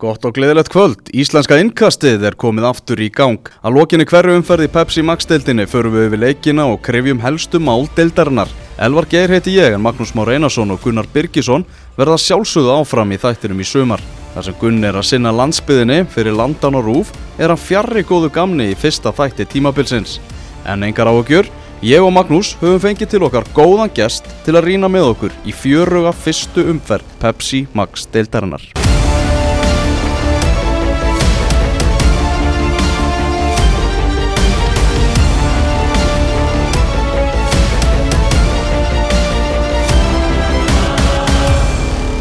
Gott 0.00 0.24
og 0.24 0.32
gleðilegt 0.32 0.70
kvöld. 0.72 1.10
Íslenska 1.12 1.58
innkastið 1.60 2.22
er 2.24 2.36
komið 2.40 2.70
aftur 2.70 3.00
í 3.04 3.10
gang. 3.12 3.50
Að 3.60 3.74
lokinni 3.76 4.06
hverju 4.08 4.38
umferði 4.38 4.70
Pepsi 4.72 5.02
Max-deildinni 5.04 5.66
förum 5.68 5.92
við 5.92 6.14
við 6.14 6.22
leikina 6.22 6.64
og 6.72 6.80
krefjum 6.86 7.20
helstu 7.20 7.60
mál 7.60 7.84
deildarinnar. 7.98 8.48
Elvar 8.80 9.04
Geir 9.10 9.28
heiti 9.34 9.52
ég 9.58 9.76
en 9.76 9.84
Magnús 9.84 10.14
Már 10.16 10.32
Einarsson 10.32 10.72
og 10.72 10.80
Gunnar 10.80 11.04
Birgisson 11.12 11.66
verða 11.98 12.16
sjálfsögðu 12.16 12.78
áfram 12.78 13.12
í 13.12 13.20
þættinum 13.20 13.60
í 13.60 13.68
sumar. 13.68 14.00
Þar 14.32 14.46
sem 14.48 14.56
Gunn 14.62 14.88
er 14.88 14.96
að 14.96 15.08
sinna 15.10 15.34
landsbyðinni 15.36 16.06
fyrir 16.08 16.38
landan 16.38 16.80
og 16.80 16.88
rúf 16.88 17.12
er 17.36 17.52
hann 17.52 17.60
fjarrri 17.60 18.00
góðu 18.08 18.32
gamni 18.32 18.70
í 18.72 18.78
fyrsta 18.78 19.12
þætti 19.12 19.50
tímabilsins. 19.52 20.16
En 20.64 20.86
engar 20.86 21.12
áhugjur, 21.12 21.50
ég 21.84 22.00
og 22.00 22.14
Magnús 22.16 22.54
höfum 22.62 22.80
fengið 22.86 23.12
til 23.12 23.24
okkar 23.28 23.44
góðan 23.52 23.92
gest 23.92 24.24
til 24.46 24.56
að 24.56 24.70
rína 24.70 24.88
með 24.88 25.12
okkur 25.12 25.36
í 25.44 25.52
fjöruga 25.52 26.16
fyrstu 26.16 26.70
umferð 26.72 27.04
Pepsi 27.20 27.66
Max 27.76 28.08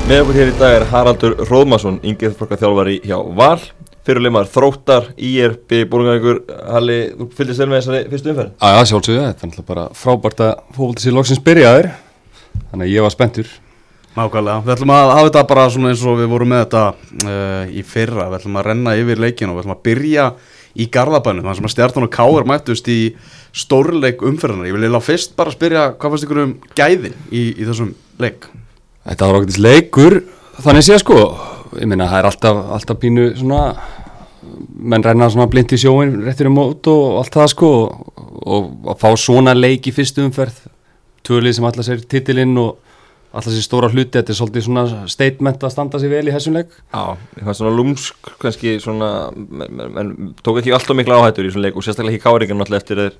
Með 0.09 0.23
okkur 0.23 0.37
hér 0.39 0.49
í 0.49 0.53
dag 0.57 0.71
er 0.73 0.83
Haraldur 0.89 1.33
Róðmarsson, 1.45 1.99
yngið 2.01 2.39
þjálfari 2.57 2.95
hjá 3.03 3.19
Val, 3.37 3.59
fyrirleimar 4.07 4.47
Þróttar, 4.49 5.11
IRB, 5.13 5.83
Búrungavíkur, 5.91 6.39
Halli, 6.65 6.95
þú 7.13 7.25
fylgist 7.37 7.61
vel 7.61 7.67
með 7.69 7.77
þessari 7.83 7.99
fyrstu 8.09 8.31
umferð? 8.31 8.55
Já, 8.55 8.71
já, 8.73 8.87
sjálfsögðu, 8.89 9.25
þetta 9.27 9.43
er 9.45 9.51
náttúrulega 9.51 9.67
bara 9.67 9.83
frábært 9.99 10.39
að 10.41 10.63
fólkið 10.79 11.03
sér 11.03 11.13
loksins 11.13 11.41
byrjaður, 11.45 11.89
þannig 12.71 12.87
að 12.87 12.93
ég 12.95 13.05
var 13.05 13.13
spenntur. 13.13 13.51
Nákvæmlega, 14.15 14.63
við 14.65 14.73
ætlum 14.73 14.93
að 14.95 15.11
hafa 15.11 15.27
þetta 15.27 15.43
bara 15.51 15.65
svona 15.75 15.91
eins 15.91 16.05
og 16.09 16.17
við 16.17 16.31
vorum 16.31 16.49
með 16.55 16.63
þetta 16.63 16.81
uh, 17.29 17.69
í 17.69 17.83
fyrra, 17.91 18.25
við 18.31 18.37
ætlum 18.39 18.57
að 18.57 18.65
renna 18.71 18.95
yfir 18.97 19.21
leikinu 19.21 19.53
og 19.53 19.59
við 19.59 19.61
ætlum 19.67 19.75
að 19.75 19.83
byrja 19.85 20.25
í 20.73 20.87
Garðabænum, 20.95 21.43
þannig 21.45 21.59
sem 21.59 21.69
að 21.69 21.75
Stjartan 21.75 22.07
og 22.07 22.15
Káur 22.17 22.49
mættust 22.49 22.89
í 22.89 22.97
stórleik 23.53 24.25
umferðanar. 24.25 24.71
Ég 24.71 24.73
vil 24.73 24.87
eiginlega 24.87 25.05
fyrst 25.05 25.37
bara 25.37 25.53
spyrja 25.53 25.85
hvað 25.93 26.15
fannst 26.15 26.25
ykkur 26.25 26.41
um 26.47 26.57
gæðin 26.73 27.13
í, 27.29 27.43
í 27.53 27.69
þessum 27.69 27.93
leik? 28.17 28.49
Þetta 29.09 29.27
var 29.27 29.39
okkur 29.39 29.63
leikur, 29.65 30.15
þannig 30.61 30.85
sé 30.85 30.99
sko, 31.01 31.21
ég 31.79 31.89
meina 31.89 32.09
það 32.11 32.19
er 32.19 32.27
alltaf, 32.29 32.59
alltaf 32.75 32.99
pínu 33.01 33.23
svona, 33.39 33.61
menn 34.91 35.05
renna 35.05 35.29
svona 35.33 35.49
blind 35.49 35.73
í 35.73 35.79
sjóin, 35.81 36.19
réttir 36.27 36.49
um 36.49 36.59
mót 36.59 36.89
og 36.91 37.17
allt 37.23 37.33
það 37.33 37.47
sko. 37.55 37.71
Og, 38.39 38.67
og 38.69 38.91
að 38.93 39.01
fá 39.01 39.09
svona 39.19 39.55
leik 39.57 39.89
í 39.89 39.95
fyrstu 39.95 40.21
umferð, 40.27 40.61
tvölið 41.25 41.57
sem 41.57 41.65
alltaf 41.67 41.87
sér 41.89 42.05
titilinn 42.05 42.53
og 42.61 42.77
alltaf 43.33 43.53
sér 43.55 43.65
stóra 43.65 43.89
hluti, 43.89 44.13
þetta 44.19 44.33
er 44.33 44.39
svolítið 44.39 44.67
svona 44.67 44.85
statement 45.09 45.65
að 45.65 45.73
standa 45.73 46.01
sér 46.01 46.13
vel 46.13 46.29
í 46.29 46.35
þessum 46.35 46.59
leik. 46.59 46.77
Já, 46.93 47.17
það 47.33 47.49
var 47.49 47.59
svona 47.63 47.75
lúmsk, 47.79 48.31
kannski 48.41 48.77
svona, 48.83 49.11
menn 49.33 49.73
men, 49.81 49.91
men, 49.97 50.13
tók 50.45 50.61
ekki 50.61 50.73
alltaf 50.77 50.97
mikla 50.97 51.17
áhættur 51.23 51.49
í 51.49 51.53
svona 51.53 51.67
leik 51.67 51.81
og 51.81 51.85
sérstaklega 51.85 52.17
ekki 52.17 52.27
káringan 52.29 52.61
alltaf 52.61 52.83
eftir 52.83 53.03
þeir 53.03 53.19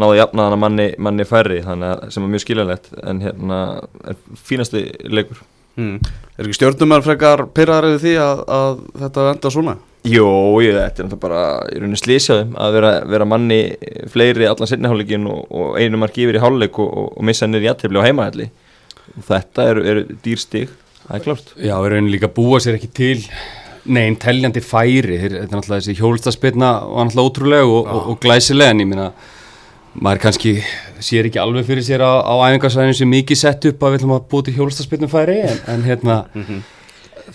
náði 0.00 0.20
jafnaðan 0.20 0.56
að 0.56 0.62
manni, 0.64 0.86
manni 1.06 1.26
færri 1.28 1.62
þannig 1.64 1.92
að 1.92 2.12
sem 2.14 2.26
er 2.26 2.32
mjög 2.32 2.44
skiljanlegt 2.44 2.92
en 3.02 3.22
hérna 3.22 3.58
er 4.10 4.20
fínasti 4.46 4.84
leikur. 5.06 5.42
Hmm. 5.74 5.96
Er 6.38 6.46
ekki 6.46 6.58
stjórnumar 6.60 7.02
frekar 7.02 7.48
pyrraðar 7.54 7.88
eða 7.90 8.02
því 8.02 8.14
að, 8.22 8.42
að 8.56 8.82
þetta 9.02 9.26
enda 9.32 9.52
svona? 9.54 9.76
Jó, 10.04 10.28
ég, 10.62 10.76
þetta 10.76 11.00
er 11.00 11.08
náttúrulega 11.08 11.22
bara 11.22 11.42
í 11.72 11.78
rauninni 11.80 11.98
slísjaðum 11.98 12.58
að 12.60 12.76
vera, 12.76 12.92
vera 13.08 13.26
manni 13.26 13.58
fleiri 14.12 14.46
allan 14.50 14.70
sinniháleikin 14.70 15.26
og, 15.32 15.46
og 15.48 15.78
einu 15.80 15.98
mark 16.02 16.18
yfir 16.20 16.38
í 16.38 16.42
háleik 16.42 16.78
og, 16.82 16.90
og, 16.92 17.08
og 17.16 17.26
missa 17.26 17.48
nýri 17.48 17.70
jættibli 17.70 18.02
á 18.02 18.06
heimahalli 18.06 18.50
þetta 19.24 19.68
eru 19.72 19.84
er 19.88 20.00
dýrstig, 20.24 20.72
það 21.06 21.18
er 21.18 21.24
klart 21.24 21.52
Já, 21.56 21.74
við 21.78 21.94
rauninni 21.94 22.14
líka 22.14 22.30
búa 22.36 22.60
sér 22.62 22.78
ekki 22.78 22.90
til 22.94 23.18
neinn 23.84 24.16
telljandi 24.20 24.62
færi. 24.64 25.18
Þetta 25.20 25.42
er 25.42 25.50
náttúrulega 25.50 25.80
þessi 25.82 25.96
hjólstaspilna 25.98 26.70
og 26.88 27.08
náttúrulega 27.08 27.30
ótrúlega 27.30 27.98
og 28.00 28.20
glæsilega 28.22 28.72
en 28.72 28.84
ég 28.84 28.88
minna 28.88 29.10
maður 29.94 30.22
kannski 30.26 30.54
sér 31.04 31.28
ekki 31.28 31.40
alveg 31.42 31.66
fyrir 31.68 31.86
sér 31.86 32.02
á, 32.02 32.12
á 32.22 32.34
æfingarsvæðinu 32.48 32.96
sem 32.98 33.10
mikið 33.10 33.40
sett 33.40 33.68
upp 33.70 33.84
að 33.84 33.94
við 33.94 34.00
ætlum 34.00 34.16
að 34.16 34.26
búið 34.32 34.48
til 34.48 34.56
hjólastaspilnum 34.58 35.12
færi 35.12 35.38
en, 35.44 35.60
en 35.70 35.86
hérna 35.86 36.16
mm 36.32 36.44
-hmm. 36.48 36.60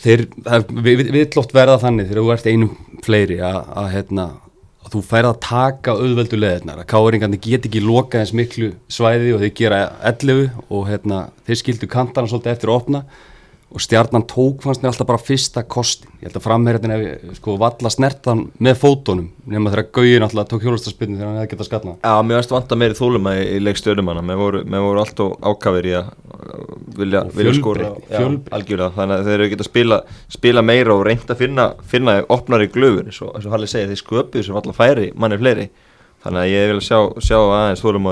þeir, 0.04 0.26
það, 0.44 0.68
við, 0.84 1.04
við 1.12 1.24
ætlum 1.28 1.50
verða 1.54 1.80
þannig 1.86 2.10
þegar 2.10 2.24
þú 2.24 2.34
ert 2.34 2.52
einum 2.52 2.78
fleiri 3.06 3.40
að, 3.40 3.60
að 3.82 3.90
hérna 3.96 4.28
að 4.86 4.94
þú 4.94 5.02
færð 5.06 5.30
að 5.30 5.42
taka 5.46 5.96
auðveldu 5.96 6.38
leðirnar 6.40 6.80
að 6.82 6.90
káringarnir 6.94 7.42
get 7.44 7.66
ekki 7.66 7.82
loka 7.84 8.20
eins 8.20 8.34
miklu 8.34 8.74
svæði 8.88 9.34
og 9.36 9.44
þeir 9.44 9.54
gera 9.56 9.80
11 10.04 10.50
og 10.70 10.88
hérna 10.88 11.30
þeir 11.46 11.60
skildu 11.62 11.88
kantana 11.88 12.28
svolítið 12.28 12.52
eftir 12.52 12.70
að 12.70 12.80
opna 12.80 13.04
og 13.70 13.82
stjarnan 13.84 14.24
tók 14.26 14.64
fannst 14.66 14.82
mér 14.82 14.90
alltaf 14.90 15.08
bara 15.08 15.22
fyrsta 15.22 15.62
kostin. 15.70 16.10
Ég 16.20 16.30
held 16.30 16.38
að 16.40 16.46
framherðin 16.48 16.94
ef 16.96 17.36
sko 17.38 17.54
valla 17.62 17.92
snertan 17.94 18.48
með 18.58 18.80
fótonum 18.82 19.28
nema 19.50 19.70
þegar 19.70 19.92
Gauðin 19.94 20.26
alltaf 20.26 20.48
tók 20.50 20.66
hjólastarspilni 20.66 21.20
þegar 21.20 21.30
hann 21.30 21.38
hefði 21.38 21.52
gett 21.52 21.62
að 21.62 21.70
skalla 21.70 21.94
Já, 22.02 22.14
mér 22.26 22.40
veist 22.40 22.56
vant 22.56 22.74
að 22.74 22.82
meiri 22.82 22.98
þólum 22.98 23.30
að 23.30 23.42
í 23.44 23.60
leikstjörnum 23.62 24.10
hana. 24.10 24.26
Mér 24.26 24.42
voru, 24.42 24.64
voru 24.74 25.04
alltaf 25.04 25.38
ákafir 25.46 25.90
í 25.92 25.94
að 26.00 26.10
vilja, 26.98 27.24
vilja 27.36 27.56
skóra 27.60 27.94
algjörlega, 28.58 28.90
þannig 28.98 29.16
að 29.20 29.30
þeir 29.30 29.38
eru 29.38 29.50
gett 29.54 29.64
að 29.64 29.70
spila, 29.70 30.02
spila 30.40 30.66
meira 30.66 30.96
og 30.96 31.06
reynda 31.06 31.36
að 31.36 31.46
finna, 31.46 31.70
finna 31.94 32.18
opnar 32.34 32.66
í 32.66 32.72
glöfur, 32.74 33.06
eins 33.06 33.22
og 33.22 33.50
Halli 33.54 33.70
segja 33.70 33.92
þeir 33.92 34.02
sköpuð 34.02 34.48
sem 34.48 34.58
valla 34.58 34.76
færi 34.76 35.12
manni 35.14 35.38
fleiri. 35.42 35.70
Þannig 36.26 36.42
að 36.42 36.54
ég 36.56 36.72
vil 36.74 36.84
sjá, 36.84 37.00
sjá 37.24 37.38
aðeins 37.38 37.86
þólum 37.86 38.10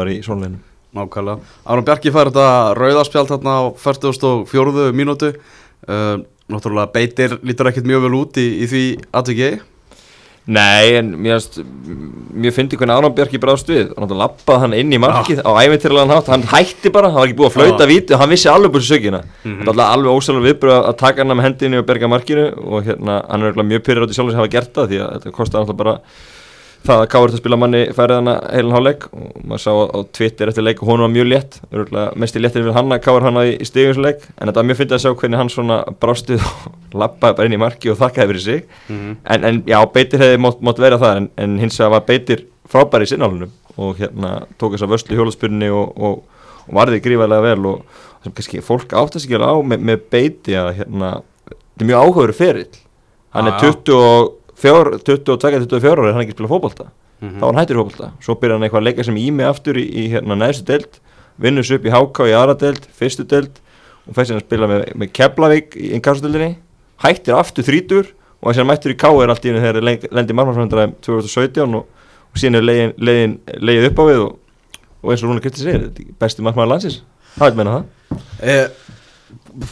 Nákvæmlega. 0.96 1.40
Aron 1.68 1.86
Bjarki 1.88 2.14
fær 2.16 2.32
þetta 2.32 2.74
rauðarspjald 2.78 3.32
þarna 3.34 3.56
á 3.60 3.64
44. 3.76 4.92
mínútu. 4.96 5.34
Uh, 5.88 6.24
náttúrulega 6.48 6.92
beitir 6.94 7.40
lítur 7.44 7.70
ekkert 7.70 7.88
mjög 7.90 8.06
vel 8.08 8.14
út 8.22 8.40
í, 8.40 8.48
í 8.64 8.70
því 8.70 8.84
aðtöki. 9.12 9.58
Nei, 10.48 10.94
en 10.96 11.10
mér, 11.20 11.42
finnst 12.56 12.78
hvernig 12.80 12.94
Aron 12.96 13.12
Bjarki 13.16 13.40
bráðst 13.44 13.68
við. 13.68 13.90
Hann 14.00 14.14
lappaði 14.16 14.64
hann 14.64 14.76
inn 14.78 14.96
í 14.96 15.00
markið 15.04 15.42
ah. 15.44 15.60
á 15.60 15.68
ævintýrlegan 15.68 16.14
hátt. 16.16 16.32
Hann 16.32 16.46
hætti 16.48 16.92
bara, 16.96 17.10
hann 17.12 17.20
var 17.20 17.28
ekki 17.28 17.40
búið 17.42 17.50
að 17.50 17.58
flauta 17.58 17.84
ah. 17.84 17.90
víti 17.92 18.16
og 18.16 18.24
hann 18.24 18.32
vissi 18.32 18.48
alveg 18.52 18.72
búið 18.72 18.88
sökina. 18.88 19.22
Mm 19.44 19.58
-hmm. 19.58 19.84
Alveg 19.90 20.16
ósælulega 20.16 20.48
viðbröð 20.48 20.80
að 20.80 20.98
taka 21.04 21.22
hann 21.26 21.36
með 21.36 21.48
hendinu 21.50 21.82
og 21.84 21.90
berga 21.92 22.08
markinu 22.08 22.48
og 22.64 22.88
hérna, 22.88 23.20
hann 23.28 23.44
er 23.44 23.60
mjög 23.60 23.84
pyrrið 23.84 24.08
átt 24.08 24.16
í 24.16 24.18
sjálf 24.18 24.32
sem 24.32 24.40
hafa 24.40 24.56
gert 24.56 24.72
það 24.74 24.88
því 24.88 25.04
að 25.04 25.14
þetta 25.20 26.00
það 26.86 27.02
að 27.02 27.10
Káur 27.12 27.32
þetta 27.32 27.42
spila 27.42 27.60
manni 27.60 27.82
færið 27.96 28.20
hana 28.20 28.36
heilin 28.52 28.76
háleik 28.76 29.06
og 29.12 29.38
maður 29.44 29.64
sá 29.64 29.72
á 29.74 30.00
Twitter 30.18 30.52
eftir 30.52 30.66
leik 30.66 30.82
og 30.84 30.92
hún 30.92 31.04
var 31.04 31.12
mjög 31.14 31.30
létt, 31.32 31.60
mest 32.16 32.38
í 32.38 32.42
léttir 32.44 32.64
fyrir 32.64 32.78
hann 32.78 32.94
að 32.96 33.04
Káur 33.06 33.26
hana 33.28 33.44
í, 33.50 33.56
stíðinsleik 33.68 34.24
en 34.38 34.50
þetta 34.50 34.62
var 34.62 34.70
mjög 34.70 34.80
fyndið 34.82 34.98
að 34.98 35.04
sjá 35.04 35.12
hvernig 35.22 35.42
hann 35.42 35.54
svona 35.54 35.80
brástuð 36.02 36.46
og 36.46 36.68
lappaði 37.02 37.40
bara 37.40 37.50
inn 37.50 37.58
í 37.58 37.62
marki 37.62 37.92
og 37.92 38.00
þakkaði 38.00 38.32
fyrir 38.32 38.46
sig. 38.46 38.64
Mm 38.88 38.98
-hmm. 38.98 39.18
en, 39.36 39.48
en 39.52 39.62
já, 39.68 39.80
beitir 39.94 40.24
hefði 40.24 40.42
mótt, 40.46 40.62
mótt 40.62 40.80
vera 40.80 41.02
það 41.02 41.22
en, 41.22 41.30
en 41.38 41.60
hins 41.60 41.80
vegar 41.80 41.96
var 41.98 42.08
beitir 42.08 42.46
frábæri 42.68 43.08
í 43.08 43.12
sinnálunum 43.14 43.52
og 43.78 44.00
hérna 44.00 44.48
tók 44.58 44.74
þess 44.74 44.88
að 44.88 44.94
vörslu 44.96 45.16
í 45.16 45.20
hjólaspurni 45.20 45.70
og, 45.70 45.94
og, 45.98 46.24
og 46.68 46.74
varði 46.74 47.02
gríðarlega 47.04 47.46
vel 47.52 47.72
og 47.74 48.04
sem 48.24 48.34
kannski 48.34 48.64
fólk 48.66 48.94
áttast 48.94 49.26
ekki 49.26 49.38
alveg 49.38 49.54
á 49.54 49.58
með, 49.72 49.86
með 49.92 50.04
beiti 50.12 50.58
að 50.58 50.74
hérna, 50.82 51.12
þetta 51.46 51.86
er 51.86 51.90
mjög 51.92 52.04
áhugaveru 52.04 52.38
ferill. 52.38 52.80
Hann 53.36 53.52
er 53.52 53.60
20 53.62 53.94
og 53.94 54.37
22-24 54.64 55.92
ára 55.94 56.08
er 56.08 56.16
hann 56.16 56.24
ekki 56.24 56.34
að 56.34 56.40
spila 56.40 56.54
fókbalta 56.54 56.88
mm 56.88 57.28
-hmm. 57.28 57.40
þá 57.40 57.44
er 57.44 57.48
hann 57.50 57.60
hættur 57.62 57.76
í 57.76 57.82
fókbalta 57.82 58.12
svo 58.22 58.36
byrjar 58.36 58.58
hann 58.58 58.66
eitthvað 58.68 58.82
að 58.82 58.88
leika 58.88 59.04
sem 59.04 59.18
ími 59.18 59.44
aftur 59.46 59.78
í, 59.78 59.86
í 59.86 60.04
hérna 60.14 60.36
næstu 60.36 60.66
delt 60.66 61.00
vinnur 61.38 61.64
svo 61.64 61.78
upp 61.78 61.86
í 61.86 61.94
Háká 61.94 62.28
í 62.28 62.34
aðra 62.34 62.56
delt, 62.58 62.88
fyrstu 62.94 63.24
delt 63.24 63.62
og 64.08 64.16
fæst 64.16 64.32
hann 64.32 64.42
að 64.42 64.48
spila 64.48 64.68
með, 64.68 64.86
með 64.96 65.12
Keflavík 65.14 65.78
í 65.78 65.92
inkassadeldinni 65.98 66.58
hættir 67.04 67.38
aftur 67.38 67.68
þrítur 67.68 68.08
og 68.42 68.50
þess 68.50 68.58
að 68.58 68.64
hann 68.64 68.72
mættur 68.72 68.94
í 68.94 68.98
Ká 68.98 69.10
er 69.12 69.30
allt 69.30 69.46
í 69.46 69.52
hennu 69.52 69.62
þegar 69.62 69.80
það 69.82 70.18
lendir 70.18 70.38
margmannsfjöndra 70.38 70.88
2017 71.06 71.78
og, 71.78 71.86
og 72.34 72.42
síðan 72.42 72.60
er 72.60 72.68
leiðin, 72.68 72.94
leiðin, 72.98 73.38
leið 73.62 73.90
upp 73.92 74.02
á 74.02 74.04
við 74.10 74.24
og, 74.26 74.36
og 75.04 75.14
eins 75.14 75.24
og 75.24 75.32
Rúna 75.32 75.44
Kristi 75.44 75.66
segir 75.66 76.14
besti 76.20 76.46
margmann 76.46 76.70
landsins, 76.72 77.02
það 77.38 77.52
vil 77.52 77.60
menna 77.62 77.78
það? 77.78 78.22
Eh, 78.42 78.66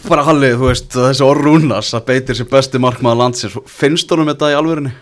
bara 0.07 0.25
Hallið, 0.27 0.55
þú 0.59 0.69
veist, 0.69 0.87
þessi 0.95 1.25
orðrúnas 1.25 1.91
að 1.95 2.07
beitir 2.09 2.37
sér 2.37 2.49
besti 2.51 2.81
markmaða 2.81 3.21
landsins 3.23 3.57
finnst 3.71 4.09
þú 4.09 4.23
um 4.23 4.31
þetta 4.31 4.51
í 4.51 4.57
alverðinni? 4.59 4.93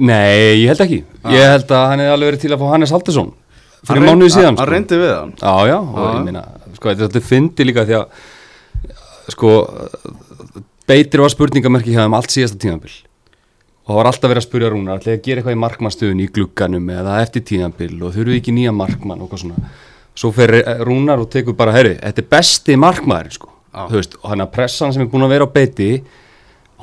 Nei, 0.00 0.62
ég 0.62 0.70
held 0.70 0.84
ekki 0.86 1.02
ah. 1.22 1.34
ég 1.34 1.54
held 1.54 1.74
að 1.74 1.86
hann 1.90 2.02
hefði 2.04 2.14
alveg 2.14 2.30
verið 2.30 2.44
til 2.44 2.52
að 2.54 2.62
fá 2.62 2.66
Hannes 2.70 2.94
Haldursson 2.94 3.32
fyrir 3.88 4.06
mánuði 4.06 4.32
síðan 4.36 4.50
hann 4.50 4.60
sko. 4.60 4.70
reyndi 4.70 5.00
við 5.00 5.12
hann 5.16 5.34
já, 5.40 5.54
já, 5.72 5.76
og 5.80 6.00
ah. 6.00 6.14
ég 6.14 6.26
minna, 6.28 6.44
sko, 6.76 6.94
þetta 7.02 7.22
fyndi 7.26 7.66
líka 7.66 7.86
því 7.88 7.98
að 7.98 9.34
sko 9.34 9.52
beitir 10.90 11.22
var 11.24 11.32
spurningamerki 11.34 11.94
hjá 11.94 12.04
þeim 12.04 12.18
allt 12.18 12.34
síðasta 12.34 12.60
tímanbill 12.60 12.96
og 13.90 13.92
það 13.92 14.00
var 14.00 14.10
alltaf 14.10 14.30
verið 14.30 14.42
að 14.42 14.46
spurja 14.46 14.72
Rúnar 14.72 15.00
ætlaði 15.00 15.18
að 15.18 15.22
gera 15.26 15.40
eitthvað 15.42 15.56
í 15.56 15.62
markmannstöðun 15.64 16.22
í 16.22 16.30
glugganum 16.30 16.90
eða 16.94 17.20
eftir 17.24 17.46
tímanbill 17.50 17.96
og 17.98 18.14
þurfuð 18.14 18.36
ekki 18.38 18.54
nýja 18.54 18.74
markmann 18.76 19.24
og 19.24 19.32
hvað 19.32 19.44
svona 19.44 19.70
svo 20.14 20.32
fer 20.34 20.52
Rúnar 20.86 21.22
og 21.22 21.30
tekur 21.32 21.56
bara, 21.56 21.74
herri, 21.76 21.96
þetta 22.00 22.22
er 22.22 22.28
besti 22.36 22.76
markmaður 22.80 23.32
sko. 23.38 23.50
Ah. 23.70 23.86
veist, 23.86 24.16
og 24.18 24.32
hann 24.32 24.42
að 24.42 24.50
pressan 24.56 24.92
sem 24.92 25.04
er 25.04 25.10
búin 25.12 25.22
að 25.22 25.36
vera 25.36 25.46
á 25.46 25.54
beiti 25.54 25.90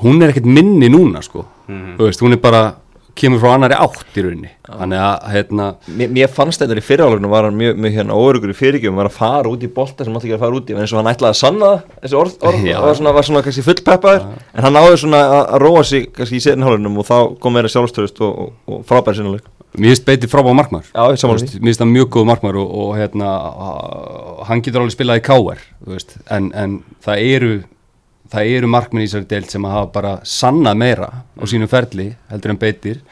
hún 0.00 0.22
er 0.22 0.30
ekkert 0.32 0.48
minni 0.48 0.88
núna 0.88 1.20
sko. 1.22 1.44
Mm 1.68 1.80
-hmm. 1.80 1.96
veist, 1.98 2.22
hún 2.22 2.32
er 2.32 2.40
bara 2.40 2.76
kemur 3.18 3.40
frá 3.42 3.54
annari 3.56 3.74
átt 3.74 4.16
í 4.16 4.22
rauninni. 4.22 4.50
Þannig 4.68 5.00
að 5.02 5.26
hérna 5.32 5.66
Mér, 5.98 6.10
mér 6.14 6.30
fannst 6.32 6.62
þetta 6.62 6.78
í 6.78 6.84
fyrirhálegunum 6.84 7.32
var 7.32 7.48
hann 7.48 7.58
mjög, 7.58 7.76
mjög 7.82 7.96
hérna 7.98 8.18
óörugur 8.18 8.52
í 8.52 8.56
fyrirgjöfum 8.58 9.00
var 9.00 9.10
að 9.10 9.18
fara 9.18 9.52
út 9.52 9.66
í 9.66 9.70
bolta 9.74 10.04
sem 10.06 10.14
mátti 10.14 10.28
ekki 10.28 10.36
að 10.38 10.44
fara 10.44 10.58
út 10.60 10.70
í 10.70 10.76
eins 10.78 10.94
og 10.94 11.00
hann 11.00 11.12
ætlaði 11.12 11.34
að 11.34 11.40
sanna 11.40 11.70
þessi 12.02 12.18
orð, 12.20 12.36
orð 12.40 12.68
og 12.76 12.86
var 12.86 12.98
svona, 13.00 13.14
var 13.18 13.28
svona 13.28 13.44
kannski 13.46 13.66
fullpeppaður 13.66 14.26
en 14.54 14.66
hann 14.66 14.76
náði 14.78 14.96
svona 15.02 15.22
að, 15.38 15.54
róa 15.64 15.84
sig 15.90 16.10
kannski 16.14 16.38
í 16.38 16.44
setnhálegunum 16.46 17.00
og 17.02 17.08
þá 17.08 17.16
kom 17.42 17.56
meira 17.58 17.72
sjálfstöðust 17.72 18.22
og, 18.22 18.38
og, 18.38 18.52
og 18.68 18.84
frábæri 18.86 19.18
sinnuleik 19.18 19.50
mér 19.76 19.92
finnst 19.92 20.06
beiti 20.08 20.30
frábæð 20.30 20.56
markmar 20.58 20.86
Já, 20.88 21.02
ég 21.12 21.20
samanlega 21.20 21.50
því. 21.52 21.60
Mér 21.60 21.70
finnst 21.70 21.82
það 21.82 21.90
mjög 21.94 22.12
góð 22.16 22.28
markmar 22.30 22.60
og, 22.60 22.70
og 22.82 22.92
hérna 22.98 23.32
hann 24.48 24.62
getur 24.64 24.84
alveg 24.84 24.94
spilað 24.96 25.20
í 25.20 25.24
káver 25.28 25.64
en, 26.34 26.52
en 26.54 26.78
það 27.04 27.24
eru 27.34 27.50
það 28.32 28.52
eru 28.58 28.70
markminn 28.70 29.04
í 29.04 29.08
þessari 29.08 29.28
deild 29.30 29.50
sem 29.52 29.66
að 29.66 29.74
hafa 29.76 29.90
bara 29.94 30.14
sannað 30.28 30.80
meira 30.82 31.10
á 31.24 31.44
sínum 31.48 31.70
ferli 31.70 32.10
heldur 32.32 32.54
en 32.54 32.60
beitir 32.60 33.02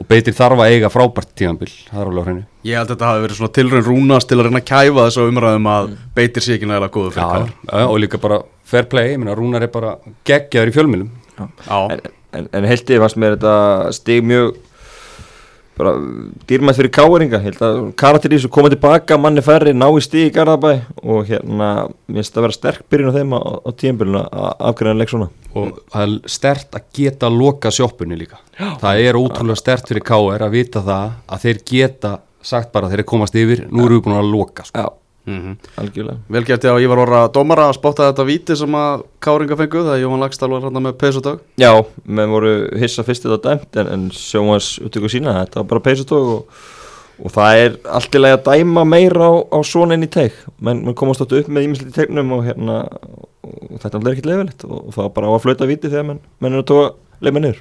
og 0.00 0.06
beitir 0.08 0.36
þarf 0.36 0.62
að 0.64 0.74
eiga 0.74 0.90
frábært 0.92 1.32
tímanbill 1.36 1.72
það 1.90 2.00
er 2.00 2.10
alveg 2.10 2.20
á 2.20 2.26
hreinu. 2.28 2.44
Ég 2.64 2.78
held 2.78 2.86
að 2.86 2.94
þetta 2.94 3.10
hafi 3.10 3.24
verið 3.24 3.38
svona 3.40 3.54
tilraun 3.56 3.86
rúnast 3.88 4.28
til 4.30 4.38
að 4.38 4.46
reyna 4.46 4.60
að 4.62 4.68
kæfa 4.70 5.04
þessu 5.06 5.26
umræðum 5.28 5.68
að 5.72 5.90
beitir 6.16 6.44
sér 6.44 6.56
ekki 6.56 6.70
nægilega 6.70 6.94
góðu 6.94 7.12
fyrir 7.16 7.50
já, 7.50 7.84
og 7.84 7.98
líka 8.00 8.20
bara 8.22 8.40
fair 8.70 8.88
play, 8.88 9.12
ég 9.14 9.20
meina 9.20 9.36
Rúnar 9.36 9.66
er 9.66 9.72
bara 9.72 9.96
geggjaður 10.28 10.70
í 10.70 10.76
fjölmjölum 10.76 11.10
Já, 11.40 11.78
en, 11.96 12.02
en, 12.36 12.48
en 12.56 12.68
heldið 12.68 13.02
fannst 13.02 13.20
mér 13.20 13.36
þetta 13.36 13.54
stig 13.96 14.24
mjög 14.28 14.58
bara 15.80 15.94
dýrmætt 16.50 16.78
fyrir 16.78 16.92
káeringa 16.94 17.40
að 17.40 17.80
karakter 18.00 18.32
í 18.32 18.38
þessu 18.38 18.52
koma 18.52 18.70
tilbaka 18.72 19.18
manni 19.20 19.42
færri, 19.44 19.74
ná 19.76 19.88
í 19.88 20.04
stig 20.04 20.28
í 20.28 20.34
Garðabæ 20.34 20.72
og 21.02 21.28
hérna, 21.30 21.70
mér 22.06 22.20
finnst 22.20 22.34
það 22.34 22.42
að 22.42 22.46
vera 22.46 22.58
sterk 22.58 22.86
byrjun 22.92 23.12
á 23.12 23.16
þeim 23.16 23.36
á, 23.36 23.40
á 23.40 23.70
tíðanbyrjun 23.82 24.20
að 24.20 24.48
afgræna 24.70 25.00
leik 25.00 25.12
svona. 25.12 25.30
Og 25.50 25.82
það 25.90 26.06
er 26.06 26.32
stert 26.36 26.78
að 26.78 26.88
geta 27.00 27.30
loka 27.32 27.72
sjoppunni 27.74 28.18
líka. 28.20 28.38
Það 28.58 29.04
er 29.06 29.18
ótrúlega 29.18 29.58
stert 29.58 29.90
fyrir 29.90 30.06
KR 30.06 30.46
að 30.46 30.56
vita 30.58 30.84
það 30.86 31.16
að 31.26 31.46
þeir 31.46 31.62
geta 31.72 32.16
sagt 32.40 32.72
bara 32.72 32.88
þeir 32.92 33.04
komast 33.08 33.36
yfir, 33.36 33.66
nú 33.68 33.84
erum 33.86 33.98
við 34.00 34.06
búin 34.06 34.20
að 34.20 34.32
loka 34.32 34.68
sko. 34.68 34.86
Já, 35.30 35.36
Mhm. 35.38 35.56
algjörlega. 35.78 36.16
Vel 36.30 36.42
gert 36.44 36.64
ég 36.64 36.74
á 36.74 36.82
Ívar 36.82 36.98
Orra 37.04 37.20
dómara 37.28 37.68
að 37.70 37.76
spotta 37.78 38.08
þetta 38.12 38.26
víti 38.26 38.56
sem 38.58 38.74
að 38.74 39.04
káringa 39.22 39.56
fengu 39.56 39.84
það 39.86 39.94
er 39.96 40.02
Jóhann 40.04 40.20
Lagstall 40.24 40.50
var 40.50 40.60
hérna 40.66 40.82
með 40.88 40.98
pesudag 40.98 41.38
Já, 41.60 41.72
menn 42.04 42.30
voru 42.34 42.52
hissa 42.78 43.02
fyrst 43.06 43.22
þetta 43.28 43.38
dæmt 43.46 43.76
en, 43.80 43.86
en 43.94 44.10
sjómas 44.10 44.78
upptöku 44.82 45.08
sína 45.12 45.36
þetta 45.44 45.62
var 45.62 45.68
bara 45.74 45.80
peysutók 45.86 46.30
og, 46.34 46.60
og 47.24 47.30
það 47.34 47.62
er 47.64 47.76
allt 47.92 48.14
í 48.16 48.18
lagi 48.24 48.38
að 48.38 48.44
dæma 48.50 48.84
meira 48.88 49.28
á, 49.28 49.34
á 49.54 49.58
svona 49.62 49.94
inn 49.94 50.02
í 50.06 50.10
teik. 50.10 50.32
Menn, 50.60 50.82
menn 50.84 50.94
komast 50.98 51.20
áttu 51.22 51.38
upp 51.40 51.48
með 51.52 51.68
ímislegt 51.68 51.92
í 51.92 51.96
teiknum 52.00 52.32
og 52.32 52.44
hérna 52.48 52.80
og 53.44 53.78
þetta 53.82 54.00
er 54.00 54.12
ekkert 54.14 54.26
leifilegt 54.30 54.64
og, 54.64 54.78
og 54.88 54.94
það 54.94 55.02
var 55.06 55.12
bara 55.16 55.28
á 55.28 55.32
að 55.36 55.42
flauta 55.44 55.66
viti 55.68 55.88
þegar 55.90 56.06
menn, 56.10 56.20
menn 56.40 56.54
er 56.56 56.62
að 56.64 56.68
tóka 56.72 56.94
leima 57.20 57.40
niður. 57.44 57.60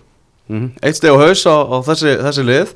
Mm 0.49 0.71
Eitt 0.81 0.95
steg 0.97 1.11
á 1.13 1.17
haus 1.21 1.43
á, 1.45 1.55
á 1.55 1.77
þessi, 1.85 2.15
þessi 2.23 2.43
lið. 2.47 2.73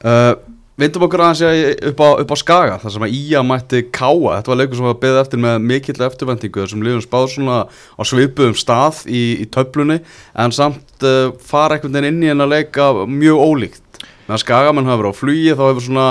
Uh, 0.00 0.34
Vindum 0.80 1.04
okkur 1.04 1.20
aðeins 1.26 1.82
upp 1.90 1.98
á, 2.00 2.08
upp 2.22 2.30
á 2.32 2.36
Skaga 2.40 2.76
þar 2.80 2.94
sem 2.94 3.04
að 3.04 3.16
Ía 3.18 3.42
mætti 3.44 3.82
káa 3.92 4.38
Þetta 4.38 4.52
var 4.52 4.60
leikur 4.62 4.78
sem 4.78 4.88
var 4.88 5.00
beðið 5.02 5.20
eftir 5.20 5.42
með 5.44 5.56
mikill 5.68 5.96
eftirvendingu 6.06 6.62
þessum 6.62 6.84
liðum 6.86 7.02
spáð 7.04 7.26
svona 7.34 7.58
á 7.68 8.02
svipuðum 8.08 8.56
stað 8.56 9.02
í, 9.04 9.22
í 9.44 9.48
töflunni 9.52 9.98
en 10.40 10.54
samt 10.56 11.04
uh, 11.04 11.34
fara 11.44 11.76
einhvern 11.76 11.98
veginn 11.98 12.14
inn 12.14 12.24
í 12.24 12.30
hennar 12.32 12.48
leika 12.48 12.92
mjög 13.04 13.44
ólíkt 13.44 14.00
meðan 14.24 14.44
Skagamenn 14.44 14.88
hafa 14.88 15.02
verið 15.02 15.12
á 15.12 15.20
flugi 15.20 15.58
þá 15.58 15.64
hefur 15.66 15.86
svona 15.90 16.08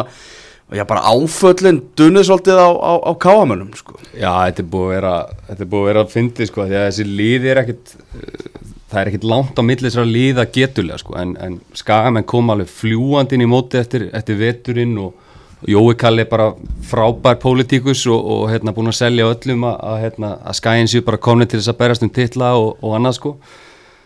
já 0.77 0.85
bara 0.85 1.01
áföllin 1.09 1.81
dunnið 1.97 2.27
svolítið 2.29 2.61
á, 2.61 2.69
á, 2.69 2.93
á 3.09 3.11
káamönnum 3.17 3.71
sko. 3.73 3.97
já, 4.13 4.29
þetta 4.29 4.61
er 4.61 4.69
búið 4.69 4.85
að 4.85 4.93
vera 4.93 5.13
þetta 5.47 5.63
er 5.65 5.71
búið 5.71 5.81
að 5.81 5.89
vera 5.89 6.03
að 6.03 6.13
fyndi 6.13 6.49
sko, 6.49 6.65
því 6.67 6.77
að 6.77 6.85
þessi 6.91 7.07
líði 7.09 7.49
er 7.49 7.61
ekkit 7.63 7.95
uh, 7.97 8.75
það 8.89 9.01
er 9.01 9.11
ekkit 9.11 9.29
langt 9.29 9.59
á 9.59 9.63
milli 9.65 9.87
þessara 9.87 10.09
líða 10.09 10.45
getulega 10.53 10.99
sko, 11.01 11.15
en, 11.21 11.35
en 11.39 11.57
skagamenn 11.77 12.27
kom 12.29 12.49
alveg 12.53 12.69
fljúandi 12.73 13.37
inn 13.37 13.45
í 13.45 13.49
móti 13.49 13.79
eftir, 13.81 14.09
eftir 14.15 14.39
veturinn 14.39 14.97
og 15.01 15.25
Jói 15.67 15.95
Kalli 15.99 16.23
er 16.23 16.29
bara 16.31 16.53
frábær 16.87 17.35
pólitíkus 17.41 18.05
og, 18.07 18.19
og 18.31 18.43
hérna, 18.47 18.71
búin 18.71 18.87
að 18.87 19.01
selja 19.01 19.27
öllum 19.27 19.65
að, 19.67 19.81
að, 19.89 19.97
hérna, 20.05 20.29
að 20.47 20.55
skæin 20.55 20.87
séu 20.87 21.03
bara 21.03 21.19
komni 21.19 21.47
til 21.49 21.59
þess 21.59 21.73
að 21.73 21.79
berast 21.81 22.05
um 22.05 22.11
titla 22.15 22.53
og, 22.55 22.77
og 22.79 22.95
annað 22.95 23.17
sko. 23.17 23.33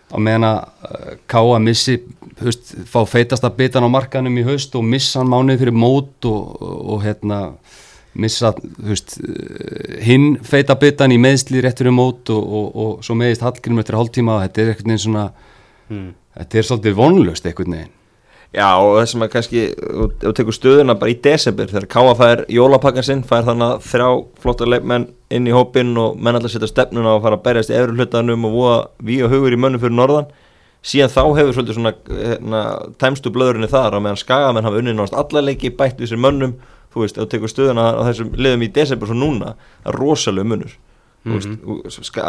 Á 0.09 0.17
meðan 0.17 0.47
að 0.47 0.57
uh, 0.89 1.11
Káa 1.29 1.59
missi 1.61 1.99
höst, 2.41 2.73
fá 2.89 3.03
feitasta 3.05 3.53
bitan 3.53 3.85
á 3.85 3.89
markanum 3.93 4.41
í 4.41 4.45
haust 4.47 4.73
og 4.73 4.85
missa 4.87 5.21
hann 5.21 5.29
mánuð 5.29 5.61
fyrir 5.61 5.77
mót 5.77 6.25
og, 6.25 6.57
og 6.63 7.05
hérna 7.05 7.39
missa 8.13 8.53
höst, 8.85 9.17
uh, 9.23 9.97
hinn 10.05 10.37
feita 10.45 10.77
bitan 10.79 11.13
í 11.13 11.19
meðsli 11.21 11.63
rétt 11.63 11.81
fyrir 11.81 11.95
mót 11.95 12.29
og, 12.33 12.43
og, 12.43 12.67
og 12.75 13.05
svo 13.05 13.17
meðist 13.17 13.45
Hallgrim 13.45 13.81
eftir 13.81 13.97
hálftíma 13.97 14.37
og 14.37 14.45
þetta 14.45 14.61
er 14.61 14.71
einhvern 14.73 14.93
veginn 14.93 15.05
svona 15.07 15.27
þetta 16.37 16.59
er 16.59 16.67
svolítið 16.69 16.97
vonlust 16.97 17.45
einhvern 17.49 17.77
veginn. 17.77 17.91
Já 18.53 18.67
og 18.77 18.99
það 18.99 19.07
sem 19.09 19.23
að 19.25 19.29
kannski 19.33 19.61
þú 20.21 20.31
tekur 20.37 20.53
stöðuna 20.53 20.95
bara 21.01 21.09
í 21.09 21.17
desember 21.25 21.71
þegar 21.71 21.87
Káa 21.89 22.11
fær 22.19 22.43
jólapakkan 22.53 23.05
sinn 23.05 23.23
fær 23.25 23.47
þannig 23.47 23.65
að 23.65 23.87
þrjá 23.87 24.09
flotta 24.43 24.67
leikmenn 24.69 25.07
inn 25.33 25.49
í 25.49 25.55
hópinn 25.55 25.95
og 25.97 26.19
menn 26.21 26.37
alltaf 26.37 26.53
setja 26.53 26.69
stefnuna 26.69 27.15
og 27.15 27.23
fara 27.25 27.39
að 27.39 27.47
berjast 27.47 27.73
í 27.73 27.77
efri 27.79 27.97
hlutanum 27.97 28.45
og 28.45 28.53
voða 28.53 28.75
við 29.09 29.25
og 29.25 29.33
hugur 29.33 29.57
í 29.57 29.59
mönnum 29.63 29.81
fyrir 29.81 29.97
norðan. 29.97 30.29
Síðan 30.85 31.13
þá 31.15 31.23
hefur 31.39 31.57
svolítið 31.57 31.79
svona 31.79 31.95
hérna, 32.11 32.61
tæmstu 33.01 33.33
blöðurinni 33.33 33.71
þar 33.71 33.97
á 33.97 34.03
meðan 34.03 34.21
skagamenn 34.21 34.67
hafa 34.67 34.81
unnið 34.83 34.99
náttúrulega 34.99 35.23
alla 35.23 35.45
leiki 35.47 35.73
bætt 35.73 36.03
við 36.03 36.13
sér 36.13 36.21
mönnum 36.21 36.53
þú 36.93 37.03
veist, 37.03 37.17
ef 37.17 37.25
þú 37.25 37.29
tekur 37.33 37.51
stöðuna 37.51 37.85
á 37.97 38.01
þessum 38.09 38.33
liðum 38.37 38.65
í 38.65 38.71
desember 38.73 39.09
svo 39.09 39.17
núna, 39.17 39.53
það 39.83 39.93
er 39.93 39.99
rosalega 39.99 40.49
munur. 40.49 40.75
Mm 41.23 41.39
-hmm. 41.39 42.19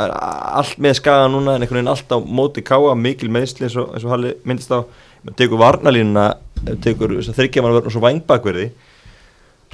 allt 0.54 0.78
með 0.78 0.92
skaga 0.94 1.28
núna 1.28 1.56
en 1.56 1.62
einhvern 1.62 1.82
veginn 1.82 1.88
allt 1.88 2.12
á 2.14 2.18
móti 2.22 2.62
káa 2.62 2.94
mikil 2.94 3.28
meðsli 3.28 3.66
eins 3.66 3.76
og, 3.76 3.90
eins 3.94 4.04
og 4.04 4.10
Halli 4.10 4.34
myndist 4.44 4.70
á. 4.70 4.86
Ef 5.26 5.34
tekur 5.34 5.58
varnalínuna 5.58 6.36
ef 6.66 6.80
tekur 6.80 7.10
þryggjaman 7.10 7.72
vörn 7.72 7.86
og 7.86 7.92
svo 7.92 8.00
vangbakverði 8.00 8.70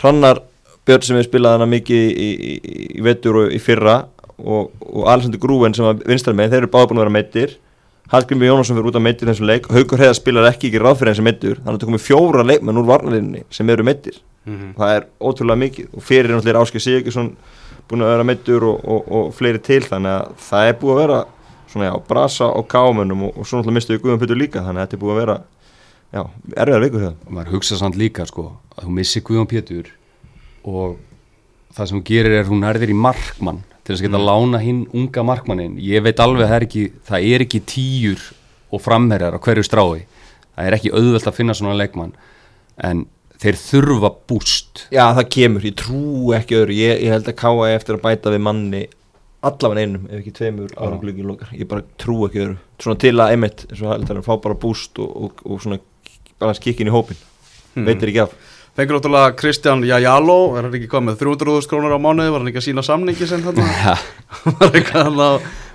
Hrannar 0.00 0.40
Björn 0.86 1.02
sem 1.02 1.16
við 1.16 1.28
spilaði 1.28 1.58
hana 1.58 1.66
mikið 1.66 2.06
í, 2.10 2.28
í, 2.48 2.52
í, 2.96 3.02
vetur 3.04 3.36
og 3.42 3.52
í 3.52 3.58
fyrra 3.58 4.06
og, 4.38 4.70
og 4.80 5.08
Alessandur 5.12 5.42
Grúven 5.42 5.74
sem 5.76 5.84
var 5.84 6.00
vinstar 6.06 6.34
með 6.34 6.54
þeir 6.54 6.62
eru 6.62 6.72
báða 6.72 6.88
búin 6.88 7.02
að 7.02 7.04
vera 7.04 7.16
meittir 7.18 7.58
Hallgrimur 8.10 8.48
Jónasson 8.48 8.74
fyrir 8.74 8.88
út 8.90 8.96
að 8.98 9.04
meittir 9.04 9.28
þessum 9.30 9.46
leik. 9.46 9.68
Haukur 9.70 10.00
Heiðar 10.00 10.16
spilar 10.18 10.48
ekki 10.48 10.66
ekki 10.66 10.80
ráð 10.82 10.96
fyrir 10.98 11.14
sem 11.14 11.28
meittur 11.28 11.60
þannig 11.60 11.76
að 11.76 11.82
það 11.84 11.90
komið 11.92 12.06
fjóra 12.08 12.46
leikmenn 12.48 12.80
úr 12.80 12.88
varnalínunni 12.88 13.44
sem 13.54 13.70
eru 13.70 13.84
meittir 13.86 14.16
það 14.46 14.94
er 14.96 15.06
ótrúlega 15.20 15.62
mikið. 15.64 15.90
Og 15.94 16.04
fyrir 16.06 16.32
náttúrulega 16.32 16.64
Áskei 16.64 16.82
Sigurðsson 16.84 17.30
búin 17.90 18.04
að 18.06 18.12
vera 18.14 18.26
meittur 18.26 18.66
og, 18.70 18.80
og, 18.84 19.12
og 19.18 19.30
fleiri 19.36 19.60
til 19.62 19.82
þannig 19.84 20.16
að 20.16 20.34
það 20.48 20.70
er 20.70 20.76
búið 20.80 20.94
að 20.94 21.00
vera 21.02 21.20
svona 21.70 21.88
já, 21.88 21.94
brasa 22.08 22.50
og 22.50 22.66
kámennum 22.70 23.24
og, 23.28 23.38
og 23.38 23.46
svo 23.46 23.60
náttúrulega 23.60 23.78
mistuðu 23.78 24.02
Guðum 24.04 24.20
Pytur 24.22 24.38
líka 24.38 24.64
þannig 24.64 24.82
að 24.82 24.86
þetta 24.86 24.98
er 24.98 25.02
búið 25.04 25.14
að 25.14 25.20
vera 25.20 25.36
já, 26.10 26.22
erfiðar 26.56 26.84
vikur 26.86 27.04
það 27.06 27.14
og 27.14 27.34
maður 27.36 27.54
hugsa 27.56 27.78
samt 27.80 27.98
líka 27.98 28.26
sko 28.26 28.46
að 28.76 28.84
þú 28.86 28.94
missi 28.98 29.22
Guðjón 29.26 29.50
Pétur 29.50 29.90
og 30.66 30.98
það 31.74 31.90
sem 31.90 31.98
hún 31.98 32.06
gerir 32.06 32.36
er 32.38 32.50
hún 32.50 32.66
erðir 32.66 32.94
í 32.94 32.98
markmann 32.98 33.62
til 33.80 33.94
þess 33.94 34.02
að 34.02 34.06
geta 34.08 34.22
lána 34.22 34.62
hinn 34.62 34.84
unga 34.94 35.26
markmannin 35.26 35.78
ég 35.82 36.02
veit 36.06 36.22
alveg 36.22 36.46
að 36.46 36.52
það 36.52 36.58
er 36.58 36.66
ekki, 36.68 36.84
það 37.10 37.28
er 37.30 37.46
ekki 37.46 37.62
tíur 37.74 38.26
og 38.70 38.82
framherjar 38.82 39.34
á 39.34 39.38
hverju 39.42 39.64
strái. 39.66 40.04
Það 40.54 40.66
er 40.66 40.76
ekki 40.76 40.92
auðvelt 40.94 41.26
að 41.26 41.36
finna 41.36 41.56
svona 41.56 41.76
leikmann. 41.78 42.12
En 42.78 43.06
þeir 43.40 43.58
þurfa 43.60 44.10
búst. 44.28 44.86
Já, 44.92 45.04
það 45.16 45.28
kemur, 45.36 45.66
ég 45.68 45.76
trú 45.80 46.32
ekki 46.36 46.58
öðru. 46.60 46.76
Ég, 46.76 47.04
ég 47.06 47.14
held 47.14 47.30
að 47.30 47.38
káa 47.40 47.70
eftir 47.74 47.96
að 47.96 48.04
bæta 48.04 48.34
við 48.34 48.44
manni 48.46 48.82
allavega 49.40 49.86
einum, 49.86 50.04
ef 50.10 50.20
ekki 50.20 50.34
tveimur 50.36 50.72
ára 50.76 50.98
glöggin 51.00 51.28
lokar, 51.30 51.52
ég 51.56 51.68
bara 51.68 51.84
trú 52.00 52.18
ekki 52.26 52.42
öðru. 52.44 52.56
Svona 52.82 53.00
til 53.00 53.14
að 53.16 53.34
einmitt, 53.34 53.64
eins 53.70 53.80
og 53.80 54.04
það 54.08 54.22
fá 54.26 54.34
bara 54.44 54.58
búst 54.60 55.00
og, 55.00 55.10
og, 55.16 55.44
og 55.48 55.62
svona 55.64 55.80
bara 56.40 56.56
skikkin 56.56 56.90
í 56.90 56.92
hópin, 56.92 57.20
veitir 57.88 58.12
ekki 58.12 58.24
af. 58.26 58.34
Fengur 58.76 58.96
náttúrulega 58.96 59.32
Kristján 59.34 59.82
Jajalo 59.82 60.54
er 60.54 60.68
hann 60.68 60.76
ekki 60.78 60.88
komið 60.92 61.16
300.000 61.24 61.68
krónur 61.72 61.96
á 61.96 61.98
mánuði 61.98 62.30
var 62.30 62.44
hann 62.44 62.50
ekki 62.52 62.60
að 62.60 62.66
sína 62.68 62.84
samningi 62.86 63.26
sem 63.26 63.42
þarna? 63.42 63.96
Var 64.60 64.76
eitthvað 64.78 65.08
hann 65.08 65.18
á, 65.18 65.30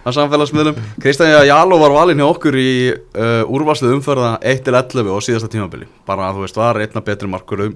á 0.05 0.09
samfélagsmiðlum. 0.13 0.77
Kristján 1.01 1.33
Jajalo 1.33 1.79
var 1.81 1.95
valinn 1.95 2.21
hjá 2.21 2.27
okkur 2.27 2.57
í 2.61 2.73
uh, 2.93 3.41
úrvarslið 3.49 3.95
umferða 3.97 4.35
1-11 4.45 5.09
og 5.09 5.25
síðasta 5.25 5.49
tímabili. 5.51 5.89
Bara 6.07 6.29
að 6.29 6.37
þú 6.37 6.45
veist 6.45 6.59
var 6.61 6.79
einna 6.83 7.03
betri 7.05 7.31
markur 7.31 7.65
um 7.65 7.73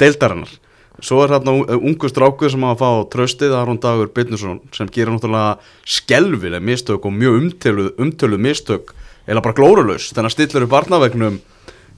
deildarinnar. 0.00 0.56
Svo 0.98 1.20
er 1.22 1.30
þarna 1.30 1.76
ungu 1.76 2.08
stráku 2.10 2.48
sem 2.50 2.64
að 2.66 2.80
fá 2.80 2.88
tröstið 3.12 3.54
Aron 3.54 3.78
Dagur 3.78 4.10
Bitnusson 4.10 4.58
sem 4.74 4.88
gerir 4.90 5.12
náttúrulega 5.12 5.60
skelvileg 5.86 6.64
mistök 6.64 7.06
og 7.06 7.14
mjög 7.14 7.38
umtöluð, 7.42 7.92
umtöluð 8.02 8.42
mistök 8.48 8.90
eða 9.28 9.44
bara 9.44 9.54
glórulaus. 9.60 10.08
Þannig 10.10 10.32
að 10.32 10.34
stillur 10.34 10.66
upp 10.66 10.74
barnavegnum 10.74 11.38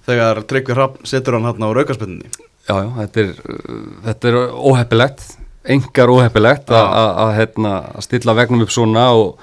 þegar 0.05 0.45
Tryggvi 0.51 0.77
Hrapp 0.77 1.01
setur 1.09 1.39
hann 1.39 1.49
hann 1.49 1.65
á 1.65 1.69
raukarspinninni 1.73 2.29
já, 2.69 2.75
já, 2.77 2.89
þetta 3.01 3.23
er, 3.23 3.31
uh, 3.45 4.15
er 4.31 4.39
óheppilegt 4.55 5.25
engar 5.75 6.11
að- 6.91 7.17
að, 7.25 7.33
hérna, 7.39 7.73
að 7.97 8.07
stilla 8.09 8.35
vegnum 8.39 8.65
upp 8.67 8.73
svona 8.75 9.07
og 9.17 9.41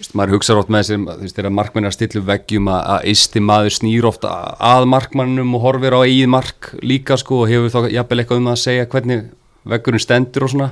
veist, 0.00 0.14
maður 0.16 0.36
hugsa 0.38 0.56
rátt 0.56 0.70
með 0.72 0.86
þessi 0.92 1.34
þegar 1.36 1.54
markmenn 1.58 1.84
er 1.84 1.90
að 1.92 1.96
stilla 1.98 2.20
upp 2.22 2.28
veggjum 2.30 2.70
að, 2.72 3.08
eisti 3.12 3.42
maður 3.44 3.76
snýr 3.76 4.08
ofta 4.08 4.30
að 4.70 4.86
markmannum 4.92 5.54
og 5.58 5.64
horfir 5.66 5.96
á 5.96 6.00
eigið 6.06 6.30
mark 6.36 6.70
líka 6.82 7.18
sko 7.20 7.42
og 7.44 7.52
hefur 7.52 7.74
þá 7.74 7.90
jafnvel 7.98 8.22
eitthvað 8.22 8.42
um 8.42 8.50
að 8.54 8.62
segja 8.64 8.86
hvernig 8.92 9.26
veggurinn 9.70 10.00
stendur 10.02 10.46
og 10.46 10.54
svona. 10.54 10.70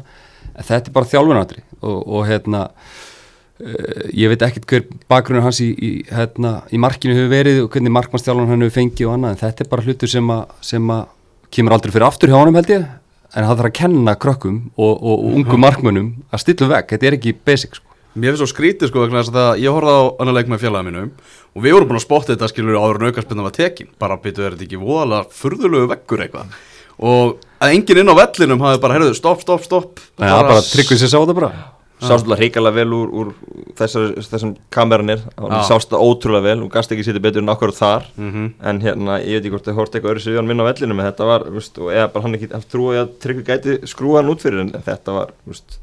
En 0.59 0.65
þetta 0.65 0.89
er 0.91 0.95
bara 0.97 1.11
þjálfunatri 1.13 1.61
og, 1.83 1.99
og 2.09 2.25
hérna 2.27 2.63
uh, 2.69 4.07
ég 4.17 4.33
veit 4.33 4.43
ekkert 4.49 4.71
hver 4.71 4.87
bakgrunni 5.11 5.45
hans 5.45 5.61
í, 5.63 5.69
í, 5.75 5.91
hérna, 6.11 6.63
í 6.73 6.81
markinu 6.83 7.15
hefur 7.17 7.31
verið 7.33 7.61
og 7.65 7.71
hvernig 7.75 7.95
markmannstjálfan 7.95 8.51
hann 8.51 8.65
hefur 8.67 8.79
fengið 8.81 9.07
og 9.11 9.15
annað 9.19 9.37
en 9.37 9.43
þetta 9.45 9.65
er 9.65 9.71
bara 9.75 9.87
hlutur 9.87 10.11
sem 10.15 10.33
að, 10.35 10.57
kemur 11.55 11.77
aldrei 11.77 11.95
fyrir 11.95 12.09
aftur 12.09 12.33
hjá 12.33 12.39
honum 12.41 12.59
held 12.59 12.73
ég 12.75 12.89
en 13.37 13.45
það 13.45 13.59
þarf 13.59 13.69
að 13.71 13.77
kenna 13.81 14.15
krökkum 14.17 14.59
og, 14.77 14.95
og, 15.03 15.13
og 15.19 15.37
ungum 15.41 15.61
markmönnum 15.65 16.09
að 16.33 16.43
stilla 16.45 16.69
veg, 16.73 16.87
þetta 16.95 17.07
er 17.11 17.17
ekki 17.19 17.35
basic 17.45 17.77
sko. 17.77 17.85
Mér 18.19 18.33
finnst 18.33 18.41
svo 18.43 18.49
skrítið 18.51 18.89
sko 18.91 19.03
vegna 19.05 19.21
þess 19.21 19.31
að 19.31 19.37
það- 19.39 19.61
ég 19.63 19.75
horfði 19.77 19.95
á 19.95 20.03
annar 20.23 20.35
leik 20.39 20.49
með 20.51 20.63
félagið 20.65 20.89
mínum 20.89 21.11
og 21.55 21.63
við 21.63 21.75
vorum 21.77 21.89
búin 21.93 22.01
að 22.01 22.07
spotta 22.07 22.33
þetta 22.35 22.49
skilur 22.51 22.79
áður 22.81 22.99
en 23.03 23.11
aukarspinna 23.13 23.45
var 23.47 23.55
tekin. 23.55 23.89
Bara 24.01 24.17
byttu 24.17 24.43
er 24.47 24.57
þetta 24.57 24.67
ekki 24.67 24.81
voðalega 24.83 25.29
furðulegu 25.39 25.91
veggur 25.93 26.25
eitthvað? 26.25 26.57
Og 26.99 27.37
að 27.63 27.75
enginn 27.77 28.01
inn 28.03 28.11
á 28.11 28.17
vellinum 28.19 28.65
hafi 28.65 28.81
bara, 28.83 28.97
heyrðu, 28.99 29.15
stopp, 29.15 29.45
stopp, 29.45 29.63
stopp. 29.69 30.01
Það 30.19 30.35
er 30.41 30.49
bara 30.51 30.65
tryggvið 30.67 30.99
sér 31.05 31.13
sá 31.13 31.19
þetta 31.21 31.37
bara 31.39 31.53
Sást 31.99 32.27
það 32.29 32.39
hrikalega 32.39 32.75
vel 32.79 32.93
úr, 32.95 33.09
úr 33.11 33.31
þessar, 33.75 34.13
þessum 34.23 34.53
kameranir 34.71 35.19
Já. 35.35 35.63
Sást 35.67 35.91
það 35.91 36.05
ótrúlega 36.07 36.43
vel. 36.45 36.63
Og 36.63 36.71
gast 36.71 36.93
ekki 36.95 37.03
sitja 37.09 37.21
betur 37.25 37.43
en 37.43 37.51
okkur 37.51 37.73
þar. 37.75 38.07
Mhm. 38.17 38.45
En 38.63 38.81
hérna, 38.85 39.19
ég 39.25 39.35
veit 39.39 39.45
ekki 39.49 39.51
hvort 39.57 39.67
það 39.67 39.75
hort 39.81 39.93
eitthvað 39.99 40.13
öðru 40.15 40.23
sig 40.23 40.33
við 40.33 40.39
hann 40.39 40.49
vinna 40.53 40.63
á 40.63 40.71
vellinu 40.71 40.95
En 41.01 41.07
þetta 41.13 41.27
var, 41.27 41.45
veist, 41.59 41.79
og 41.83 41.91
eða 41.91 42.13
bara 42.13 42.23
hann 42.23 42.35
ekki 42.39 42.49
trúið 42.71 43.01
að 43.03 43.13
Tryggvi 43.25 43.45
gæti 43.51 43.79
skrúa 43.91 44.23
hann 44.23 44.31
út 44.31 44.41
fyrir 44.47 44.61
En 44.61 44.71
þetta 44.71 45.13
var, 45.19 45.33
veist 45.47 45.79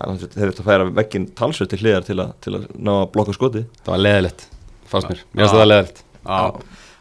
hann 0.00 0.16
þeir 0.16 0.48
þetta 0.48 0.62
að 0.64 0.68
færa 0.70 0.84
vegginn 0.96 1.26
talsveit 1.36 1.68
til 1.68 1.78
hliðar 1.82 2.04
til, 2.06 2.16
að- 2.16 2.32
til 2.40 2.52
að 2.56 2.62
ná 2.80 2.92
að 3.04 3.10
blokka 3.12 3.34
skoti 3.36 3.60
það 3.84 3.90
var 3.92 4.00
leðilegt, 4.06 4.46
fannst 4.88 5.08
mér, 5.10 5.18
mér 5.36 5.42
finnst 5.44 5.58
það 5.58 5.68
leðilegt 5.68 6.02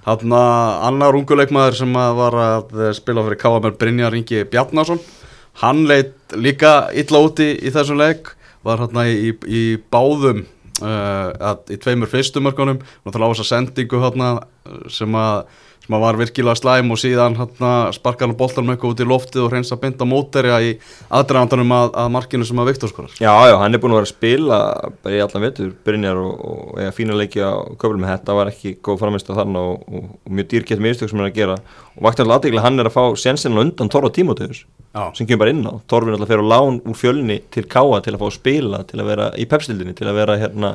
Þannig 0.02 0.34
að 0.36 0.84
annar 0.90 1.16
unguleikmaður 1.20 1.76
sem 1.78 1.94
að 2.02 2.16
var 2.18 2.34
að 2.42 2.94
spila 2.98 3.24
fyrir 3.24 3.40
KMR 3.40 3.76
Brynjar 3.78 4.16
Ingi 4.18 4.40
Bjarnason. 4.50 5.00
Hann 5.62 5.84
leitt 5.88 6.34
líka 6.36 6.90
illa 6.98 7.22
úti 7.22 7.48
í 7.62 7.70
þessum 7.72 8.00
leik 8.02 8.32
var 8.68 8.84
hérna 8.84 9.08
í, 9.10 9.34
í 9.48 9.64
báðum 9.94 10.46
uh, 10.82 11.32
að, 11.52 11.66
í 11.74 11.80
tveimur 11.82 12.12
fyrstumörkunum 12.12 12.82
náttúrulega 12.82 13.32
á 13.32 13.34
þessa 13.34 13.50
sendingu 13.56 14.02
hérna 14.04 14.34
sem 14.92 15.18
að 15.18 15.44
sem 15.82 15.96
að 15.98 16.04
var 16.06 16.18
virkilega 16.20 16.56
slæm 16.56 16.94
og 16.94 17.00
síðan 17.02 17.36
hérna, 17.40 17.72
sparkar 17.96 18.30
hann 18.30 18.38
boltanum 18.38 18.72
eitthvað 18.74 18.94
út 18.94 19.02
í 19.02 19.08
loftið 19.10 19.46
og 19.46 19.50
hreinsa 19.52 19.78
binda 19.82 20.06
móterja 20.08 20.60
í 20.64 20.76
aðdragandanum 21.10 21.74
að, 21.76 21.90
að 22.04 22.12
markinu 22.16 22.48
sem 22.48 22.62
að 22.62 22.70
Viktor 22.70 22.92
skorar. 22.92 23.16
Já, 23.18 23.32
já, 23.50 23.56
hann 23.60 23.76
er 23.76 23.82
búin 23.82 23.96
að 23.96 24.02
vera 24.02 24.10
að 24.10 24.14
spila 24.14 24.60
bara 25.02 25.18
í 25.18 25.24
allan 25.26 25.46
vetur, 25.48 25.72
Brynjar 25.88 26.22
og, 26.22 26.46
og 26.52 26.78
eiga 26.80 26.94
fína 26.96 27.18
leiki 27.18 27.42
á 27.42 27.54
köflum, 27.82 28.06
þetta 28.08 28.38
var 28.38 28.54
ekki 28.54 28.76
góð 28.86 29.02
framist 29.02 29.34
á 29.34 29.38
þarna 29.42 29.66
og, 29.72 29.90
og, 29.90 30.14
og 30.22 30.38
mjög 30.38 30.52
dýrkett 30.54 30.86
mistök 30.86 31.12
sem 31.12 31.18
hann 31.18 31.28
er 31.28 31.34
að 31.34 31.42
gera. 31.42 31.58
Og 31.98 32.06
vakti 32.06 32.24
alltaf 32.24 32.38
aðteglega 32.38 32.68
hann 32.68 32.80
er 32.84 32.92
að 32.92 32.98
fá 33.00 33.04
sensin 33.20 33.58
á 33.58 33.64
undan 33.66 33.92
Torfa 33.92 34.14
Tímóteus 34.14 34.64
Já. 34.92 35.06
sem 35.16 35.28
kemur 35.28 35.46
bara 35.46 35.54
inn 35.54 35.64
á, 35.64 35.74
Torfin 35.88 36.16
alltaf 36.18 36.32
fer 36.32 36.44
á 36.44 36.52
lán 36.52 36.82
úr 36.84 36.98
fjölni 37.00 37.40
til 37.54 37.64
Káa 37.72 38.02
til 38.04 38.16
að 38.16 38.20
fá 38.20 38.28
að 38.28 38.36
spila 38.36 38.82
til 38.90 39.00
að 39.00 39.12
vera 39.14 39.30
í 39.40 39.48
pepstildinni, 39.48 39.96
til 39.96 40.10
að 40.12 40.20
vera 40.20 40.36
hérna 40.42 40.74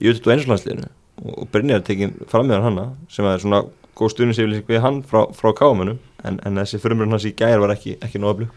í 0.00 0.08
auðvitað 0.08 0.30
og 0.30 0.34
einslandsliðinu 0.36 0.88
og, 0.88 1.34
og 1.34 1.50
Brynjar 1.52 1.82
er 1.82 1.86
tekin 1.86 2.16
fram 2.30 2.48
með 2.48 2.64
hanna 2.64 2.86
sem 3.12 3.28
er 3.28 3.42
svona 3.42 3.64
góð 4.00 4.14
stuðnisifilísing 4.14 4.68
við 4.70 4.84
hann 4.84 5.02
frá, 5.04 5.26
frá 5.36 5.52
Káamönnum 5.58 6.00
en, 6.24 6.40
en 6.40 6.62
þessi 6.62 6.80
förumrun 6.80 7.12
hans 7.12 7.28
í 7.28 7.34
gær 7.36 7.60
var 7.60 7.74
ekki, 7.76 7.98
ekki 8.00 8.22
nóg 8.22 8.32
að 8.32 8.38
blú 8.40 8.50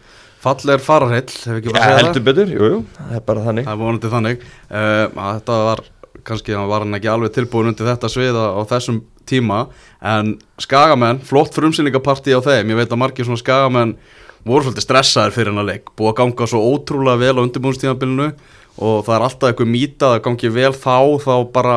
Fall 0.44 0.74
er 0.74 0.82
fararheill, 0.84 1.30
hef 1.32 1.56
ekki 1.56 1.72
bara 1.72 1.80
Ja, 1.80 1.84
að 1.84 1.94
segja 1.94 2.00
heldur 2.02 2.24
betur, 2.26 2.50
jú, 2.52 2.66
jú, 2.68 2.80
það 2.98 3.12
er 3.16 3.22
bara 3.24 3.44
þannig. 3.46 3.64
Það 3.64 3.72
er 3.72 3.78
vonandi 3.80 4.10
þannig. 4.12 4.42
Uh, 4.68 5.22
þetta 5.22 5.54
var, 5.68 5.80
kannski 6.28 6.58
var 6.72 6.84
hann 6.84 6.98
ekki 6.98 7.10
alveg 7.14 7.32
tilbúin 7.32 7.70
undir 7.70 7.88
þetta 7.88 8.10
sviða 8.12 8.42
á 8.52 8.60
þessum 8.74 8.98
tíma. 9.30 9.62
En 10.04 10.34
skagamenn, 10.60 11.22
flott 11.24 11.56
frumsýningapartí 11.56 12.36
á 12.36 12.44
þeim, 12.44 12.74
ég 12.74 12.82
veit 12.82 12.92
að 12.92 13.00
margir 13.00 13.28
svona 13.28 13.40
skagamenn 13.40 13.94
voru 14.44 14.66
svolítið 14.66 14.86
stressaðir 14.86 15.34
fyrir 15.34 15.52
hennar 15.52 15.68
leik. 15.68 15.90
Búið 15.96 16.12
að 16.12 16.18
ganga 16.20 16.48
svo 16.50 16.62
ótrúlega 16.72 17.20
vel 17.22 17.36
á 17.40 17.44
undirbúinstíðanbylunu 17.44 18.30
og 18.84 19.04
það 19.06 19.14
er 19.16 19.26
alltaf 19.28 19.50
eitthvað 19.50 19.70
mýta 19.70 20.10
að 20.14 20.24
gangi 20.26 20.50
vel 20.54 20.72
þá, 20.74 20.96
þá 21.24 21.34
bara 21.54 21.76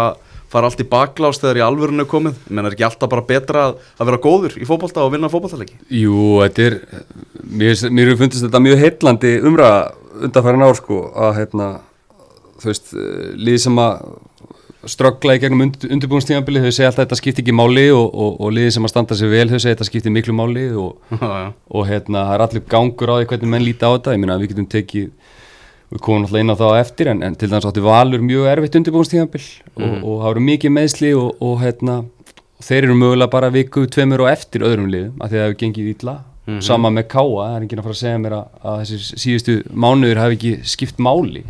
fara 0.51 0.69
allt 0.69 0.81
í 0.81 0.87
baklás 0.87 1.41
þegar 1.41 1.59
í 1.59 1.65
alvörinu 1.65 2.05
er 2.05 2.09
komið. 2.11 2.37
Menn 2.49 2.67
er 2.67 2.75
ekki 2.75 2.87
alltaf 2.87 3.11
bara 3.11 3.25
betra 3.27 3.65
að, 3.69 3.81
að 3.99 4.11
vera 4.11 4.21
góður 4.23 4.55
í 4.59 4.67
fótbolta 4.67 5.03
og 5.03 5.11
vinna 5.13 5.31
fótboltaleiki? 5.31 5.79
Jú, 5.91 6.39
þetta 6.43 6.67
er 6.67 6.77
mér, 7.43 7.83
mér 7.91 8.13
fundist 8.19 8.45
þetta 8.45 8.63
mjög 8.63 8.81
heillandi 8.83 9.33
umræða 9.47 9.81
undanfærin 10.27 10.65
ár 10.65 10.79
sko 10.79 11.01
að 11.27 11.35
hérna, 11.41 11.67
þú 12.61 12.71
veist, 12.71 12.95
eh, 12.95 13.83
að 13.83 14.07
ströggla 14.91 15.37
í 15.37 15.41
gegnum 15.41 15.63
und, 15.67 15.85
undirbúinstíðanbili 15.87 16.63
þau 16.63 16.71
segja 16.71 16.89
alltaf 16.91 17.03
að 17.03 17.07
þetta 17.07 17.19
skipti 17.19 17.43
ekki 17.43 17.55
máli 17.55 17.87
og, 17.93 18.05
og, 18.07 18.37
og 18.43 18.53
liðið 18.55 18.75
sem 18.75 18.87
að 18.87 18.93
standa 18.93 19.17
sig 19.19 19.31
vel 19.31 19.47
þau 19.49 19.57
segja 19.57 19.71
að 19.71 19.75
þetta 19.75 19.87
skipti 19.89 20.13
miklu 20.13 20.35
máli 20.37 20.67
og, 20.79 21.17
og 21.77 21.87
hérna, 21.89 22.27
það 22.29 22.35
er 22.35 22.45
allir 22.47 22.63
gangur 22.73 23.13
á 23.13 23.15
því 23.17 23.29
hvernig 23.31 23.53
menn 23.53 23.65
líti 23.65 23.87
á 23.87 23.91
þetta, 23.93 24.15
ég 24.15 24.23
meina 24.23 24.39
við 24.41 24.53
getum 24.53 24.69
tekið 24.73 25.09
við 25.87 26.03
komum 26.03 26.23
náttúrulega 26.23 26.45
inn 26.45 26.55
á 26.55 26.59
það 26.59 26.73
á 26.75 26.81
eftir 26.81 27.11
en, 27.13 27.23
en 27.23 27.35
til 27.39 27.49
dæmis 27.51 27.67
átti 27.69 27.83
Valur 27.85 28.23
mjög 28.27 28.49
erfitt 28.51 28.79
undirbúinstíðanbil 28.79 29.43
og, 29.77 29.93
og 30.01 30.15
það 30.23 30.31
eru 30.31 30.45
mikið 30.47 30.73
meðsli 30.77 31.13
og, 31.15 31.29
og 31.43 31.61
hérna, 31.63 31.99
þeir 32.63 32.89
eru 32.89 32.97
mögulega 32.97 33.31
bara 33.37 33.51
viku, 33.53 33.85
tveimur 33.91 34.25
og 34.25 34.31
eftir 34.33 34.65
öðrum 34.67 34.89
liðum 34.91 35.21
af 35.21 35.31
því 35.31 35.37
að 35.37 35.39
það 35.39 35.47
hefur 35.47 35.61
gengið 35.63 35.93
illa. 35.93 36.17
Sama 36.63 36.87
með 36.95 37.09
Káa, 37.11 37.23
það 37.27 37.55
er 37.57 37.63
enginn 37.65 37.79
að 37.81 37.87
fara 37.89 37.95
að 37.97 37.99
segja 37.99 38.19
mér 38.23 38.33
að, 38.37 38.51
að 38.71 38.77
þessi 38.81 39.17
síðustu 39.19 39.55
mánuður 39.83 40.21
hafi 40.21 40.37
ekki 40.37 40.51
skipt 40.71 41.01
máli 41.03 41.41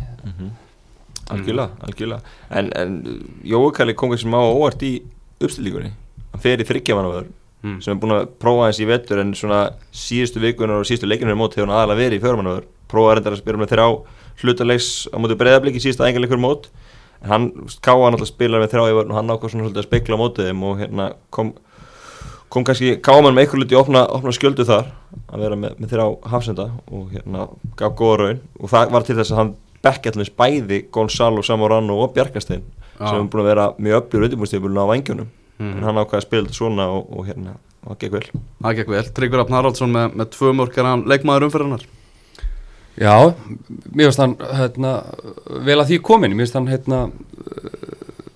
algjörlega, 1.34 1.70
algjörlega. 1.86 2.20
En, 2.50 2.70
en 2.76 2.96
Jói 3.44 3.72
Kalli 3.76 3.94
kom 3.98 4.10
kannski 4.12 4.30
má 4.32 4.38
óvart 4.42 4.82
í 4.86 4.94
uppstillíkunni 5.42 5.92
hann 6.32 6.42
fer 6.44 6.60
í 6.64 6.68
þryggjamanavöður 6.68 7.34
Mm. 7.58 7.80
sem 7.82 7.90
er 7.90 7.98
búin 7.98 8.12
að 8.14 8.26
prófa 8.38 8.68
hans 8.68 8.78
í 8.78 8.84
vetur 8.86 9.18
en 9.18 9.32
svona 9.34 9.72
síðustu 9.90 10.38
vikunar 10.38 10.78
og 10.78 10.84
síðustu 10.86 11.08
leikinu 11.10 11.34
mót 11.34 11.56
hefur 11.56 11.66
hann 11.66 11.74
aðalega 11.74 11.98
verið 12.04 12.20
í 12.20 12.22
fjörmanavöður 12.22 12.66
prófa 12.86 13.14
reyndar 13.18 13.34
að 13.34 13.40
spila 13.40 13.58
með 13.58 13.72
þrjá 13.72 13.86
hlutalegs 14.44 14.90
á 15.10 15.16
móti 15.18 15.36
breyðabliki 15.40 15.82
síðasta 15.82 16.06
engarleikur 16.06 16.38
mót. 16.38 16.68
En 17.18 17.32
hann 17.32 17.48
káða 17.82 18.12
náttúrulega 18.14 18.30
spilar 18.30 18.62
með 18.62 18.70
þrjá 18.76 18.84
í 18.86 18.94
vörn 19.00 19.10
og 19.10 19.18
hann 19.18 19.32
ákvað 19.34 19.50
svona 19.50 19.64
svolítið 19.66 19.82
að 19.82 19.88
spekla 19.88 20.14
á 20.14 20.22
mótið 20.22 20.46
þeim 20.52 20.62
og 20.70 20.78
hérna 20.84 21.08
kom 21.34 21.50
kom 22.48 22.64
kannski 22.64 22.94
káman 23.02 23.34
með 23.34 23.42
eitthvað 23.42 23.64
luti 23.64 23.76
opna, 23.82 24.04
opna 24.06 24.32
skjöldu 24.38 24.64
þar 24.64 24.86
að 25.26 25.42
vera 25.42 25.58
með, 25.58 25.74
með 25.82 25.90
þrjá 25.96 26.06
hafsenda 26.30 26.68
og 26.94 27.10
hérna 27.12 27.48
gaf 27.76 27.98
góða 27.98 28.20
raun. 28.22 28.40
Og 28.62 28.70
það 28.70 28.94
var 28.94 29.02
til 29.10 29.18
þess 29.18 29.34
að 29.34 29.40
hann 29.42 29.50
bekkjallins 29.84 30.30
bæði 30.38 30.82
Gonzalo 30.92 31.42
Samorano 31.42 31.98
og 32.02 32.14
Bjarkastein 32.16 32.62
Já. 32.98 33.10
sem 33.10 33.20
er 33.22 33.28
búin 33.30 33.44
að 33.44 33.50
vera 33.52 33.66
mjög 33.78 34.00
öflugur 34.02 34.26
undirbúinstjöfulun 34.28 34.82
á 34.82 34.90
vangjunum 34.92 35.28
Mhm. 35.58 35.72
en 35.78 35.82
hann 35.82 35.96
ákvaði 35.98 36.18
að 36.20 36.22
spila 36.22 36.42
þetta 36.46 36.54
svona 36.54 36.84
og, 36.86 37.06
og 37.18 37.26
hérna 37.26 37.52
og 37.82 37.96
það 37.96 37.98
gekk 37.98 38.12
vel. 38.12 38.26
Það 38.62 38.74
gekk 38.78 38.88
vel, 38.92 39.02
Tryggvar 39.16 39.40
Afn 39.42 39.54
Haraldsson 39.56 39.90
með, 39.90 40.12
með 40.14 40.28
tvö 40.36 40.52
mörk 40.54 40.76
er 40.78 40.84
hann 40.86 41.02
leikmaður 41.10 41.46
umfyrirnar 41.48 41.82
Já, 42.98 43.14
mér 43.94 44.06
finnst 44.06 44.18
hann 44.22 44.36
hérna, 44.38 44.92
vel 45.66 45.78
að 45.82 45.88
því 45.90 45.98
komin 46.06 46.30
mér 46.34 46.46
finnst 46.46 46.54
hann 46.58 46.68
hérna, 46.70 47.00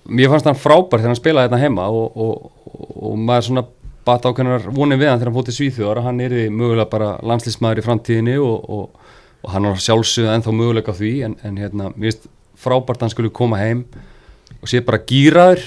mér 0.07 0.29
fannst 0.33 0.45
hann 0.49 0.59
frábær 0.59 0.99
þegar 0.99 1.11
hann 1.13 1.19
spilaði 1.19 1.47
hérna 1.47 1.61
heima 1.63 1.87
og, 1.87 2.17
og, 2.17 2.51
og 3.07 3.17
maður 3.19 3.47
svona 3.47 3.63
bat 4.07 4.27
ákveðnar 4.27 4.67
vonið 4.75 4.99
við 4.99 5.09
hann 5.13 5.19
þegar 5.21 5.31
hann 5.31 5.37
fótt 5.39 5.51
í 5.53 5.57
Svíþjóðar 5.57 6.01
að 6.01 6.07
hann 6.09 6.21
er 6.25 6.35
mögulega 6.51 6.89
bara 6.91 7.09
landslýsmaður 7.23 7.79
í 7.81 7.85
framtíðinni 7.87 8.35
og, 8.43 8.67
og, 9.43 9.51
hann 9.51 9.67
har 9.67 9.75
sjálfsögða 9.75 10.37
ennþá 10.37 10.55
mögulega 10.55 10.93
á 10.93 10.99
því 10.99 11.13
en, 11.27 11.37
en 11.43 11.57
hérna, 11.61 11.91
mér 11.95 12.11
finnst 12.11 12.27
frábært 12.63 13.01
að 13.01 13.07
hann 13.07 13.15
skulle 13.15 13.33
koma 13.33 13.59
heim 13.59 13.85
og 14.61 14.69
sé 14.71 14.81
bara 14.85 15.01
gýraður 15.03 15.63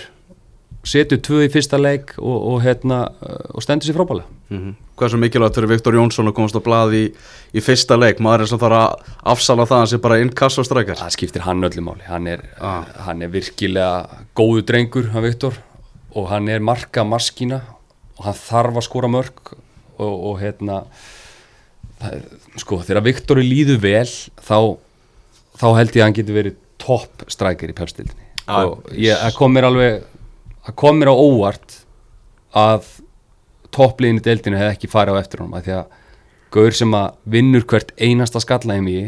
setur 0.86 1.18
tvö 1.18 1.44
í 1.46 1.50
fyrsta 1.52 1.78
leik 1.80 2.14
og, 2.18 2.36
og, 2.36 2.58
hérna, 2.62 3.06
og 3.52 3.64
stendur 3.64 3.88
sér 3.88 3.98
frábælega 3.98 4.28
mm 4.48 4.58
-hmm. 4.58 4.74
Hversu 4.96 5.16
mikilvægt 5.16 5.54
fyrir 5.54 5.68
Viktor 5.68 5.94
Jónsson 5.94 6.28
að 6.28 6.32
komast 6.32 6.56
á 6.56 6.60
blað 6.64 6.94
í, 6.94 7.14
í 7.52 7.60
fyrsta 7.60 7.96
leik 7.96 8.18
maður 8.18 8.40
er 8.40 8.46
sem 8.46 8.58
þarf 8.58 8.72
að 8.72 8.94
afsala 9.22 9.66
það 9.66 9.76
að 9.76 9.78
hann 9.78 9.86
sé 9.86 9.98
bara 9.98 10.18
inkass 10.18 10.58
og 10.58 10.64
strækjar 10.64 10.96
það 10.96 11.10
skiptir 11.10 11.42
hann 11.42 11.64
öllu 11.64 11.82
máli 11.82 12.02
hann 12.06 12.26
er, 12.26 12.40
Ah. 12.60 12.84
hann 12.98 13.22
er 13.22 13.28
virkilega 13.28 14.06
góðu 14.34 14.62
drengur, 14.62 15.10
hann 15.10 15.22
Viktor 15.22 15.52
og 16.14 16.28
hann 16.28 16.48
er 16.48 16.60
marka 16.60 17.04
maskína 17.04 17.60
og 18.18 18.24
hann 18.24 18.34
þarf 18.34 18.76
að 18.76 18.82
skora 18.82 19.08
mörg 19.08 19.52
og, 19.98 20.24
og 20.24 20.40
hérna 20.40 20.84
það 22.00 22.12
er, 22.12 22.22
sko, 22.60 22.80
þegar 22.84 23.06
Viktor 23.06 23.40
er 23.40 23.48
líðu 23.48 23.80
vel 23.82 24.06
þá, 24.06 24.76
þá 25.56 25.68
held 25.78 25.96
ég 25.96 26.00
að 26.00 26.06
hann 26.06 26.16
getur 26.20 26.38
verið 26.38 26.62
topp 26.82 27.26
strækir 27.32 27.72
í 27.72 27.76
pepstildinni 27.76 28.26
Ah, 28.46 28.62
og 28.62 28.92
ég, 28.94 29.10
það 29.18 29.36
kom 29.40 29.54
mér 29.56 29.66
alveg 29.66 30.02
það 30.68 30.74
kom 30.78 30.98
mér 31.00 31.10
á 31.10 31.16
óvart 31.18 31.78
að 32.56 32.90
toppliðin 33.74 34.20
í 34.20 34.22
deildinu 34.22 34.58
hefði 34.60 34.76
ekki 34.76 34.90
farið 34.92 35.18
á 35.18 35.20
eftir 35.22 35.42
honum 35.42 35.56
af 35.58 35.66
því 35.66 35.78
að 35.80 36.02
Gaur 36.54 36.76
sem 36.78 36.92
að 36.94 37.16
vinnur 37.34 37.64
hvert 37.68 37.90
einasta 37.98 38.38
skallaðum 38.40 38.86
í 38.88 39.00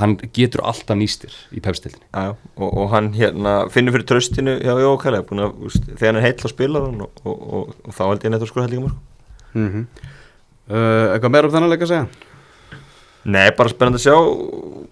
hann 0.00 0.16
getur 0.34 0.64
alltaf 0.66 0.98
nýstir 0.98 1.36
í 1.54 1.62
pepstildinni 1.62 2.08
Já, 2.10 2.34
og, 2.34 2.66
og 2.66 2.90
hann 2.90 3.12
hérna 3.14 3.54
finnur 3.70 3.94
fyrir 3.94 4.08
tröstinu 4.10 4.56
hjá 4.58 4.74
Jói 4.82 4.98
Kalli 5.02 5.22
búin 5.28 5.44
að, 5.46 5.54
úst, 5.70 5.86
þegar 5.86 6.10
hann 6.10 6.20
er 6.20 6.26
heill 6.26 6.42
á 6.42 6.48
spilaran 6.50 7.04
og, 7.06 7.22
og, 7.22 7.38
og, 7.38 7.72
og 7.86 7.94
þá 7.94 8.02
held 8.08 8.26
ég 8.26 8.34
neitt 8.34 8.42
að 8.42 8.50
sko 8.50 8.64
held 8.64 8.74
líka 8.74 8.84
mörg 8.88 8.98
mm 9.54 9.70
-hmm. 9.70 9.86
uh, 10.74 11.06
Eitthvað 11.14 11.34
meira 11.36 11.46
um 11.46 11.54
þennan 11.54 11.70
leik 11.70 11.86
að 11.86 11.92
segja? 11.94 12.29
Nei, 13.28 13.50
bara 13.56 13.68
spennandi 13.68 14.00
að 14.00 14.06
sjá 14.06 14.14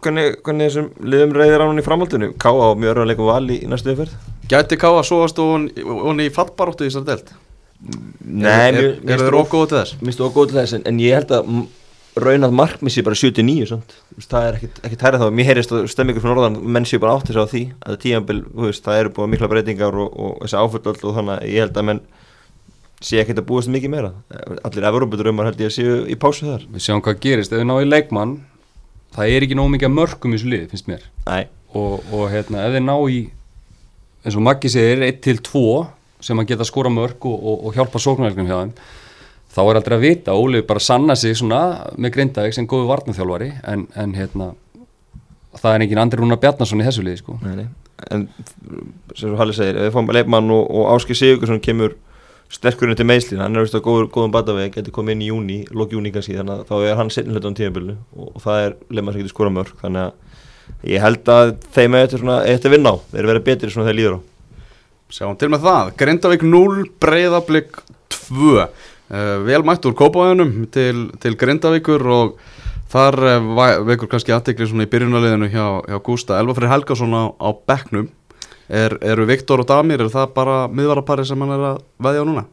hvernig, 0.04 0.34
hvernig 0.44 0.68
þessum 0.68 0.88
liðum 1.00 1.34
reyðir 1.36 1.64
á 1.64 1.68
hann 1.70 1.80
í 1.80 1.84
framhaldinu 1.86 2.30
Ká 2.36 2.50
á 2.52 2.68
mjög 2.76 2.90
örður 2.92 3.04
að 3.06 3.10
leika 3.12 3.28
val 3.28 3.46
í, 3.48 3.58
næstu 3.70 3.94
yfirferð 3.94 4.50
Gæti 4.50 4.78
Ká 4.80 4.88
að 4.90 5.06
sóast 5.08 5.40
og 5.40 5.68
hún 6.04 6.20
í 6.20 6.28
fallbaróttu 6.32 6.84
í 6.84 6.90
þessari 6.90 7.08
deild? 7.08 7.32
Nei, 7.78 8.68
er, 8.68 8.78
er, 8.82 8.94
er 9.14 9.24
þeir 9.24 9.38
okkur 9.40 9.68
til 9.70 9.78
þess? 9.78 9.98
Minnst 10.02 10.20
þú 10.20 10.28
okkur 10.28 10.50
til 10.50 10.58
þess 10.58 10.76
en, 10.76 10.84
en 10.90 11.00
ég 11.00 11.16
held 11.16 11.34
að 11.38 11.50
raunað 12.18 12.54
markmissi 12.58 13.04
bara 13.06 13.16
79 13.18 13.68
sant? 13.70 13.96
Það 14.18 14.46
er 14.48 14.60
ekkit 14.60 15.04
hærið 15.06 15.24
þá 15.24 15.34
mér 15.38 15.48
heyrist 15.48 15.74
að 15.74 15.88
stemmingur 15.92 16.24
frá 16.24 16.32
norðan 16.32 16.58
menn 16.66 16.88
séu 16.88 17.00
bara 17.02 17.16
átt 17.16 17.30
þess 17.30 17.40
á 17.40 17.52
því 17.52 17.62
að 17.80 17.98
tíðanbíl, 18.04 18.38
það 18.82 19.02
eru 19.02 19.12
búið 19.16 19.30
mikla 19.34 19.50
breytingar 19.52 20.00
og, 20.02 20.08
og 20.18 20.40
þessi 20.42 20.58
áföldöld 20.58 21.04
og 21.04 21.18
þannig 21.18 21.34
að 21.36 21.52
ég 21.52 21.64
held 21.64 21.78
að 21.78 21.88
menn 21.90 22.02
sé 23.04 23.20
ekkert 23.22 23.42
að 23.42 23.48
búast 23.48 23.70
mikið 23.72 23.92
meira. 23.92 24.12
Allir 24.66 24.86
Evrópadrömmar 24.90 25.50
held 25.50 25.60
ég 25.62 25.70
að 25.70 25.76
séu 25.76 25.98
í 26.10 26.16
pásu 26.18 26.48
þar. 26.48 26.64
Við 26.74 26.84
sjáum 26.86 27.02
hvað 27.04 27.20
gerist, 27.22 27.52
ef 27.54 27.62
við 27.62 27.68
náum 27.68 27.82
í 27.84 27.88
leikmann 27.88 28.38
það 29.14 29.34
er 29.34 29.46
ekki 29.46 29.58
nóg 29.58 29.70
mikið 29.72 29.88
að 29.88 29.96
mörgum 29.96 30.34
í 30.34 30.38
þessu 30.38 30.52
lið, 30.52 30.64
finnst 30.72 30.90
mér. 30.90 31.04
Og, 31.78 32.08
og 32.14 32.24
hérna, 32.32 32.64
ef 32.66 32.74
þið 32.76 32.84
ná 32.84 32.96
í 33.12 33.20
eins 34.24 34.36
og 34.36 34.44
Maggi 34.44 34.70
segir, 34.72 35.04
1-2 35.06 35.64
sem 36.24 36.40
að 36.40 36.50
geta 36.50 36.66
skora 36.66 36.90
mörg 36.92 37.26
og, 37.28 37.36
og, 37.38 37.68
og 37.68 37.76
hjálpa 37.76 38.00
sóknarleiknum 38.02 38.48
hjá 38.48 38.56
þeim 38.58 38.72
þá 39.54 39.60
er 39.64 39.78
aldrei 39.80 39.96
að 39.96 40.04
vita, 40.04 40.34
Óli 40.36 40.62
bara 40.66 40.82
sanna 40.82 41.16
sig 41.16 41.36
svona 41.38 41.60
með 41.96 42.16
Grindavík 42.16 42.56
sem 42.56 42.66
góðu 42.68 42.88
varnaþjálfari 42.90 43.52
en, 43.70 43.86
en 43.98 44.16
hérna 44.18 44.50
það 45.58 45.74
er 45.74 45.84
engin 45.86 46.02
andri 46.02 46.20
Rúnar 46.20 46.40
Bjarnason 46.42 46.82
í 46.82 46.86
þessu 46.86 47.04
liði 47.06 47.22
sko. 47.22 47.38
En 48.12 48.26
sem 49.14 49.24
svo 49.24 49.38
Halli 49.38 49.56
segir, 49.56 49.78
ef 49.78 49.88
við 49.88 49.94
fáum 49.96 50.12
leikmann 50.14 50.52
og, 50.54 50.68
og 50.68 50.92
Áski 50.94 51.16
Sigursson 51.18 51.62
kemur 51.64 51.96
sterkurinn 52.52 52.96
til 52.96 53.06
meðslinn, 53.08 53.42
hann 53.42 53.56
er 53.56 53.66
veist 53.66 53.76
á 53.76 53.84
góður, 53.84 54.08
góðum 54.12 54.32
bataveg 54.32 54.72
getur 54.72 54.94
komið 54.96 55.16
inn 55.16 55.24
í 55.24 55.28
júni, 55.28 55.58
lók 55.68 55.92
júni 55.92 56.12
kannski 56.14 56.38
þannig 56.38 56.62
að 56.62 56.70
þá 56.70 56.76
er 56.78 56.96
hann 56.96 57.12
setni 57.12 57.36
hlutan 57.36 57.56
tímabölu 57.58 57.96
og, 58.16 58.30
og 58.32 58.40
það 58.44 58.62
er 58.64 58.76
leikmann 58.88 59.14
sem 59.14 59.22
getur 59.22 59.34
skora 59.34 59.52
mörg 59.52 59.82
þannig 59.82 60.06
að 60.06 60.88
ég 60.88 61.04
held 61.04 61.32
að 61.34 61.52
þeim 61.76 61.98
er 61.98 62.14
þetta 62.14 62.72
vinna 62.72 62.94
á, 62.96 62.96
þeir 63.10 63.20
eru 63.20 63.32
verið 63.32 63.46
betri 63.50 63.72
svona 63.72 63.88
þegar 63.88 63.98
líður 64.00 64.16
á. 64.16 64.20
Sjáum 65.08 65.38
til 65.40 65.48
með 65.52 65.64
það, 65.64 65.92
Grindavík 66.00 66.44
0, 66.44 66.86
Breiðablík 67.00 67.78
2 68.12 68.48
uh, 68.56 68.66
Vel 69.44 69.62
mætt 69.64 69.88
úr 69.88 69.96
Kópavæðunum 69.96 70.68
til, 70.72 71.06
til 71.20 71.36
Grindavíkur 71.40 72.04
og 72.12 72.34
þar 72.92 73.16
uh, 73.24 73.78
veikur 73.88 74.10
kannski 74.12 74.34
aðtekli 74.36 74.68
svona 74.68 74.84
í 74.84 74.92
byrjunaliðinu 74.92 75.48
hjá, 75.52 75.64
hjá 75.88 76.00
Gústa. 76.04 76.36
Elvafrið 76.40 76.72
Helgason 76.74 77.16
á, 77.16 77.24
á 77.32 77.48
bekknum 77.68 78.10
er, 78.68 78.94
Eru 79.02 79.26
Viktor 79.28 79.62
og 79.62 79.68
Damir, 79.68 80.00
er 80.04 80.12
það 80.12 80.32
bara 80.36 80.56
miðvarapari 80.68 81.24
sem 81.28 81.40
hann 81.44 81.54
er 81.56 81.66
að 81.72 81.82
veðja 82.04 82.22
á 82.24 82.28
núna? 82.28 82.44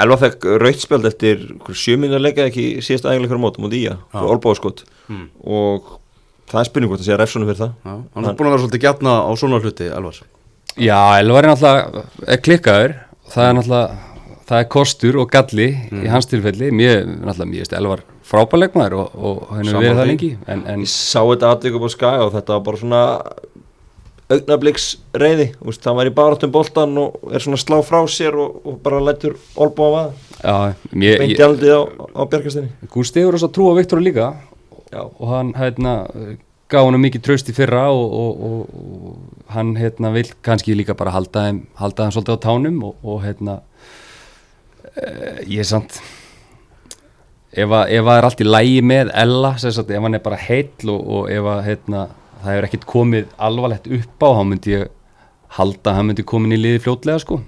Elva 0.00 0.16
fekk 0.16 0.46
rautspjöld 0.62 1.04
eftir 1.10 1.42
sjöminna 1.76 2.16
leika 2.22 2.46
ekki 2.48 2.78
síðast 2.84 3.04
ægilegur 3.10 3.40
mót 3.42 3.58
mútið 3.60 3.82
í 3.82 3.88
að, 3.92 4.28
olbáðskott 4.36 4.84
Mm. 5.04 5.26
og 5.44 5.98
það 6.48 6.60
er 6.62 6.64
spurning 6.70 6.88
hvort 6.88 7.02
að 7.02 7.04
segja 7.10 7.18
refsunum 7.20 7.48
fyrir 7.50 7.58
það. 7.60 7.72
Já, 7.84 7.92
hann 8.14 8.24
er 8.30 8.36
búin 8.38 8.48
að 8.48 8.54
vera 8.54 8.62
svolítið 8.62 8.82
gætna 8.86 9.12
á 9.20 9.30
svona 9.36 9.58
hluti, 9.60 9.88
Elvar. 9.92 10.20
Já, 10.80 11.00
Elvar 11.20 11.44
er 11.44 11.50
náttúrulega 11.50 12.04
er 12.32 12.40
klikkaður, 12.40 12.94
það 13.34 13.48
er 13.50 13.52
náttúrulega 13.58 13.98
það 14.48 14.62
er 14.62 14.70
kostur 14.72 15.18
og 15.20 15.28
galli 15.34 15.66
í 15.92 16.08
hans 16.08 16.30
tilfelli. 16.32 16.70
Mér, 16.72 17.04
náttúrulega, 17.20 17.50
veist 17.60 17.76
Elvar 17.76 18.00
frábæleikmaður 18.24 18.96
og, 19.02 19.12
og 19.28 19.52
henni 19.58 19.76
verið 19.76 20.00
það 20.00 20.08
lengi 20.14 20.30
en, 20.48 20.64
en 20.72 20.80
Ég 20.86 20.92
sá 20.94 21.20
þetta 21.20 21.52
aðtöku 21.52 21.76
upp 21.76 21.84
á 21.84 21.90
skaga 21.92 22.24
og 22.24 22.32
þetta 22.38 22.56
var 22.56 22.64
bara 22.70 22.80
svona 22.80 23.02
augnabliks 24.32 24.94
reyði, 25.20 25.50
það 25.60 25.98
var 25.98 26.08
í 26.08 26.14
baráttum 26.16 26.52
boltan 26.54 26.96
og 27.00 27.34
er 27.34 27.44
svona 27.44 27.60
slá 27.60 27.76
frá 27.84 28.00
sér 28.08 28.38
og, 28.40 28.62
og 28.64 28.78
bara 28.84 29.02
lætur 29.04 29.36
olbá 29.60 29.84
að 29.84 29.94
vaða. 29.96 30.14
Já, 30.44 30.56
mér, 30.92 31.20
beint 31.20 31.44
aldrei 31.44 31.70
á, 31.72 31.82
á 31.88 32.22
bjargastinni 32.28 32.90
Gústi 32.92 33.22
hefur 33.22 33.38
þess 33.38 33.48
að 33.48 33.54
trúa 33.56 33.76
Viktor 33.78 34.02
líka 34.02 34.32
Já, 34.92 35.02
og 35.04 35.28
hann 35.30 35.54
hérna 35.56 35.94
gaf 36.72 36.88
hann 36.88 37.00
mikið 37.00 37.24
tröst 37.24 37.48
í 37.50 37.54
fyrra 37.56 37.86
og, 37.92 38.16
og, 38.18 38.42
og, 38.48 39.14
hann 39.54 39.74
hérna 39.78 40.10
vil 40.14 40.26
kannski 40.44 40.76
líka 40.76 40.96
bara 40.98 41.14
halda 41.14 41.46
þeim, 41.46 41.62
halda 41.78 42.06
þeim 42.06 42.16
svolítið 42.16 42.36
á 42.40 42.44
tánum 42.44 42.82
og, 42.88 42.98
og 43.04 43.22
hérna 43.24 43.56
e, 44.94 45.08
ég 45.52 45.62
er 45.62 45.68
samt 45.68 46.00
ef 47.54 47.70
að, 47.70 47.94
það 47.94 48.12
er 48.16 48.28
allt 48.28 48.42
í 48.42 48.48
lægi 48.48 48.80
með 48.84 49.12
Ella, 49.24 49.54
sagt, 49.60 49.92
ef 49.92 50.06
hann 50.08 50.18
er 50.18 50.24
bara 50.24 50.40
heill 50.40 50.92
og, 50.92 51.00
og 51.18 51.32
ef 51.32 51.50
að 51.54 51.64
hérna, 51.68 52.06
það 52.44 52.52
hefur 52.54 52.68
ekkert 52.68 52.86
komið 52.92 53.32
alvarlegt 53.48 53.90
upp 53.98 54.24
á, 54.24 54.28
þá 54.36 54.44
myndi 54.52 54.74
ég 54.76 54.88
halda 55.58 55.90
að 55.92 55.98
hann 55.98 56.08
myndi 56.10 56.24
komin 56.26 56.54
í 56.56 56.60
liði 56.60 56.84
fljótlega 56.86 57.20
sko 57.24 57.40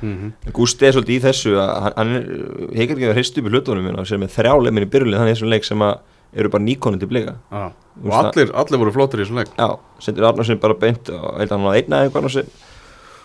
Mhm. 0.00 0.30
Gústi 0.56 0.86
er 0.88 0.94
svolítið 0.96 1.16
í 1.18 1.20
þessu 1.26 1.50
að 1.60 1.70
hann, 1.84 1.92
hann 1.98 2.12
er, 2.16 2.22
heikar 2.72 2.96
ekki 2.96 3.08
að 3.10 3.18
hristu 3.18 3.42
upp 3.42 3.48
í 3.50 3.52
hlutunum 3.52 3.84
minna 3.84 4.00
og 4.00 4.06
sér 4.08 4.16
með 4.22 4.30
þrjáleimin 4.32 4.86
í 4.86 4.88
byrjulið 4.94 5.18
þannig 5.20 5.34
þessum 5.36 5.50
leik 5.52 5.66
sem 5.68 5.82
að 5.84 5.98
eru 6.40 6.48
bara 6.54 6.64
nýkonandi 6.64 7.08
Já. 7.52 7.66
Þú 8.00 8.06
Og 8.08 8.14
allir, 8.16 8.52
allir 8.62 8.80
voru 8.80 8.94
flottir 8.96 9.20
í 9.20 9.26
þessum 9.26 9.40
leik 9.42 9.50
Já, 9.60 9.68
sendir 10.00 10.24
Arnarsson 10.30 10.60
bara 10.62 10.78
beint 10.80 11.10
og 11.12 11.26
held 11.36 11.52
að 11.52 11.56
hann 11.58 11.68
á 11.68 11.76
einna 11.76 12.00
eitthvað 12.06 12.20
Arnarsson 12.22 12.48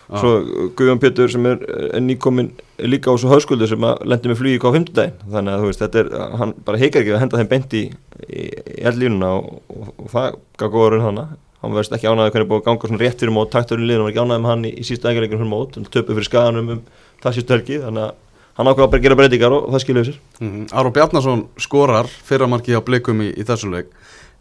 svo 0.06 0.32
Guðjón 0.78 1.00
Pétur 1.02 1.30
sem 1.32 1.46
er, 1.50 1.62
er 1.66 2.02
nýkomin 2.04 2.52
líka 2.86 3.10
á 3.10 3.14
svo 3.18 3.30
hauskuldu 3.32 3.66
sem 3.70 3.86
að 3.86 4.04
lendi 4.06 4.30
með 4.30 4.38
flugi 4.42 4.60
á 4.62 4.70
50 4.70 4.94
daginn 4.96 5.32
þannig 5.32 5.54
að 5.54 5.64
þú 5.64 5.70
veist, 5.70 5.82
þetta 5.82 6.02
er, 6.02 6.12
hann 6.42 6.54
bara 6.66 6.80
heikar 6.82 7.02
ekki 7.02 7.14
að 7.16 7.22
henda 7.24 7.40
þeim 7.40 7.50
beint 7.50 7.74
í, 7.76 7.82
í, 8.26 8.44
eldlínuna 8.86 9.32
og, 9.38 9.48
og, 9.72 9.88
og 9.96 10.12
það 10.12 10.38
gaf 10.62 10.72
góður 10.76 10.98
en 11.00 11.06
hana. 11.08 11.26
Hann 11.62 11.72
verðist 11.74 11.96
ekki 11.96 12.06
ánægði 12.10 12.34
hvernig 12.34 12.50
búið 12.50 12.60
að 12.60 12.66
ganga 12.68 12.90
svona 12.90 13.02
rétt 13.02 13.22
fyrir 13.24 13.34
mót. 13.34 13.50
Takturinn 13.54 13.88
liðin, 13.88 14.04
hann 14.04 14.06
var 14.06 14.12
ekki 14.12 14.22
ánægði 14.22 14.44
með 14.44 14.52
hann 14.52 14.68
í, 14.68 14.72
í 14.76 14.86
sísta 14.86 15.10
ægjarleikur 15.10 15.40
fyrir 15.40 15.50
mót, 15.50 15.78
hann 15.78 15.88
töpu 15.88 16.14
fyrir 16.14 16.28
skaganum 16.28 16.72
um 16.76 16.82
það 17.24 17.38
sístu 17.38 17.56
helgi, 17.56 17.80
þannig 17.82 18.04
að 18.04 18.12
hann 18.56 18.70
ákveða 18.70 18.90
bara 18.92 19.00
að 19.00 19.06
gera 19.06 19.18
breytingar 19.18 19.56
og, 19.56 19.70
það 19.72 19.82
skiljaði 19.84 20.10
sér. 20.10 20.20
Mm 20.40 20.68
Aron 20.76 20.94
Bjarnason 20.96 21.42
skorar 21.60 22.10
fyrramarki 22.28 22.76
á 22.76 22.80
blikum 22.84 23.24
í, 23.24 23.32
í 23.32 23.46
þessum 23.48 23.74
leik. 23.74 23.90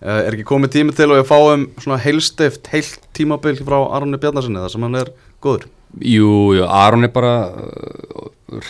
Uh, 0.04 0.22
Er 0.28 0.36
ekki 0.36 0.46
komið 0.48 0.74
tími 0.76 0.96
til 0.96 1.08
og 1.08 1.22
ég 1.22 1.28
fáum 1.28 1.70
svona 1.80 1.98
heilstift, 2.04 2.68
heilt 2.72 3.08
tímabil 3.16 3.56
frá 3.64 3.78
Aronni 3.80 4.20
Bjarnasinni 4.20 4.60
þar 4.60 4.74
sem 4.76 4.86
hann 4.86 5.00
er 5.00 5.12
góður 5.46 5.70
Jú, 5.96 6.32
jú, 6.58 6.66
Aron 6.68 7.08
er 7.08 7.12
bara 7.16 7.36
uh, 7.48 8.26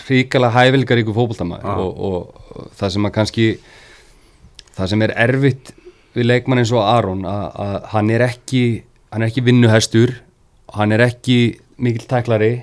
ríkala 0.06 0.52
hæfilgaríku 0.54 1.16
fótboltamaður 1.16 1.66
Já. 1.66 1.80
og, 1.82 2.04
og, 2.06 2.44
og 2.54 2.68
það 2.78 2.94
sem 2.96 3.08
að 3.10 3.16
kannski 3.16 3.48
það 4.76 4.92
sem 4.92 5.06
er 5.08 5.16
erfitt 5.26 5.74
við 6.16 6.30
leikmann 6.30 6.62
eins 6.62 6.74
og 6.76 6.86
Aron 6.86 7.26
að, 7.28 7.90
hann 7.96 8.14
er 8.14 8.28
ekki 8.28 8.64
hann 9.10 9.26
er 9.26 9.32
ekki 9.32 9.46
vinnuhestur 9.48 10.16
hann 10.76 10.96
er 10.96 11.04
ekki 11.08 11.40
mikill 11.82 12.08
tæklari 12.12 12.54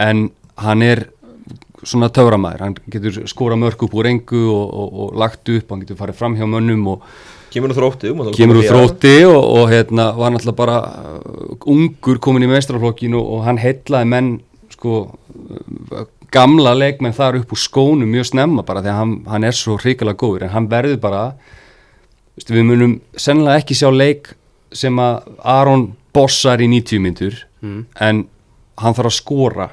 en 0.00 0.28
hann 0.60 0.82
er 0.84 1.06
svona 1.84 2.08
töframæður, 2.14 2.62
hann 2.64 2.76
getur 2.90 3.24
skora 3.28 3.56
mörg 3.60 3.82
upp 3.84 3.94
úr 3.96 4.08
engu 4.08 4.40
og, 4.48 4.68
og, 4.70 4.94
og 5.04 5.18
lagt 5.20 5.48
upp, 5.52 5.70
hann 5.70 5.82
getur 5.84 5.98
farið 5.98 6.20
fram 6.20 6.36
hjá 6.38 6.46
mönnum 6.48 6.86
og 6.94 7.04
kemur 7.54 7.72
úr 7.72 7.78
þrótti 7.78 8.10
um, 8.12 8.24
kemur 8.36 8.60
úr 8.60 8.68
þrótti 8.68 9.14
og, 9.28 9.38
og 9.38 9.70
hérna 9.72 10.10
var 10.18 10.34
náttúrulega 10.34 10.58
bara 10.58 10.76
uh, 10.82 11.56
ungur 11.70 12.20
komin 12.24 12.46
í 12.46 12.50
mestrarflokkinu 12.50 13.20
og, 13.20 13.30
og 13.38 13.46
hann 13.48 13.62
heitlaði 13.62 14.10
menn 14.10 14.30
sko 14.74 15.00
uh, 15.06 16.06
gamla 16.34 16.74
leikmenn 16.74 17.14
þar 17.14 17.40
upp 17.42 17.54
úr 17.54 17.62
skónum 17.62 18.10
mjög 18.10 18.32
snemma 18.32 18.66
bara 18.66 18.82
því 18.82 18.90
að 18.92 19.00
hann, 19.00 19.16
hann 19.30 19.46
er 19.46 19.54
svo 19.56 19.78
hrikalega 19.78 20.18
góður 20.18 20.48
en 20.48 20.54
hann 20.56 20.70
verður 20.72 21.00
bara 21.02 21.24
veistu, 22.34 22.56
við 22.56 22.70
munum 22.72 22.96
sennilega 23.14 23.62
ekki 23.62 23.78
sjá 23.78 23.90
leik 23.94 24.34
sem 24.74 24.98
að 24.98 25.28
Aron 25.46 25.92
bossar 26.14 26.62
í 26.62 26.66
90 26.70 27.02
myndur 27.02 27.42
Mm. 27.64 27.86
en 27.96 28.26
hann 28.76 28.96
þarf 28.96 29.08
að 29.08 29.16
skora 29.16 29.68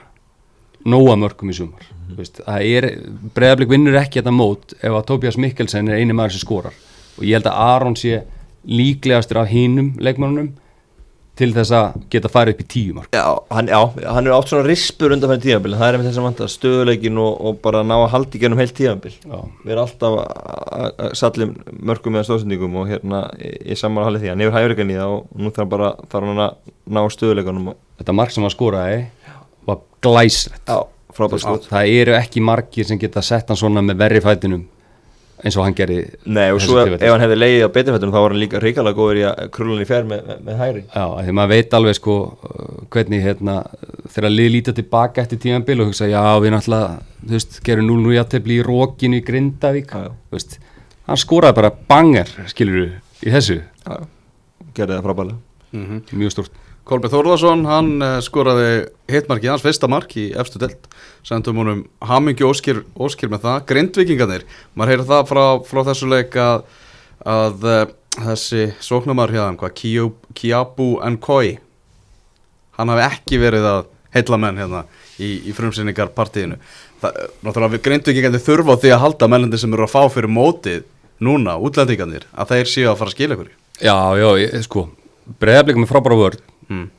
nóa 0.87 1.17
mörgum 1.19 1.51
í 1.51 1.55
sumar 1.57 1.83
mm 1.83 2.15
-hmm. 2.15 2.29
það 2.45 2.67
er, 2.77 2.87
breyðarblik 3.35 3.69
vinnur 3.73 3.97
ekki 3.99 4.21
þetta 4.21 4.31
mót 4.31 4.73
ef 4.79 4.93
að 4.93 5.05
Tobias 5.09 5.37
Mikkelsen 5.37 5.89
er 5.89 5.99
eini 5.99 6.13
maður 6.13 6.37
sem 6.37 6.45
skorar 6.45 6.73
og 7.21 7.27
ég 7.29 7.37
held 7.39 7.47
að 7.51 7.61
Aron 7.69 7.95
sé 7.99 8.23
líklegastur 8.67 9.39
af 9.41 9.47
hínum 9.53 9.93
leikmannunum 10.01 10.51
til 11.41 11.47
þess 11.55 11.71
að 11.73 11.93
geta 12.11 12.29
farið 12.29 12.53
upp 12.57 12.59
í 12.61 12.65
tíu 12.69 12.93
mark 12.93 13.13
Já, 13.15 13.23
hann, 13.55 13.69
já, 13.71 13.79
hann 14.13 14.27
er 14.27 14.33
átt 14.35 14.49
svona 14.51 14.65
rispur 14.67 15.13
undan 15.15 15.31
fyrir 15.31 15.41
tíðanbíl, 15.45 15.71
það 15.79 15.87
er 15.87 15.95
einmitt 15.97 16.09
þess 16.11 16.19
að 16.21 16.25
vanta 16.27 16.47
stöðuleikin 16.51 17.21
og, 17.23 17.37
og 17.47 17.55
bara 17.63 17.81
ná 17.87 17.93
að 17.95 18.09
haldi 18.13 18.41
gennum 18.43 18.59
heilt 18.61 18.75
tíðanbíl 18.77 19.13
við 19.15 19.71
erum 19.71 19.85
alltaf 19.87 20.17
að- 20.19 21.15
sallim 21.17 21.53
mörgum 21.87 22.13
með 22.17 22.27
stóðsendingum 22.27 22.75
og 22.83 22.91
hérna 22.91 23.23
ég 23.39 23.79
saman 23.79 24.03
að 24.03 24.09
haldi 24.11 24.21
því, 24.25 24.31
hann 24.33 24.43
hefur 24.45 24.57
hæfurikan 24.59 24.91
í 24.93 24.99
það 24.99 25.15
og 25.15 25.39
nú 25.39 25.53
þarf 25.55 25.63
hann 25.63 25.71
bara 25.73 25.89
þarf 26.11 26.29
hann 26.29 26.43
að 26.45 26.75
ná 26.99 27.01
stöðuleikanum 27.15 27.71
þetta 28.01 28.17
mark 28.19 28.35
sem 28.35 28.45
hann 28.45 28.53
skoraði 28.57 28.99
var 29.71 29.81
glæslegt 30.03 30.67
Já, 30.75 30.77
frábært 31.15 31.45
skot. 31.47 31.71
það 31.71 31.95
eru 32.03 32.17
ekki 32.19 32.43
margir 32.51 32.91
sem 32.91 32.99
geta 33.01 33.23
sett 33.25 33.47
hann 33.49 33.57
svona 33.63 33.81
með 33.87 34.03
verri 34.03 34.21
fætinum 34.27 34.67
eins 35.41 35.57
og 35.57 35.65
hann 35.65 35.75
gerði 35.77 35.97
Nei, 36.25 36.47
og 36.53 36.61
svo 36.63 36.77
ef, 36.83 36.95
hann 37.01 37.23
hefði 37.23 37.37
leiðið 37.39 37.65
á 37.65 37.75
beturfættunum 37.75 38.13
þá 38.13 38.19
var 38.21 38.33
hann 38.35 38.41
líka 38.41 38.61
hrikalega 38.61 38.97
góður 38.97 39.19
í 39.19 39.25
að 39.29 39.51
krullan 39.55 39.83
í 39.83 39.87
fer 39.89 40.07
með, 40.09 40.23
með, 40.27 40.41
með 40.47 40.59
hægri. 40.61 40.83
Já, 40.87 41.03
af 41.07 41.27
því 41.27 41.35
maður 41.39 41.53
veit 41.55 41.75
alveg 41.79 41.97
sko 41.97 42.15
hvernig 42.93 43.25
hérna 43.25 43.55
þegar 44.15 44.35
lið 44.35 44.49
líta 44.55 44.75
tilbaka 44.77 45.25
eftir 45.25 45.41
tímanbil 45.45 45.79
og 45.81 45.91
hugsa 45.91 46.09
já 46.11 46.21
við 46.43 46.55
náttúrulega, 46.55 46.97
þú 47.25 47.37
veist, 47.37 47.61
gerum 47.67 47.89
0-0 47.89 48.17
játefli 48.17 48.59
í 48.59 48.65
rókinu 48.67 49.21
í 49.21 49.25
Grindavík. 49.25 49.93
Já, 49.93 50.09
já. 50.09 50.17
þú 50.29 50.37
veist, 50.39 50.57
hann 51.09 51.21
skoraði 51.21 51.59
bara 51.61 51.73
banger 51.93 52.35
skilur 52.51 52.83
í 53.21 53.33
þessu, 53.33 53.61
Já, 53.81 53.97
gerði 54.77 54.97
það 54.99 55.07
frábælega 55.09 55.39
mm 55.71 56.01
mjög 56.19 56.33
stort 56.35 56.57
Kolbjörn 56.91 57.13
Þórðarsson, 57.13 57.61
hann 57.69 57.91
uh, 58.03 58.17
skoraði 58.19 58.71
hitmarki, 59.07 59.47
hans 59.47 59.63
fyrsta 59.63 59.87
mark 59.87 60.11
í 60.19 60.25
efstu 60.35 60.59
delt 60.59 60.89
sendum 61.23 61.61
honum 61.61 61.85
hamingju 62.03 62.49
óskir, 62.49 62.81
óskir 62.99 63.31
með 63.31 63.45
það, 63.45 63.59
grindvikingarnir 63.69 64.43
maður 64.75 64.91
heyrir 64.91 65.07
það 65.07 65.29
frá, 65.29 65.43
frá 65.69 65.79
þessu 65.87 66.09
leik 66.11 66.35
að, 66.35 66.65
að 67.23 67.63
uh, 67.63 67.85
þessi 68.17 68.67
sóknumar 68.83 69.31
þeim, 69.31 69.55
hvað, 69.61 70.11
Kiabu 70.35 70.89
Nkoi 71.13 71.53
hann 72.75 72.91
hafi 72.91 73.07
ekki 73.07 73.39
verið 73.39 73.69
að 73.71 73.81
heillamenn 74.17 74.59
hérna 74.59 74.83
í, 75.15 75.31
í 75.47 75.55
frumsýningarpartíinu. 75.55 76.59
Það, 76.99 77.23
náttúrulega 77.39 77.83
greindu 77.87 78.11
ekki 78.11 78.27
ekki 78.27 78.45
þurfa 78.51 78.79
því 78.83 78.95
að 78.97 79.03
halda 79.05 79.31
mennandi 79.31 79.63
sem 79.63 79.71
eru 79.71 79.87
að 79.87 79.95
fá 79.95 80.01
fyrir 80.11 80.35
mótið 80.35 80.83
núna, 81.23 81.55
útlendingarnir, 81.55 82.27
að 82.35 82.57
þeir 82.57 82.75
séu 82.75 82.91
að 82.91 82.99
fara 82.99 83.13
að 83.13 83.15
skila 83.15 83.39
ykkur 83.39 83.51
Já, 83.79 83.95
já, 84.19 84.63
sko 84.67 84.89
Breiðablikum 85.39 85.85
er 85.85 85.89
frábæra 85.89 86.17
vörð 86.19 86.50
mm. 86.69 86.89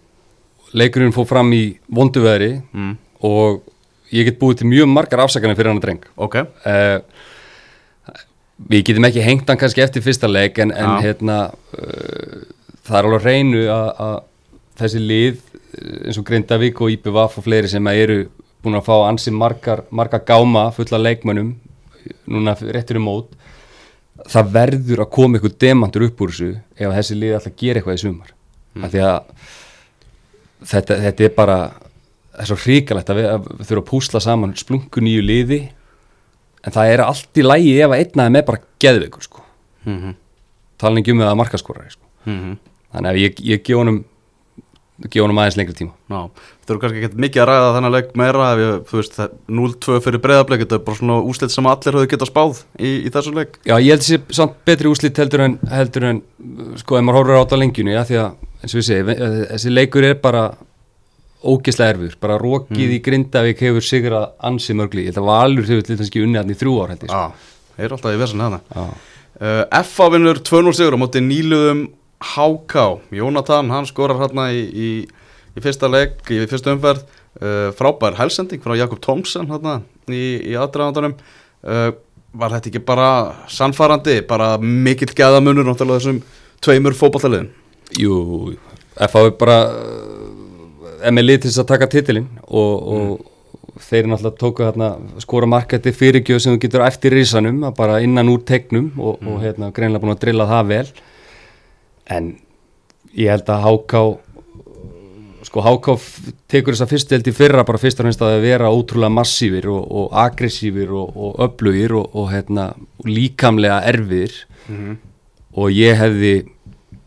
Leikurinn 0.72 1.12
fór 1.12 1.26
fram 1.28 1.50
í 1.52 1.76
vondu 1.92 2.22
veðri 2.24 2.62
Mm. 2.72 2.96
og 3.28 3.62
ég 4.12 4.24
get 4.24 4.38
búið 4.40 4.58
til 4.62 4.70
mjög 4.70 4.88
margar 4.88 5.20
afsakanir 5.20 5.56
fyrir 5.56 5.68
hann 5.72 5.80
að 5.80 5.86
dreng. 5.86 6.02
Ok, 6.16 6.36
uh, 6.66 7.00
Við 8.62 8.84
getum 8.86 9.04
ekki 9.08 9.22
hengt 9.24 9.48
hann 9.50 9.58
kannski 9.58 9.82
eftir 9.82 10.04
fyrsta 10.04 10.28
leik 10.30 10.58
en, 10.62 10.70
en 10.70 11.00
hérna 11.02 11.38
uh, 11.50 12.42
það 12.86 12.98
er 12.98 13.08
alveg 13.08 13.18
á 13.18 13.24
hreinu 13.24 13.62
að 13.72 14.20
þessi 14.78 15.00
lið 15.02 15.40
eh, 15.72 16.06
eins 16.06 16.18
og 16.20 16.26
Grindavík 16.28 16.80
og 16.80 16.92
IPVF 16.94 17.38
og 17.40 17.44
fleiri 17.46 17.68
sem 17.72 17.88
eru 17.90 18.20
búin 18.62 18.78
að 18.78 18.86
fá 18.86 18.94
ansi 19.08 19.32
margar, 19.34 19.82
margar 19.90 20.22
gáma 20.28 20.68
fulla 20.76 21.00
leikmönnum 21.00 21.56
núna 22.30 22.54
réttur 22.60 23.00
um 23.00 23.08
mót. 23.10 23.34
Það 24.30 24.52
verður 24.54 25.02
að 25.04 25.10
koma 25.16 25.40
ykkur 25.40 25.56
demantur 25.66 26.06
upp 26.06 26.22
úr 26.22 26.30
þessu 26.30 26.52
ef 26.78 26.94
þessi 27.00 27.18
lið 27.18 27.36
ætla 27.40 27.50
að 27.52 27.58
gera 27.64 27.80
eitthvað 27.82 27.98
í 27.98 28.02
sumar 28.04 28.30
mm. 28.74 28.84
af 28.84 28.94
því 28.94 29.04
að 29.08 29.20
þetta, 30.72 30.98
þetta 31.06 31.28
er 31.28 31.36
bara 31.36 31.58
það 32.32 32.42
er 32.44 32.50
svo 32.50 32.58
hríkalegt 32.64 33.12
að 33.12 33.20
við, 33.20 33.30
að 33.30 33.46
við 33.46 33.68
þurfum 33.68 33.84
að 33.84 33.90
púsla 33.92 34.24
saman 34.24 34.56
splungu 34.56 35.04
nýju 35.04 35.22
liði 35.26 35.62
en 36.62 36.74
það 36.74 36.92
er 36.94 37.04
allt 37.04 37.40
í 37.40 37.46
lægi 37.46 37.78
ef 37.78 37.90
að 37.90 38.04
einnaði 38.04 38.36
með 38.36 38.44
bara 38.50 38.62
geðveikur 38.82 39.26
sko 39.26 39.44
mm 39.84 39.96
-hmm. 39.98 40.14
tala 40.78 41.02
ekki 41.02 41.12
um 41.12 41.24
það 41.24 41.32
að 41.32 41.40
markaskorari 41.42 41.90
sko. 41.90 42.06
Mm 42.24 42.58
þannig 42.92 43.12
að 43.12 43.20
ég, 43.22 43.38
ég 43.52 43.62
gef 43.64 43.78
honum 43.80 44.02
gef 45.02 45.24
honum 45.24 45.40
aðeins 45.40 45.56
lengri 45.58 45.74
tíma 45.74 45.94
Ná, 46.12 46.28
þetta 46.62 46.74
eru 46.74 46.82
kannski 46.82 47.00
ekki 47.00 47.22
mikið 47.24 47.42
að 47.42 47.48
ræða 47.48 47.70
þennan 47.76 47.94
leik 47.96 48.12
meira 48.20 48.48
ef 48.52 48.60
ég, 48.60 48.74
þú 48.90 48.98
veist, 49.00 49.16
það- 49.16 49.32
0-2 49.48 49.98
fyrir 50.04 50.22
breyðablik 50.22 50.62
þetta 50.62 50.78
er 50.78 50.84
bara 50.86 50.98
svona 51.00 51.16
úslit 51.32 51.54
sem 51.54 51.66
allir 51.72 51.98
höfðu 51.98 52.10
getað 52.12 52.30
spáð 52.30 52.62
í, 52.78 52.92
í 53.08 53.12
þessu 53.14 53.34
leik 53.34 53.58
Já, 53.64 53.74
ég 53.80 53.90
held 53.90 54.04
þessi 54.04 54.20
samt 54.38 54.60
betri 54.68 54.92
úslit 54.92 55.18
heldur 55.18 55.46
en, 55.46 55.58
heldur 55.72 56.08
en 56.10 56.22
sko, 56.78 56.98
ef 56.98 57.06
maður 57.06 57.18
horfir 57.18 57.40
á 57.40 57.42
þetta 57.42 57.58
á 57.58 57.62
lengjunu 57.62 57.96
já, 57.96 58.02
því 58.10 58.20
að, 58.22 58.30
eins 58.62 58.74
og 58.74 58.78
við 58.80 58.86
segi, 58.88 59.06
ve- 59.08 59.16
þessi 59.52 59.72
leikur 59.72 60.06
er 60.06 60.18
bara 60.22 60.44
ógislega 61.42 61.96
erfur, 61.96 62.12
bara 62.22 62.36
rókið 62.38 62.92
í 62.96 63.00
Grindavík 63.02 63.62
hefur 63.66 63.82
sigrað 63.82 64.28
ansi 64.46 64.76
mörgli, 64.78 65.02
ég 65.08 65.10
held 65.10 65.22
að 65.24 65.30
Valur 65.30 65.66
hefur 65.66 65.82
til 65.88 65.96
þess 65.98 66.12
að 66.12 66.22
unni 66.22 66.38
hann 66.38 66.52
í 66.54 66.58
þrjú 66.60 66.74
ár 66.84 66.92
held 66.92 67.02
ég. 67.02 67.10
Já, 67.10 67.48
þeir 67.76 67.86
eru 67.88 67.96
alltaf 67.96 68.14
í 68.14 68.20
vesan 68.20 68.44
hana 68.44 68.60
Já. 68.70 68.84
uh, 69.42 69.82
FA 69.88 70.06
vinnur 70.14 70.38
2-0 70.46 70.74
sigur 70.78 70.94
á 70.94 71.02
móti 71.02 71.22
nýluðum 71.24 71.80
HK 72.22 72.84
Jónatan, 73.18 73.72
hann 73.74 73.88
skorar 73.90 74.20
hérna 74.22 74.44
í, 74.54 74.62
í, 74.70 74.90
í 75.58 75.64
fyrsta 75.64 75.90
leik, 75.90 76.20
í 76.30 76.44
fyrsta 76.46 76.70
umferð. 76.76 77.02
Uh, 77.42 77.70
frábær 77.74 78.14
helsending 78.20 78.60
frá 78.62 78.74
Jakob 78.76 79.00
Thomsen 79.02 79.48
hérna 79.48 79.78
í, 80.12 80.52
í 80.52 80.54
aðdraðandanum 80.60 81.14
uh, 81.16 81.88
var 82.36 82.52
þetta 82.54 82.68
ekki 82.70 82.82
bara 82.86 83.08
sannfarandi, 83.50 84.18
bara 84.28 84.58
mikill 84.60 85.10
gæðamunur 85.16 85.64
náttúrulega 85.66 85.98
þessum 86.04 86.18
tveimur 86.62 86.94
fótballtaliðin 86.94 87.48
Jú, 88.00 88.14
FH 88.96 89.22
er 89.26 89.34
bara 89.40 89.58
uh, 89.68 91.10
MLI 91.12 91.36
til 91.42 91.50
þess 91.50 91.62
að 91.64 91.70
taka 91.74 91.88
titilinn 91.92 92.28
og, 92.46 92.88
og 92.94 93.78
þeir 93.82 94.06
náttúrulega 94.10 94.38
tóku 94.40 94.64
hérna 94.66 94.88
skora 95.22 95.48
markætti 95.50 95.92
fyrirgjöð 95.96 96.42
sem 96.44 96.54
þú 96.56 96.60
getur 96.66 96.84
eftir 96.86 97.14
risanum, 97.16 97.62
að 97.68 97.76
bara 97.78 98.00
innan 98.04 98.30
úr 98.32 98.42
tegnum 98.48 98.90
og, 99.00 99.20
og 99.26 99.40
hérna 99.42 99.70
greinlega 99.74 100.02
búin 100.04 100.14
að 100.14 100.20
drilla 100.24 100.46
það 100.50 100.68
vel. 100.72 100.84
En 102.12 102.28
ég 103.16 103.32
held 103.32 103.50
að 103.52 103.64
HK 103.66 104.02
sko 105.48 105.62
HK 105.66 105.94
f- 105.98 106.32
tekur 106.52 106.76
þessa 106.76 106.86
fyrstu 106.88 107.16
held 107.16 107.28
í 107.28 107.34
fyrra 107.34 107.64
bara 107.66 107.80
fyrst 107.82 107.98
og 108.00 108.06
fremst 108.06 108.22
að 108.24 108.36
vera 108.44 108.70
ótrúlega 108.72 109.12
massífir 109.12 109.66
og, 109.72 109.82
og 109.90 110.14
aggressífir 110.22 110.92
og, 110.94 111.16
og 111.18 111.40
öflugir 111.48 111.96
og, 111.98 112.06
og 112.16 112.30
hérna 112.32 112.68
líkamlega 113.08 113.80
erfiðir. 113.90 114.36
Og 115.58 115.68
ég 115.74 115.98
hefði 115.98 116.34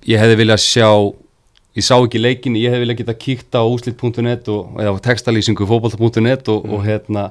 ég 0.05 0.21
hefði 0.21 0.39
viljað 0.41 0.61
sjá 0.63 0.89
ég 1.75 1.83
sá 1.83 1.95
ekki 1.97 2.21
leikin, 2.21 2.57
ég 2.59 2.71
hefði 2.71 2.85
viljað 2.85 3.01
geta 3.01 3.17
kíkt 3.19 3.57
á 3.57 3.61
úslit.net 3.67 4.47
og 4.53 4.79
eða 4.79 4.95
á 4.95 5.05
textalýsingu 5.09 5.67
fótbolta.net 5.67 6.49
og, 6.53 6.69
og 6.69 6.85
hérna 6.87 7.29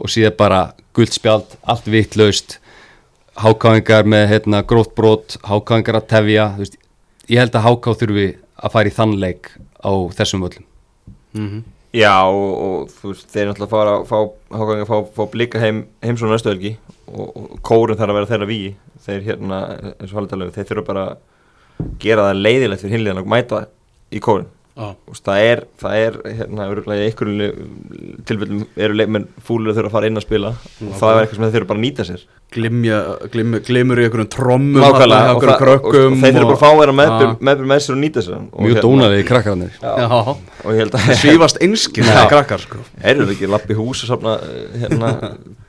og 0.00 0.12
síðan 0.12 0.36
bara 0.38 0.60
guldspjald 0.96 1.56
allt 1.62 1.88
vittlaust 1.90 2.58
hákáingar 3.40 4.08
með 4.08 4.28
hérna 4.34 4.62
grótt 4.66 4.94
brot 4.96 5.38
hákáingar 5.46 6.00
að 6.00 6.08
tefja 6.12 6.46
veist, 6.58 6.78
ég 7.28 7.40
held 7.40 7.56
að 7.56 7.66
háká 7.68 7.96
þurfi 8.02 8.30
að 8.60 8.74
fara 8.76 8.90
í 8.90 8.96
þann 8.96 9.18
leik 9.20 9.52
á 9.80 9.92
þessum 10.16 10.46
völlum. 10.46 10.66
Mm 11.36 11.60
Já 11.90 12.22
og, 12.22 12.50
og 12.62 12.90
þú 12.94 13.08
veist, 13.10 13.24
þeir 13.32 13.48
náttúrulega 13.48 13.70
fara 13.72 13.94
að 13.96 14.04
fá, 14.06 14.18
fá, 14.54 14.84
fá, 14.86 14.98
fá 15.16 15.24
blika 15.32 15.58
heim, 15.58 15.80
heim 16.04 16.18
svona 16.20 16.36
næstu 16.36 16.52
helgi 16.52 16.76
og, 17.10 17.32
og 17.34 17.56
kórun 17.66 17.98
þarf 17.98 18.12
að 18.12 18.18
vera 18.20 18.28
þeirra 18.30 18.46
víi 18.46 18.68
þeir 19.02 19.24
hérna, 19.26 19.58
eins 19.96 20.12
og 20.12 20.20
haldalegu, 20.20 20.54
þeir 20.54 20.68
þurfa 20.68 20.86
bara 20.86 21.02
að 21.08 21.16
gera 22.02 22.28
það 22.28 22.42
leiðilegt 22.44 22.84
fyrir 22.84 22.96
hinliðan 22.96 23.22
og 23.22 23.30
mæta 23.30 23.60
í 24.10 24.22
veist, 24.24 24.48
það 25.20 25.46
er, 25.46 25.60
það 25.80 25.94
er 26.00 26.18
hérna, 26.38 26.66
örgulega 26.72 27.04
í 27.04 27.08
einhverjum 27.10 28.20
tilfellum 28.28 28.60
eru 28.80 28.96
leikmenn 28.96 29.26
fúlir 29.44 29.72
að 29.72 29.80
þurfa 29.80 29.90
að 29.90 29.96
fara 29.96 30.10
inn 30.10 30.20
að 30.20 30.24
spila. 30.26 30.52
Og 30.86 30.94
það 31.00 31.12
er 31.12 31.20
eitthvað 31.22 31.38
sem 31.38 31.44
þeir 31.44 31.56
þurfa 31.56 31.70
bara 31.70 31.80
að 31.80 31.84
nýta 31.84 32.06
sér. 32.08 32.22
Glimja, 32.50 33.00
glim, 33.30 33.56
glimur 33.62 34.00
í 34.00 34.06
einhverjum 34.08 34.30
trommum 34.32 34.80
Nákvæmlega, 34.82 35.18
þarna, 35.18 35.34
og, 35.36 35.44
það, 35.44 35.52
og, 35.52 35.60
krökkum 35.60 36.16
og 36.16 36.24
þeir 36.24 36.34
þurfa 36.34 36.46
bara 36.48 36.56
að 36.56 36.62
fá 36.62 36.68
að 36.70 36.80
vera 36.80 36.94
meðbyr, 36.98 37.28
Já. 37.28 37.34
meðbyr 37.48 37.68
með 37.70 37.82
sér 37.84 37.94
og 37.94 38.00
nýta 38.00 38.24
sér 38.26 38.38
og 38.40 38.64
mjög 38.66 38.80
dónaði 38.86 39.20
í 39.20 39.26
krakkarnir. 39.28 39.76
Já, 39.76 39.92
Já, 40.00 40.16
og 40.64 40.72
ég 40.74 40.80
held 40.82 40.96
að 40.98 41.12
svífast 41.20 41.60
einskil 41.62 42.08
Já. 42.08 42.24
krakkar 42.32 42.64
sko. 42.64 42.82
Eru 43.12 43.28
þau 43.28 43.34
ekki 43.36 43.52
lappi 43.54 43.78
hús 43.78 44.02
og 44.02 44.10
safna 44.10 44.34
eh, 44.48 44.82
hérna, 44.82 45.12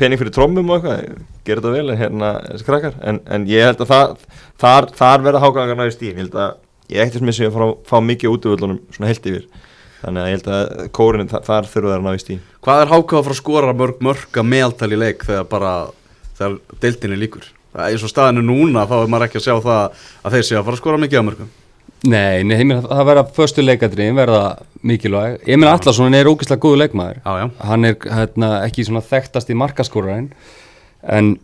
pening 0.01 0.23
fyrir 0.23 0.33
trommum 0.33 0.73
og 0.73 0.81
eitthvað? 0.81 1.21
Gerðu 1.45 1.69
þetta 1.69 1.77
vel, 1.77 1.97
hérna, 2.01 2.33
þessi 2.49 2.69
krakkar? 2.71 2.97
En, 3.05 3.21
en 3.29 3.45
ég 3.51 3.69
held 3.69 3.85
að 3.85 3.93
það, 3.93 4.27
þar, 4.65 4.89
þar 4.97 5.29
verða 5.29 5.45
hágangar 5.45 5.81
næri 5.83 5.93
stíðin 5.93 6.17
Ég 6.17 6.25
held 6.25 6.41
að 6.47 6.57
ég 6.91 7.03
ekkert 7.05 7.21
sem 7.21 7.31
ég 7.45 7.51
að 7.51 7.57
fá, 7.57 7.67
fá 7.91 7.97
mikið 8.05 8.33
út 8.35 8.47
úr 8.47 8.55
völlunum 8.55 8.81
svona 8.95 9.11
heilt 9.11 9.29
yfir. 9.31 9.47
Þannig 10.01 10.21
að 10.21 10.29
ég 10.29 10.37
held 10.37 10.51
að 10.51 10.83
kórin 10.97 11.29
þar, 11.29 11.43
þar 11.45 11.71
þurfa 11.71 11.91
þær 11.91 11.97
að 11.99 12.05
ná 12.05 12.11
í 12.35 12.37
Hvað 12.65 12.83
er 12.83 12.91
hákáð 12.91 13.17
að 13.19 13.25
fara 13.25 13.35
að 13.35 13.41
skora 13.41 13.73
mörg 13.77 14.03
mörg 14.05 14.39
að 14.41 14.47
meðaltal 14.49 14.91
í 14.91 15.01
leik 15.01 15.25
þegar 15.27 15.49
bara 15.51 15.73
þegar 16.39 17.17
líkur? 17.21 17.49
Það 17.71 17.83
er 17.85 17.95
eins 17.95 18.03
og 18.03 18.11
staðinu 18.11 18.43
núna 18.43 18.87
þá 18.89 18.95
er 18.97 19.11
maður 19.11 19.27
ekki 19.29 19.39
að 19.39 19.45
sjá 19.45 19.53
það 19.63 19.83
að 20.25 20.33
þeir 20.35 20.47
séu 20.47 20.57
að 20.59 20.65
fara 20.65 20.75
að 20.75 20.81
skora 20.81 21.01
mikið 21.01 21.21
á 21.21 21.27
mörgum. 21.27 21.51
Nei, 22.01 22.41
nei, 22.41 22.55
ég 22.57 22.65
meina, 22.65 22.81
það 22.81 23.07
verða 23.11 23.23
förstu 23.37 23.63
leikadriðin 23.63 24.17
verða 24.17 24.41
mikilvæg. 24.89 25.37
Emil 25.53 25.69
Allarsson 25.69 26.17
er 26.17 26.29
ógeðslega 26.31 26.63
góðu 26.65 26.79
leikmaður. 26.81 27.21
Já, 27.21 27.31
já, 27.37 27.45
hann 27.69 27.87
er 27.87 27.97
hérna, 28.09 28.49
ekki 28.65 28.87
svona 28.87 29.03
þekktast 29.05 29.53
í 29.53 29.57
markaskóraðin 29.61 30.31
en 31.13 31.35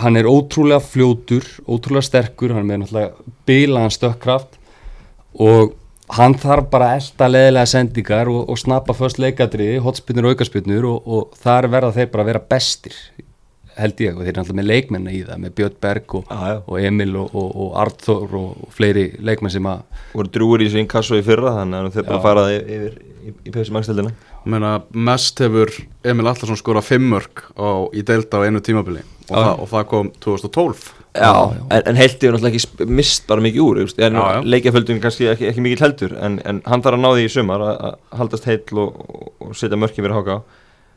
hann 0.00 0.18
er 0.18 0.28
ótrúlega 0.28 0.80
fljótur 0.84 1.44
ótrúlega 1.68 2.08
sterkur, 2.08 2.54
hann 2.56 2.64
er 2.64 2.70
með 2.70 2.82
náttúrulega 2.82 3.34
bilaðan 3.48 3.94
stökkkraft 3.94 4.58
og 5.42 5.74
hann 6.16 6.36
þarf 6.38 6.68
bara 6.70 6.92
að 6.92 7.00
elda 7.00 7.28
leðilega 7.32 7.70
sendingar 7.70 8.30
og, 8.30 8.42
og 8.50 8.60
snappa 8.60 8.94
först 8.94 9.18
leikadriði 9.22 9.80
hotspinnur 9.82 10.28
og 10.28 10.36
aukaspinnur 10.36 10.90
og, 10.90 11.06
og 11.06 11.40
þar 11.42 11.70
verða 11.72 11.96
þeir 11.96 12.12
bara 12.12 12.26
að 12.26 12.30
vera 12.32 12.44
bestir 12.54 12.98
held 13.76 14.00
ég 14.00 14.14
og 14.16 14.22
þeir 14.22 14.30
er 14.30 14.38
náttúrulega 14.38 14.60
með 14.60 14.68
leikmenna 14.70 15.12
í 15.12 15.18
það 15.26 15.40
með 15.42 15.54
Björn 15.58 15.74
Berg 15.84 16.14
og, 16.16 16.30
já. 16.30 16.60
og 16.62 16.78
Emil 16.80 17.18
og, 17.20 17.34
og, 17.36 17.50
og 17.64 17.74
Arthur 17.82 18.38
og, 18.38 18.62
og 18.64 18.76
fleiri 18.76 19.06
leikmenn 19.20 19.52
sem 19.52 19.68
að 19.68 19.82
Voru 20.14 20.32
drúur 20.32 20.64
í 20.64 20.70
þessu 20.70 20.80
inkasso 20.80 21.18
í 21.18 21.26
fyrra 21.26 21.52
Þannig 21.58 21.90
að 21.90 21.98
þeir 21.98 22.06
bara 22.08 22.20
Já. 22.20 22.24
fara 22.24 22.46
yfir, 22.54 22.70
yfir 22.78 22.96
í, 23.26 23.34
í 23.36 23.52
pepsi 23.52 23.76
magstældina 23.76 24.14
ég 24.14 24.48
meina 24.54 24.72
mest 25.10 25.42
hefur 25.44 25.74
Emil 26.06 26.24
Allarsson 26.30 26.60
skorað 26.60 26.88
fimm 26.88 27.10
mörg 27.12 27.44
á, 27.58 27.68
í 27.92 28.06
deilda 28.06 28.40
á 28.40 28.46
einu 28.46 28.62
tímabili 28.64 29.04
og, 29.30 29.36
Já. 29.36 29.42
það, 29.42 29.60
og 29.62 29.70
það 29.72 29.86
kom 29.92 30.10
2012 30.24 30.84
Já, 31.16 31.32
já. 31.32 31.62
en, 31.72 31.82
en 31.88 31.96
heilti 31.96 32.28
er 32.28 32.34
náttúrulega 32.36 32.58
ekki 32.60 32.86
mist 32.98 33.24
bara 33.28 33.44
mikið 33.44 33.62
úr 33.64 33.80
þú 33.80 33.86
veist, 33.88 34.02
en 34.04 34.18
Já, 34.20 34.24
já. 34.36 34.40
leikjaföldun 34.54 35.00
kannski 35.00 35.30
ekki, 35.32 35.48
ekki 35.50 35.64
mikið 35.64 35.84
heldur 35.86 36.14
en, 36.20 36.38
en 36.44 36.60
hann 36.68 36.84
þarf 36.84 36.98
að 36.98 37.02
ná 37.04 37.08
því 37.14 37.24
í 37.24 37.32
sumar 37.32 37.64
að, 37.64 37.98
haldast 38.20 38.48
heill 38.50 38.82
og, 38.84 39.00
og, 39.06 39.30
og 39.46 39.56
setja 39.56 39.80
mörki 39.80 40.02
fyrir 40.02 40.16
háka 40.18 40.40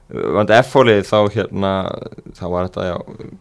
vandi 0.10 0.56
F-fólið 0.58 1.04
þá 1.06 1.18
hérna 1.36 1.72
þá 2.34 2.44
var 2.50 2.70
þetta 2.70 2.88
já, 2.88 2.96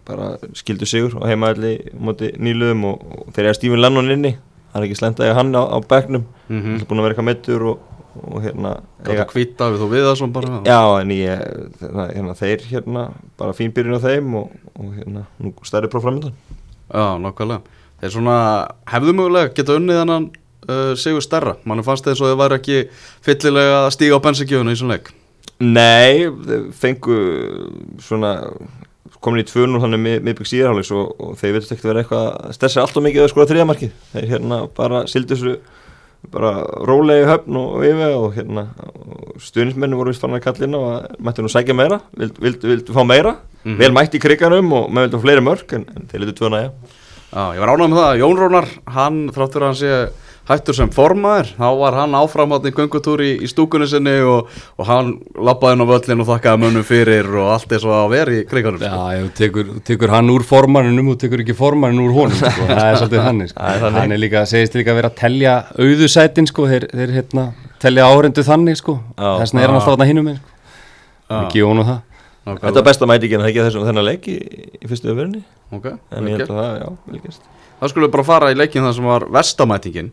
bara 0.08 0.26
skildu 0.60 0.88
sigur 0.88 1.16
á 1.16 1.24
heimaðalli 1.30 1.74
móti 1.96 2.28
nýluðum 2.36 2.84
og, 2.90 3.06
og 3.24 3.30
þeir 3.32 3.48
eru 3.48 3.56
Stephen 3.56 3.80
Lennon 3.80 4.12
inni 4.12 4.34
það 4.68 4.82
er 4.82 4.86
ekki 4.88 4.98
slenda 5.00 5.24
að 5.24 5.30
eiga 5.30 5.38
hann 5.40 5.54
á, 5.56 5.62
á 5.64 5.78
bekknum 5.80 6.26
mm 6.48 6.58
mm. 6.60 6.82
búin 6.84 7.00
að 7.00 7.06
vera 7.08 7.14
eitthvað 7.16 7.28
meittur 7.30 7.64
og, 7.72 7.87
og 8.22 8.44
hérna 8.44 8.74
Gátt 9.06 9.24
að 9.24 9.34
hvita 9.34 9.70
við 9.72 9.82
þú 9.82 9.90
við 9.92 10.06
það 10.08 10.16
svona 10.20 10.36
bara 10.36 10.60
Já, 10.66 10.80
en 11.00 11.14
ég, 11.14 11.44
hérna, 11.82 12.36
þeir 12.38 12.64
hérna, 12.70 13.04
bara 13.40 13.56
fín 13.56 13.74
byrjun 13.76 13.98
á 13.98 14.06
þeim 14.06 14.38
og, 14.40 14.56
og 14.74 14.94
hérna, 14.96 15.26
nú 15.42 15.54
stærri 15.68 15.90
próf 15.92 16.06
framöndan 16.06 16.34
Já, 16.88 17.18
nákvæmlega. 17.20 17.78
Þeir 18.00 18.12
svona 18.14 18.36
hefðu 18.88 19.14
mögulega 19.18 19.52
geta 19.56 19.76
unnið 19.76 20.00
þannan 20.00 20.26
uh, 20.68 20.92
sigur 20.98 21.24
stærra. 21.24 21.56
Mann 21.68 21.84
fannst 21.86 22.06
þeir 22.06 22.18
svo 22.20 22.30
þeir 22.30 22.40
væri 22.42 22.58
ekki 22.58 22.78
fyllilega 23.26 23.80
að 23.84 23.94
stíga 23.96 24.20
á 24.20 24.24
bensinkjöfuna 24.24 24.74
í 24.74 24.78
svona 24.80 24.96
leik. 24.96 25.10
Nei, 25.58 26.28
þeir 26.48 26.68
fengu 26.78 27.18
svona 28.04 28.32
komin 29.18 29.42
í 29.42 29.48
2-0 29.48 29.82
þannig 29.82 30.02
mið, 30.04 30.18
miðbygg 30.28 30.48
síðarhálegs 30.48 30.92
og, 30.94 31.10
og 31.18 31.34
þeir 31.40 31.56
veitur 31.56 31.74
ekkert 31.74 31.88
vera 31.90 32.04
eitthvað 32.04 32.28
að 32.30 32.54
stressa 32.54 32.84
allt 32.84 32.98
og 33.00 33.04
mikið 33.04 33.24
að 33.24 33.32
skora 33.32 33.50
þriðamarkið 33.50 33.96
þeir 34.12 34.28
hérna 34.30 34.58
bara 34.76 35.00
sildi 35.10 35.34
þessu 35.34 35.54
bara 36.32 36.50
rólegi 36.88 37.24
höfn 37.28 37.56
og 37.56 37.84
yfir 37.86 38.14
og 38.18 38.34
hérna 38.36 38.66
stuðnismennu 39.40 39.96
voru 39.98 40.12
vist 40.12 40.20
fann 40.24 40.34
að 40.36 40.42
kalla 40.44 40.66
inn 40.66 40.74
og 40.78 41.18
mætti 41.24 41.44
nú 41.44 41.50
sækja 41.52 41.76
meira 41.78 42.00
vildu 42.18 42.42
vild, 42.42 42.62
vild 42.66 42.90
fá 42.94 43.04
meira, 43.06 43.36
Mhm. 43.64 43.76
vel 43.78 43.92
mætti 43.92 44.18
í 44.18 44.22
kriganum 44.22 44.72
og 44.72 44.90
með 44.90 45.08
vildu 45.08 45.20
fleiri 45.20 45.42
mörg 45.42 45.72
en, 45.74 45.84
en 45.96 46.06
þeir 46.06 46.20
litur 46.24 46.36
tvöna 46.38 46.60
ja. 46.62 46.70
Já, 47.28 47.42
ég 47.54 47.60
var 47.60 47.68
ánægð 47.74 47.90
með 47.90 47.98
það 47.98 48.08
að 48.08 48.20
Jón 48.22 48.38
Rónar, 48.38 48.68
hann 48.94 49.16
þráttur 49.34 49.62
að 49.62 49.66
hann 49.66 49.74
sé 49.80 50.10
hættur 50.48 50.76
sem 50.78 50.90
formaður, 50.92 51.52
þá 51.58 51.66
var 51.80 51.96
hann 51.98 52.16
áframhátt 52.18 52.66
í 52.70 52.72
göngutúr 52.76 53.22
í, 53.24 53.30
í 53.44 53.50
stúkunni 53.50 53.88
sinni 53.90 54.16
og, 54.24 54.48
og 54.80 54.88
hann 54.88 55.14
lappaði 55.36 55.76
inn 55.76 55.84
á 55.84 55.90
völlin 55.92 56.24
og 56.24 56.28
þakkaði 56.30 56.62
mönnum 56.64 56.86
fyrir 56.88 57.30
og 57.36 57.52
allt 57.54 57.74
er 57.76 57.84
svo 57.84 57.94
að 57.98 58.10
vera 58.14 58.36
í 58.38 58.42
kriganum 58.48 58.80
sko. 58.82 58.88
Já, 58.88 59.22
þú 59.22 59.32
tekur, 59.42 59.72
tekur 59.88 60.14
hann 60.16 60.32
úr 60.32 60.46
formanninum 60.48 61.12
og 61.12 61.20
tekur 61.20 61.44
ekki 61.44 61.56
formannin 61.58 62.02
úr 62.06 62.16
honum 62.16 62.38
sko. 62.40 62.68
það 62.72 62.84
er 62.86 63.00
svolítið 63.02 63.26
þannig, 63.28 63.52
sko. 63.52 63.64
Er 63.78 63.98
hann 63.98 64.14
er 64.16 64.20
líka, 64.20 64.44
segist 64.48 64.76
líka 64.78 64.94
að 64.94 65.02
vera 65.02 65.12
að 65.12 65.18
telja 65.20 65.56
auðusætin 65.76 66.48
sko, 66.48 66.68
þeir, 66.70 66.88
þeir 66.96 67.16
hérna, 67.18 67.48
telja 67.82 68.08
áhrendu 68.08 68.44
þannig 68.46 68.80
sko. 68.80 68.96
Þess 69.18 69.52
vegna 69.52 69.66
er 69.66 69.72
hann 69.74 69.82
alltaf 69.82 70.00
með 70.00 70.38
sko. 70.38 70.54
Já. 71.28 71.42
ekki 71.44 71.64
honum 71.64 71.84
það 71.84 72.04
Nákvæmlega. 72.48 72.64
Þetta 72.64 72.80
var 72.80 72.86
besta 72.86 73.06
mætingin, 73.08 73.42
það 73.42 73.50
ekki 73.50 73.64
þessum 73.66 73.82
þennan 73.84 74.06
leik 74.06 74.28
í, 74.32 74.36
í 74.80 74.88
fyrstu 74.88 75.10
öfverðinni 75.12 75.42
Ok, 75.76 75.88
en 76.16 76.28
ég 76.30 76.38
held 76.38 76.46
að 76.46 76.60
það, 76.62 76.78
já, 76.80 76.88
vel 77.04 77.20
gæst 77.26 77.50
Það 77.78 77.92
skulum 77.92 78.06
við 78.06 78.14
bara 78.14 78.26
fara 78.28 78.48
í 78.48 78.56
leikin 78.56 78.86
það 78.86 78.94
sem 78.96 79.08
var 79.10 79.26
vestamætingin 79.36 80.08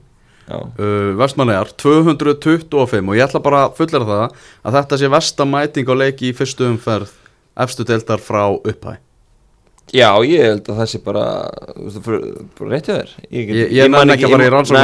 uh, 0.54 1.16
Vestmannegar 1.18 1.72
225 1.82 3.10
og 3.10 3.16
ég 3.18 3.26
ætla 3.26 3.42
bara 3.44 3.64
að 3.68 3.80
fullera 3.80 4.06
það 4.10 4.36
að 4.66 4.78
þetta 4.80 5.00
sé 5.02 5.10
vestamæting 5.16 5.90
á 5.90 5.96
leiki 5.98 6.30
í 6.30 6.36
fyrstu 6.38 6.68
umferð 6.70 7.14
efstu 7.66 7.86
deildar 7.88 8.22
frá 8.22 8.44
upphæ 8.54 8.98
já 9.96 10.10
ég 10.26 10.42
held 10.44 10.66
að 10.70 10.80
það 10.82 10.90
sé 10.92 11.00
bara, 11.06 11.24
þú 11.76 11.84
veist, 11.88 12.02
bara- 12.06 12.46
bara 12.60 12.70
rétt 12.74 12.88
hjá 12.90 12.96
þér. 12.98 13.12
Ég, 13.30 13.52
ég, 13.72 13.90
man 13.94 14.10
ekki 14.16 14.26
að 14.26 14.34
fara 14.34 14.48
í 14.48 14.52
rannsóknum 14.54 14.82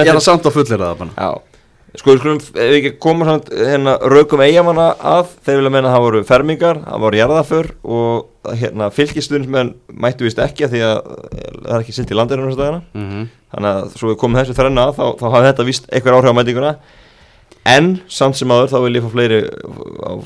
ég 0.00 0.08
ætla 0.14 0.24
samt 0.24 0.48
að 0.48 0.56
fullera 0.56 0.88
það 0.88 0.98
bara. 1.02 1.10
Já, 1.16 1.30
sko 1.96 2.12
við 2.12 2.20
skulum, 2.20 2.40
ef 2.40 2.68
við 2.68 2.76
ekki 2.78 2.90
koma 3.00 3.26
samt 3.28 3.48
hérna 3.54 3.94
raukum 4.12 4.42
eigamanna 4.44 4.90
að 4.98 5.30
þeir 5.46 5.60
vilja 5.60 5.72
meina 5.72 5.88
að 5.88 5.94
það 5.94 6.04
voru 6.04 6.20
fermingar, 6.28 6.80
það 6.84 7.04
voru 7.04 7.20
jarðaför 7.20 7.68
og 7.96 8.52
hérna 8.60 8.88
fylgistundsmenn 8.92 9.72
mættu 10.04 10.26
vist 10.26 10.42
ekki 10.42 10.66
að 10.66 10.74
því 10.74 10.82
að 10.88 10.98
það 11.08 11.72
er 11.72 11.78
ekki 11.78 11.96
silt 11.96 12.12
í 12.12 12.18
landirinn 12.18 12.50
þess 12.50 12.60
dagana 12.60 12.82
mm 12.92 13.06
-hmm. 13.08 13.28
þannig 13.54 13.70
að 13.70 13.96
svo 13.96 14.10
við 14.10 14.18
komum 14.20 14.40
þessu 14.40 14.58
þrenna 14.58 14.84
að 14.88 14.98
þá, 14.98 15.06
þá 15.20 15.26
hafi 15.36 15.48
þetta 15.48 15.68
vist 15.70 15.88
einhver 15.92 16.18
áhrif 16.18 16.32
á 16.32 16.38
mætinguna 16.38 16.74
en 17.68 17.88
samt 18.08 18.36
sem 18.36 18.52
aður 18.52 18.72
þá 18.72 18.78
vil 18.84 18.94
ég 18.96 19.06
fá 19.06 19.10
fleiri 19.16 19.40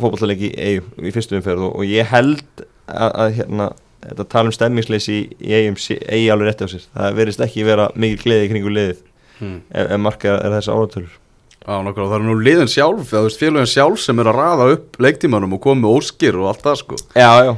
fótballleiki 0.02 0.50
í 0.50 0.74
í 0.82 1.14
fyrstu 1.14 1.38
umferð 1.38 1.68
og, 1.68 1.78
og 1.78 1.86
ég 1.86 2.10
held 2.10 2.66
að, 2.86 3.10
að 3.14 3.38
hérna 3.38 3.70
þetta 4.02 4.28
tala 4.28 4.50
um 4.50 4.58
stemmingsleysi 4.58 5.14
í, 5.38 5.54
eigum 5.54 5.78
eigi 5.78 6.30
alveg 6.30 6.48
rétti 6.48 6.66
á 6.66 6.72
sér, 6.74 6.86
það 6.90 7.16
verist 7.20 7.40
ekki 7.40 7.64
vera 7.64 7.90
mikil 7.94 8.22
gleði 8.26 8.50
kringu 8.50 8.70
liðið 8.74 9.02
Hmm. 9.42 9.62
ef, 9.74 9.88
ef 9.90 9.98
marka 9.98 10.36
er 10.38 10.52
þess 10.54 10.70
áratölur 10.70 11.14
Já, 11.62 11.76
nokkuð, 11.86 12.08
það 12.10 12.16
er 12.18 12.24
nú 12.26 12.36
liðin 12.42 12.70
sjálf, 12.70 13.04
eða 13.06 13.20
þú 13.20 13.28
veist 13.28 13.42
félagin 13.42 13.70
sjálf 13.70 14.00
sem 14.02 14.18
er 14.18 14.30
að 14.32 14.38
raða 14.40 14.70
upp 14.74 14.96
leiktímanum 15.02 15.56
og 15.56 15.62
koma 15.62 15.84
með 15.84 15.98
óskir 16.00 16.38
og 16.40 16.48
allt 16.50 16.64
það 16.64 16.80
sko. 16.80 16.98
Já, 17.14 17.30
já 17.46 17.52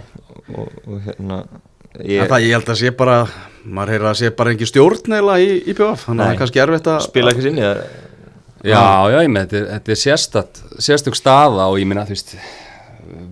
og, 0.45 0.75
og 0.85 0.99
hérna 1.07 1.39
ég, 2.03 2.27
það, 2.29 2.45
ég 2.45 2.57
held 2.59 2.73
að 2.75 2.81
sé 2.83 2.93
bara, 2.99 3.21
maður 3.65 3.95
heyrir 3.95 4.11
að 4.11 4.19
sé 4.21 4.33
bara 4.37 4.53
engin 4.53 4.69
stjórn 4.69 5.17
eila 5.17 5.39
í, 5.41 5.55
í 5.65 5.77
PF, 5.77 6.05
þannig 6.09 6.21
að 6.21 6.29
það 6.29 6.35
er 6.35 6.43
kannski 6.43 6.65
erfitt 6.67 6.91
að 6.93 7.07
spila 7.07 7.33
ekki 7.33 7.47
sinni 7.47 7.65
það 7.65 7.87
Já, 8.65 8.81
já, 9.13 9.19
ég 9.21 9.29
með, 9.29 9.43
þetta 9.51 9.59
er, 9.59 9.65
þetta 9.75 9.93
er 9.93 9.99
sérstakt, 10.01 10.61
sérstök 10.81 11.17
staða 11.19 11.67
og 11.69 11.75
ég 11.77 11.89
minna, 11.89 12.07
þú 12.09 12.15
veist, 12.15 12.31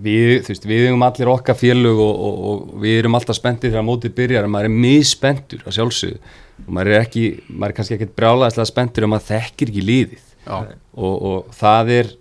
við, 0.03 0.33
þú 0.45 0.51
veist, 0.51 0.67
við 0.69 0.83
erum 0.91 1.05
allir 1.07 1.31
okkar 1.31 1.57
félög 1.57 2.01
og, 2.03 2.19
og, 2.27 2.43
og 2.51 2.83
við 2.83 2.99
erum 2.99 3.17
alltaf 3.17 3.39
spenntir 3.39 3.73
þegar 3.73 3.87
mótið 3.87 4.13
byrjar 4.19 4.45
en 4.45 4.53
maður 4.53 4.69
er 4.69 4.75
misspenntur 4.83 5.63
að 5.65 5.77
sjálfsögðu. 5.79 6.35
Og 6.67 6.69
maður 6.77 6.93
er 6.93 7.05
ekki, 7.07 7.23
maður 7.49 7.73
er 7.73 7.77
kannski 7.79 7.97
ekkert 7.97 8.13
brjálæðislega 8.19 8.69
spenntur 8.69 9.07
um 9.07 9.17
að 9.17 9.25
þekkir 9.31 9.73
ekki 9.73 9.85
liðið. 9.87 10.21
Já, 10.21 10.32
og, 10.49 11.13
og 11.13 11.55
það 11.55 11.91
er 11.99 12.11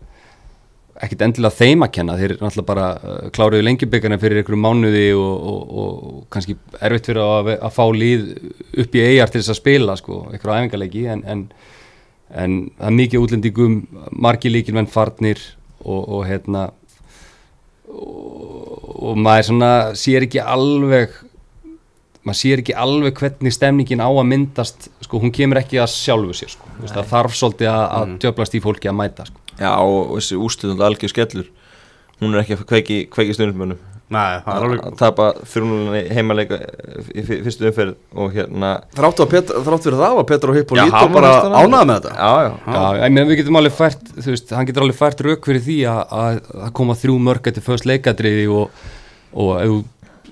ekkert 1.03 1.25
endilega 1.27 1.59
þeim 1.59 1.83
að 1.83 1.93
kenna, 1.97 2.17
þeir 2.21 2.35
náttúrulega 2.37 2.69
bara 2.69 2.89
uh, 2.95 3.31
kláruðu 3.35 3.65
lengjubikana 3.65 4.19
fyrir 4.23 4.43
einhverju 4.43 4.61
mánuði 4.63 5.07
og, 5.19 5.49
og, 5.53 5.63
og 5.83 6.21
kannski 6.33 6.57
erfitt 6.79 7.09
fyrir 7.11 7.25
að, 7.25 7.51
að 7.57 7.75
fá 7.75 7.83
lið 7.97 8.29
upp 8.85 8.99
í 8.99 9.05
eigjar 9.07 9.33
til 9.33 9.41
þess 9.41 9.55
að 9.55 9.59
spila, 9.63 9.97
sko, 9.99 10.21
einhverju 10.31 10.59
æfingarleiki 10.59 11.07
en, 11.15 11.25
en, 11.33 11.43
en 12.45 12.61
það 12.77 12.93
er 12.93 12.97
mikið 13.01 13.27
útlendingum, 13.27 13.81
margi 14.29 14.53
líkilmenn 14.53 14.91
farnir 14.93 15.43
og, 15.83 16.01
og 16.03 16.25
hérna 16.29 16.69
og 17.93 19.19
maður 19.19 19.49
svona 19.51 19.73
sér 19.99 20.29
ekki 20.29 20.41
alveg 20.41 21.17
maður 22.23 22.39
sér 22.39 22.61
ekki 22.63 22.75
alveg 22.79 23.17
hvernig 23.19 23.55
stemningin 23.57 24.03
á 24.05 24.09
að 24.09 24.27
myndast 24.31 24.89
sko, 25.03 25.19
hún 25.23 25.33
kemur 25.35 25.59
ekki 25.63 25.81
að 25.83 25.91
sjálfu 25.95 26.37
sér 26.39 26.53
sko. 26.55 26.69
Þú 26.77 26.85
veist, 26.87 26.95
það 26.99 27.09
þarf 27.15 27.39
svolítið 27.39 27.71
að, 27.73 27.87
að 27.99 28.13
djöblast 28.23 28.55
í 28.55 28.61
fólki 28.63 28.91
að 28.93 28.99
mæta 29.01 29.27
sko. 29.27 29.41
Já, 29.59 29.73
og, 29.83 30.13
þessi 30.19 30.39
úrstöðund 30.39 30.85
algjör 30.87 31.11
skellur 31.13 31.49
hún 32.23 32.37
er 32.37 32.45
ekki 32.45 32.55
að 32.57 32.69
kveiki, 32.71 33.01
kveiki 33.13 33.35
stundumönnum 33.35 33.81
nei, 34.13 34.39
það 34.45 34.53
er 34.53 34.65
alveg 34.67 34.81
að 34.87 34.97
tapa 35.01 35.27
þrjúnulega 35.49 36.15
heimaleika 36.19 36.57
í 37.17 37.23
fyr- 37.27 37.39
fyrstu 37.47 37.67
umferð 37.71 37.95
og 38.21 38.35
hérna 38.37 38.71
Þráttu, 38.93 39.25
að 39.25 39.31
Pet, 39.33 39.53
þráttu 39.67 39.87
fyrir 39.89 39.97
það 40.03 40.17
var 40.19 40.27
Petur 40.29 40.53
og 40.53 40.59
Hipp 40.59 40.75
og 40.75 40.79
Lító 40.83 41.07
bara 41.15 41.31
að- 41.39 41.57
ánæða 41.63 41.87
með 41.89 41.97
þetta. 41.97 42.13
Já, 42.19 42.33
já, 42.45 42.51
Já, 42.77 42.83
ég 43.03 43.15
meina 43.17 43.25
við 43.31 43.41
getum 43.41 43.59
alveg 43.63 43.75
fært 43.79 44.13
þú 44.19 44.29
veist, 44.35 44.53
hann 44.59 44.69
getur 44.69 44.85
alveg 44.87 44.99
fært 45.01 45.25
rauk 45.27 45.49
fyrir 45.49 45.65
því 45.65 45.79
að, 45.95 46.03
að, 46.23 46.41
að 46.69 46.73
koma 46.81 46.99
þrjú 47.03 47.17
mörg 47.31 47.49
eftir 47.53 47.65
föst 47.67 47.89
leikadriði 47.89 48.45
og, 48.53 48.85
og 49.33 49.53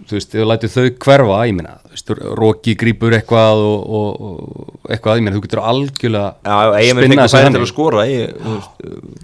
þú- 0.08 0.16
veist, 0.16 0.34
ef 0.34 0.40
þú 0.40 0.46
lætur 0.50 0.72
þau 0.74 0.84
hverfa 1.04 1.38
ég 1.48 1.54
meina, 1.58 1.74
þú 1.86 1.94
veist, 1.96 2.12
Roki 2.40 2.74
grípur 2.80 3.16
eitthvað 3.18 3.62
og, 3.66 3.90
og, 3.98 4.20
og 4.30 4.90
eitthvað, 4.94 5.18
ég 5.20 5.26
meina, 5.26 5.36
þú 5.36 5.42
getur 5.46 5.62
algjörlega 5.72 6.30
Já, 6.46 6.56
eigin 6.80 6.96
með 6.96 7.04
spinnað 7.04 7.10
fengur 7.10 7.24
þessu 7.24 7.36
færi 7.36 7.44
þannig. 7.44 7.58
til 7.58 7.66
að 7.66 7.72
skora 7.74 8.06
ég, 8.10 8.32
þú 8.40 8.54
veist, 8.54 8.70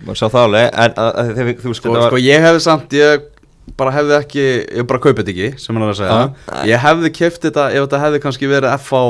maður 0.07 0.21
sá 0.21 0.27
það 0.27 0.43
alveg 0.47 0.67
en 0.67 0.97
að, 0.97 1.11
að, 1.12 1.33
þegar 1.33 1.49
við- 1.51 1.61
þú 1.65 1.71
veist, 1.73 1.81
sko, 1.83 1.95
þetta 1.97 2.07
sko 2.11 2.17
var 2.19 2.27
ég 2.27 2.47
hefði 2.47 2.65
samt, 2.67 2.99
ég 3.01 3.27
bara 3.77 3.91
hefði 3.97 4.15
ekki 4.21 4.45
ég 4.81 4.87
bara 4.87 5.03
kaupið 5.03 5.23
þetta 5.25 5.35
ekki, 5.37 5.49
sem 5.65 5.75
hann 5.77 5.87
er 5.89 5.95
að 5.95 6.01
segja 6.03 6.67
ég 6.71 6.85
hefði 6.87 7.12
keft 7.19 7.47
þetta 7.49 7.65
ef 7.75 7.87
þetta 7.89 8.03
hefði 8.05 8.21
kannski 8.27 8.51
verið 8.53 8.77
FH 8.79 9.01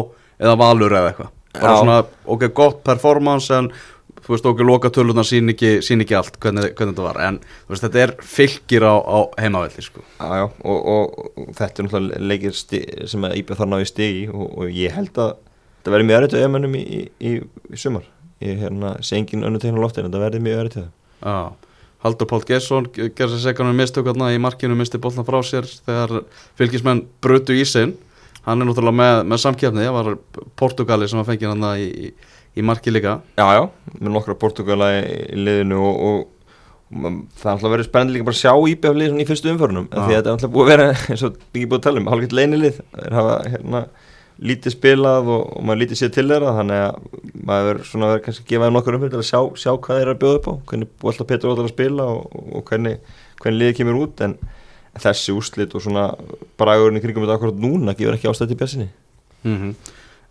eða 0.40 0.54
Valur 0.62 0.94
eða 0.96 1.10
eitthvað 1.12 1.32
bara 1.56 1.72
Já. 1.72 1.80
svona, 1.80 1.98
ok, 2.28 2.42
gott 2.56 2.82
performance 2.84 3.50
en 3.56 3.68
þú 4.26 4.34
veist, 4.34 4.48
ok, 4.50 4.62
loka 4.66 4.90
tölunar 4.94 5.26
sín 5.26 5.52
ekki, 5.52 5.76
sín 5.86 6.02
ekki 6.02 6.16
allt, 6.18 6.38
hvernig, 6.42 6.72
hvernig 6.74 6.96
þetta 6.96 7.06
var 7.06 7.20
en 7.28 7.38
veist, 7.70 7.84
þetta 7.84 8.02
er 8.02 8.14
fylgir 8.26 8.86
á, 8.86 8.94
á 8.98 9.18
heimavelli, 9.40 9.84
sko. 9.86 10.02
Já, 10.18 10.42
já, 10.42 10.46
og, 10.46 10.88
og, 10.94 11.20
og 11.36 11.52
þetta 11.58 11.82
er 11.82 11.88
náttúrulega 11.88 12.22
leikir 12.32 12.56
sem 13.12 13.28
að 13.28 13.36
íbjöð 13.40 13.62
þar 13.62 13.70
náði 13.72 13.90
stigi 13.92 14.26
og, 14.32 14.48
og 14.50 14.72
ég 14.74 14.96
held 14.96 15.22
að 15.22 15.36
þetta 15.78 15.94
verði 15.94 16.08
mjög 16.10 16.20
öryttu 16.20 16.42
öðmennum 16.42 16.74
í, 16.78 16.84
í, 16.86 17.36
í, 17.70 17.78
sumar. 17.78 18.10
Ég 18.42 18.58
hérna, 18.60 18.96
sé 19.06 19.16
engin 19.20 19.46
önnu 19.46 19.62
tegn 19.62 19.78
á 19.78 19.84
loftin 19.84 20.08
þetta 20.08 20.24
verði 20.26 20.42
mjög 20.44 20.64
öryttu 20.64 20.88
Haldur 22.04 22.28
Pál 22.28 22.42
Gesson 22.46 22.88
gerði 22.92 23.38
sér 23.38 23.42
segan 23.48 23.70
um 23.70 23.78
mistökarna 23.80 24.28
í 24.34 24.40
markinu 24.42 24.76
misti 24.76 25.00
boltan 25.02 25.24
frá 25.26 25.38
sér 25.46 25.64
þegar 25.64 26.26
fylgismenn 26.58 27.06
brutu 27.24 27.56
í 27.56 27.64
sinn 27.66 27.94
hann 28.46 28.62
er 28.62 28.68
náttúrulega 28.68 28.98
með, 29.00 29.20
með 29.32 29.42
samkjöfni 29.42 29.86
það 29.86 29.96
var 29.96 30.10
Portugali 30.60 31.08
sem 31.10 31.18
var 31.18 31.28
fengið 31.30 31.54
hann 31.54 31.64
í, 31.80 31.86
í, 31.88 32.10
í 32.56 32.64
marki 32.64 32.94
líka. 32.94 33.20
Já, 33.36 33.46
já, 33.58 33.62
með 33.98 34.10
nokkra 34.14 34.38
Portugala 34.40 34.90
í, 34.96 35.04
í 35.36 35.44
liðinu 35.46 35.78
og, 35.82 36.00
og, 36.08 36.18
og 36.96 37.06
það 37.36 37.46
er 37.46 37.52
alltaf 37.52 37.72
verið 37.74 37.88
spennandi 37.90 38.16
líka 38.16 38.28
bara 38.28 38.38
að 38.38 38.42
sjá 38.42 38.52
íbjöð 38.72 39.00
liðin 39.02 39.22
í 39.22 39.28
fyrstu 39.28 39.52
umförunum 39.52 39.88
því 39.92 40.02
að 40.02 40.12
þetta 40.14 40.28
er 40.28 40.34
alltaf 40.34 40.52
búið 40.54 40.66
að 40.66 40.72
vera 40.72 40.86
eins 41.12 41.24
og 41.26 41.40
ekki 41.40 41.66
búið 41.66 41.80
að 41.80 41.86
tala 41.86 42.02
um 42.02 42.10
hálfgett 42.12 42.36
leinilið 42.36 42.76
þeir 42.82 43.16
hafa 43.20 43.34
hérna 43.52 43.80
lítið 44.36 44.74
spilað 44.74 45.30
og, 45.32 45.42
og 45.56 45.64
maður 45.64 45.80
lítið 45.82 46.00
séð 46.00 46.12
til 46.16 46.26
þeirra 46.28 46.50
þannig 46.58 46.82
að 46.84 46.94
maður 47.48 47.68
verður 47.70 47.86
svona 47.88 48.10
verið 48.10 48.24
kannski 48.26 48.44
að 48.44 48.50
gefa 48.50 48.66
þeim 48.66 48.76
nokkur 48.76 48.96
umfyrir 48.98 49.14
til 49.14 49.22
að 49.22 49.30
sjá, 49.30 49.40
sjá 49.56 49.70
hvað 49.72 49.96
þeir 49.96 50.04
eru 50.04 50.12
að 50.12 50.20
bjóða 50.22 50.36
upp 50.40 50.46
á 50.46 50.54
hvernig 50.70 50.90
búið 50.92 51.12
alltaf 51.12 51.30
Petur 51.30 51.52
ótaf 51.54 51.64
að 51.64 51.72
spila 51.72 52.08
og, 52.12 52.20
og 52.52 52.66
hvernig, 52.68 52.96
hvernig 53.40 53.60
liðið 53.62 53.78
kemur 53.80 54.00
út 54.02 54.24
en 54.26 54.36
þessi 55.00 55.32
úrslit 55.36 55.72
og 55.76 55.84
svona 55.86 56.04
bragurinn 56.60 57.00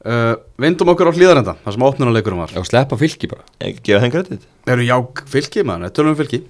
mm 0.06 0.12
uh, 0.12 0.36
Vindum 0.62 0.92
okkur 0.94 1.10
á 1.10 1.18
hlýðarenda 1.18 1.56
það 1.64 1.76
sem 1.76 1.86
opnunarleikurum 1.90 2.44
var. 2.44 2.52
Já, 2.54 2.62
sleppa 2.64 2.98
fylki 3.00 3.30
bara. 3.32 3.44
Ekki 3.60 3.82
gefa 3.90 4.04
þeim 4.04 4.14
kredit. 4.14 4.46
Eru 4.70 4.86
já, 4.86 4.98
fylki 5.32 5.66
maður, 5.66 5.94
tölum 5.98 6.14
við 6.14 6.22
fylki. 6.24 6.42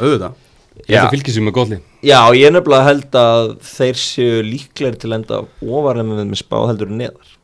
Auðvitað. 0.00 0.40
Ég 0.74 0.96
held 0.98 1.06
að 1.06 1.12
fylki 1.14 1.32
sem 1.32 1.46
er 1.46 1.54
góðli 1.54 1.76
Já, 2.02 2.18
ég 2.34 2.50
nefnilega 2.50 2.86
held 2.88 3.16
að 3.18 3.52
þeir 3.62 3.98
séu 4.00 4.40
líklegri 4.42 4.98
til 4.98 5.10
að 5.12 5.16
enda 5.20 5.36
ofar 5.62 6.00
en 6.02 6.08
með, 6.10 6.22
með 6.32 6.40
spá 6.40 6.56
heldur 6.66 6.90
neðar. 6.90 7.36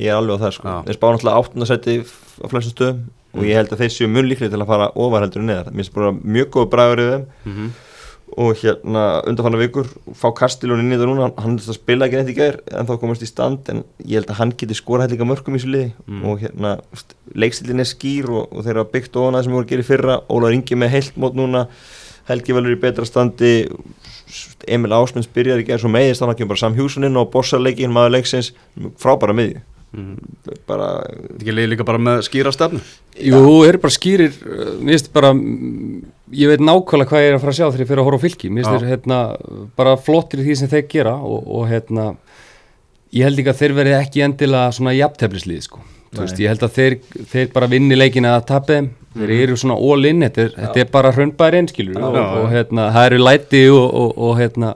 Ég 0.00 0.08
er 0.08 0.16
alveg 0.16 0.40
á 0.40 0.42
það 0.46 0.54
sko. 0.56 0.70
Já. 0.70 0.78
Þeir 0.86 0.96
spá 0.96 1.06
náttúrulega 1.10 1.42
áttundarsæti 1.42 1.96
á 2.00 2.46
flestum 2.48 2.72
stöðum 2.72 3.02
og 3.36 3.46
ég 3.46 3.60
held 3.60 3.74
að 3.74 3.82
þeir 3.84 3.92
séu 3.94 4.08
mun 4.10 4.26
líklegri 4.30 4.54
til 4.54 4.62
að 4.64 4.72
fara 4.72 4.88
ofar 4.96 5.26
heldur 5.26 5.44
neðar. 5.44 5.70
Mér 5.70 5.84
finnst 5.84 5.94
bara 5.98 6.14
mjög 6.16 6.50
góð 6.56 6.66
bragur 6.72 7.02
í 7.02 7.08
þeim. 7.10 7.26
Mm 7.44 7.56
-hmm. 7.58 7.76
Og 8.38 8.58
hérna 8.60 9.04
undanfanna 9.28 9.60
vikur 9.60 9.88
fá 10.16 10.28
Kastilón 10.36 10.82
inn 10.82 10.94
í 10.94 10.98
það 10.98 11.10
núna. 11.10 11.30
Hann 11.40 11.58
spila 11.62 12.06
ekki 12.06 12.20
neitt 12.20 12.32
í 12.32 12.36
gær 12.36 12.60
en 12.70 12.88
þá 12.88 12.94
komast 13.02 13.24
í 13.24 13.30
stand 13.30 13.70
en 13.72 13.82
ég 14.04 14.20
held 14.20 14.30
að 14.30 14.40
hann 14.40 14.52
geti 14.60 14.76
skora 14.78 15.06
hægt 15.06 15.16
líka 15.16 15.28
mörgum 15.28 15.56
í 15.56 15.60
þessu 15.60 15.72
liði. 15.74 15.88
Mm. 16.06 16.22
og 16.28 16.44
hérna 16.44 16.76
leikstillin 17.34 17.82
er 17.82 17.90
skýr 17.90 18.30
og, 18.30 18.52
og 18.52 18.66
þeir 18.66 18.82
hafa 18.82 18.94
byggt 18.94 19.18
ofan 19.20 19.38
það 19.38 19.46
sem 19.46 19.56
voru 19.56 19.66
að 19.66 19.72
gera 19.74 19.86
í 19.86 19.90
fyrra. 19.90 20.20
Ólar 20.30 20.56
Ingi 20.56 20.78
með 20.78 20.94
heilt 20.96 21.18
mót 21.20 21.38
núna 21.38 21.66
Helgi 22.30 22.54
velur 22.54 22.76
í 22.76 22.78
betra 22.78 23.06
standi 23.08 23.54
Emil 24.70 24.92
Ásmunds 24.94 25.30
byrjar 25.34 25.62
í 25.62 25.66
gær 25.66 25.80
svo 25.82 25.90
meiðist 25.90 26.22
hann 26.22 26.36
kemur 26.38 26.52
bara 26.52 26.62
Sam 26.62 26.76
Hjússon 26.76 27.08
inn 27.08 27.18
og 27.18 27.30
bossar 27.32 27.62
leikin 27.62 27.92
maður 27.94 28.18
leiksins 28.18 28.52
frábæra 29.00 29.34
miði 29.96 30.60
bara 30.70 30.88
Þetta 31.08 31.40
ekki 31.40 31.66
líka 31.72 31.86
bara 31.88 32.00
með 32.02 32.24
skýra 32.28 32.52
stefnu? 32.54 32.80
Jú, 33.18 33.42
eru 33.66 33.80
bara 33.82 33.94
skýrir 33.94 34.34
uh, 34.46 34.72
finnst 34.78 35.12
bara 35.14 35.32
mm, 35.34 36.00
Ég 36.38 36.52
veit 36.52 36.62
nákvæmlega 36.62 37.10
hvað 37.10 37.24
ég 37.24 37.32
er 37.32 37.38
að 37.38 37.44
fara 37.44 37.54
að 37.54 37.58
sjá 37.58 37.66
þegar 37.66 37.82
ég 37.82 37.90
fyrir 37.90 38.02
að 38.02 38.06
horfa 38.06 38.20
á 38.22 38.24
fylki. 38.26 38.50
Já. 38.54 38.66
þeir 38.70 38.84
hérna, 38.92 39.20
bara 39.80 39.96
flottir 39.98 40.42
í 40.42 40.46
því 40.46 40.58
sem 40.60 40.70
þeir 40.70 40.84
gera 40.92 41.16
og, 41.18 41.48
og 41.50 41.64
hérna 41.70 42.12
Ég 43.10 43.26
held 43.26 43.40
líka 43.40 43.50
að 43.50 43.64
þeir 43.64 43.74
verði 43.74 43.96
ekki 43.98 44.22
endilega 44.22 44.70
svona 44.76 44.94
jafnteflislið 44.94 45.64
sko. 45.66 45.80
Þú 46.14 46.24
veist, 46.24 46.40
Ég 46.42 46.50
held 46.52 46.62
að 46.66 46.76
þeir, 46.76 46.96
þeir 47.32 47.48
bara 47.54 47.68
vinni 47.70 47.98
leikina 47.98 48.36
að 48.36 48.44
tapja 48.50 48.76
þeim. 48.78 48.88
Þeir 49.18 49.32
eru 49.34 49.56
svona 49.58 49.76
all 49.82 50.06
in, 50.06 50.22
þetta 50.22 50.42
er, 50.44 50.52
þetta 50.54 50.82
er 50.82 50.90
bara 50.94 51.10
hrönnbærin 51.16 51.68
skilur 51.70 51.98
og, 51.98 52.18
og 52.20 52.46
hérna, 52.52 52.84
það 52.94 53.06
eru 53.08 53.18
læti 53.24 53.62
og, 53.74 53.86
og, 54.02 54.12
og 54.28 54.36
hérna 54.38 54.70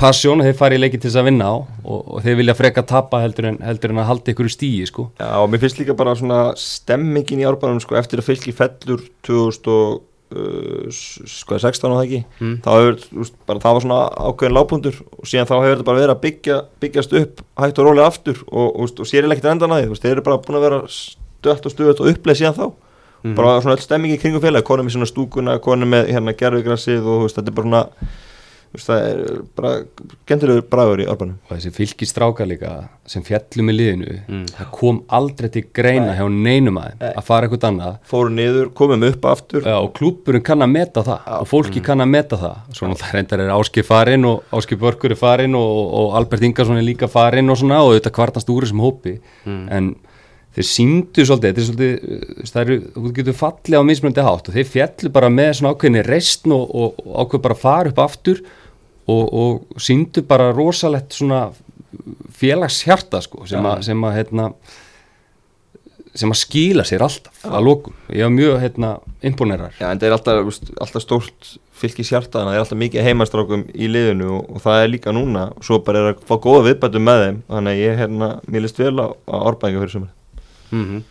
passion, 0.00 0.42
þeir 0.44 0.56
fara 0.58 0.76
í 0.76 0.80
leiki 0.82 0.98
til 1.00 1.10
þess 1.10 1.20
að 1.22 1.28
vinna 1.30 1.48
á 1.48 1.56
og, 1.58 2.00
og 2.02 2.20
þeir 2.24 2.38
vilja 2.42 2.56
freka 2.58 2.84
tappa 2.88 3.20
heldur 3.22 3.50
en, 3.52 3.58
heldur 3.64 3.94
en 3.94 4.02
að 4.02 4.08
halda 4.10 4.32
ykkur 4.34 4.50
í 4.50 4.52
stíi 4.54 4.84
sko. 4.88 5.08
Já, 5.20 5.30
og 5.42 5.48
mér 5.52 5.62
finnst 5.64 5.80
líka 5.80 5.96
bara 5.98 6.16
svona 6.18 6.40
stemmingin 6.58 7.42
í 7.42 7.48
árbænum 7.48 7.80
sko, 7.84 7.96
eftir 8.00 8.22
að 8.22 8.28
fylki 8.32 8.54
fellur 8.56 9.04
2016 9.26 10.04
uh, 10.34 10.88
sko, 10.92 11.56
16 11.56 11.88
og 11.88 11.96
það 11.98 12.02
ekki 12.04 12.18
Mm. 12.38 12.56
þá 12.64 12.68
hefur, 12.76 13.30
bara 13.48 13.62
það 13.64 13.76
var 13.78 13.84
svona 13.86 14.00
ákveðin 14.28 14.56
lágpundur 14.58 14.98
og 15.18 15.30
síðan 15.30 15.48
þá 15.48 15.54
hefur 15.56 15.72
þetta 15.76 15.86
bara 15.88 16.02
verið 16.02 16.14
að 16.14 16.20
byggja 16.26 16.58
byggjast 16.84 17.16
upp 17.22 17.40
hægt 17.62 17.80
og 17.80 17.88
rólega 17.88 18.10
aftur 18.12 18.42
og, 18.46 18.68
og, 18.68 18.92
og, 18.92 19.08
sér 19.08 19.24
er 19.24 19.32
ekkert 19.32 19.52
endan 19.54 19.72
að 19.74 19.88
veist, 19.88 20.04
þeir 20.04 20.18
eru 20.18 20.26
bara 20.28 20.42
búin 20.44 20.58
að 20.60 20.66
vera 20.68 20.82
stöðt 20.92 21.66
og 21.70 21.74
stöðt 21.74 22.02
og 22.04 22.12
uppleið 22.12 22.42
síðan 22.42 22.58
þá 22.58 22.66
bara 23.34 23.56
svona 23.64 23.74
öll 23.74 23.82
stemming 23.82 24.12
í 24.14 24.18
kringum 24.20 24.42
félag 24.44 24.62
konum 24.68 24.86
í 24.86 24.92
svona 24.94 25.08
stúkuna, 25.10 25.56
konum 25.58 25.90
með 25.90 26.12
hérna 26.12 26.36
gerfugrassið 26.38 27.02
og 27.08 27.24
veist, 27.24 27.40
þetta 27.40 27.50
er 27.50 27.56
bara 27.56 27.68
svona 27.68 28.12
það 28.76 29.04
er 29.08 29.20
bara 29.56 29.70
gentilegur 30.28 30.64
bragur 30.70 31.00
í 31.02 31.06
árbænum. 31.08 31.38
Og 31.48 31.56
þessi 31.56 31.70
fylgistrákar 31.72 32.48
líka 32.50 32.72
sem 33.08 33.22
fjallum 33.24 33.70
í 33.72 33.74
liðinu 33.76 34.16
Mm. 34.28 34.44
það 34.52 34.70
kom 34.72 34.98
aldrei 35.08 35.48
til 35.50 35.62
greina 35.72 36.12
hjá 36.14 36.26
neinum 36.28 36.76
aðeim 36.76 36.98
Nei. 37.00 37.12
að 37.16 37.24
fara 37.24 37.46
eitthvað 37.48 37.64
annað. 37.70 37.94
Fóru 38.10 38.30
niður, 38.34 38.68
komum 38.74 39.02
upp 39.08 39.24
aftur. 39.24 39.62
Já, 39.64 39.76
og 39.80 39.92
klúburinn 39.94 40.44
kann 40.44 40.60
að 40.60 40.70
meta 40.74 41.02
það 41.02 41.40
og 41.40 41.48
fólki 41.48 41.82
kann 41.82 42.00
að 42.04 42.08
meta 42.12 42.36
það. 42.36 42.56
Svo 42.76 42.86
náttúrulega 42.90 43.14
reyndar 43.16 43.40
er 43.40 43.54
Áskip 43.56 43.84
farinn 43.88 44.24
og 44.28 44.42
Áskip 44.52 44.78
Börkur 44.82 45.10
er 45.12 45.16
farinn 45.16 45.54
og, 45.56 45.94
og 45.94 46.14
Albert 46.20 46.42
Ingarsson 46.42 46.76
er 46.76 46.82
líka 46.84 47.08
farinn 47.08 47.48
og 47.50 47.56
svona 47.56 47.80
og 47.82 47.94
þetta 47.96 48.10
kvartast 48.12 48.48
úr 48.52 48.66
þessum 48.66 48.84
hópi. 48.84 49.18
En 49.46 49.94
þeir 50.56 50.68
síndu 50.68 51.26
svolítið, 51.26 51.50
þetta 51.50 51.60
er 51.60 51.68
svolítið 51.68 52.16
uh, 52.16 52.48
það 52.50 52.62
eru, 52.64 52.78
þú 52.94 53.12
getur 53.18 53.38
fallið 53.38 53.78
á 53.78 53.88
mismunandi 53.90 54.26
hátt 54.26 54.50
og 54.50 54.56
þeir 54.56 54.72
fjallu 54.72 55.12
bara 55.14 55.30
með 55.32 55.52
svona 55.58 55.74
ákveðinni 55.74 56.04
reistn 56.08 56.56
og, 56.56 56.66
og, 56.72 57.00
og 57.04 57.22
ákveð 57.22 57.44
bara 57.46 57.60
fara 57.62 57.92
upp 57.92 58.02
aftur 58.04 58.42
og, 59.08 59.24
og 59.24 59.80
síndu 59.82 60.24
bara 60.28 60.50
rosalegt 60.56 61.16
svona 61.16 61.46
félagshjarta 62.38 63.22
sko 63.24 63.46
sem 63.48 63.64
að, 63.64 63.86
sem 63.88 64.04
að 64.04 64.18
hérna 64.18 64.50
sem 66.18 66.32
að 66.32 66.40
skýla 66.40 66.84
sér 66.88 67.04
alltaf 67.06 67.46
að 67.46 67.64
lókum 67.68 67.96
ég 68.10 68.26
var 68.26 68.34
mjög 68.34 68.60
hérna 68.64 68.92
imponerar 69.28 69.76
Já, 69.78 69.90
en 69.92 70.00
það 70.00 70.08
er 70.08 70.16
alltaf, 70.16 70.60
alltaf 70.82 71.04
stórt 71.04 71.56
fylgis 71.78 72.10
hjarta, 72.12 72.40
þannig 72.40 72.48
að 72.48 72.54
það 72.54 72.58
er 72.58 72.64
alltaf 72.64 72.80
mikið 72.82 73.06
heimastrákum 73.06 73.64
í 73.70 73.88
liðinu 73.90 74.30
og, 74.34 74.52
og 74.54 74.62
það 74.64 74.82
er 74.82 74.92
líka 74.92 75.14
núna. 75.14 75.48
Og 75.54 75.66
svo 75.68 75.80
bara 75.86 76.02
er 76.02 76.12
að 76.12 76.22
fá 76.28 76.34
góða 76.42 76.64
viðbætum 76.68 77.04
með 77.06 77.24
þeim 77.24 77.40
þannig 77.52 77.74
að 77.74 77.82
ég, 77.84 77.98
hérna, 78.02 78.30
mér 78.48 78.64
list 78.64 78.80
vel 78.82 78.94
á, 78.98 79.06
á 79.14 79.36
árbæðingu 79.38 79.84
fyrir 79.84 79.94
sumar 79.94 80.17
mm 80.72 81.06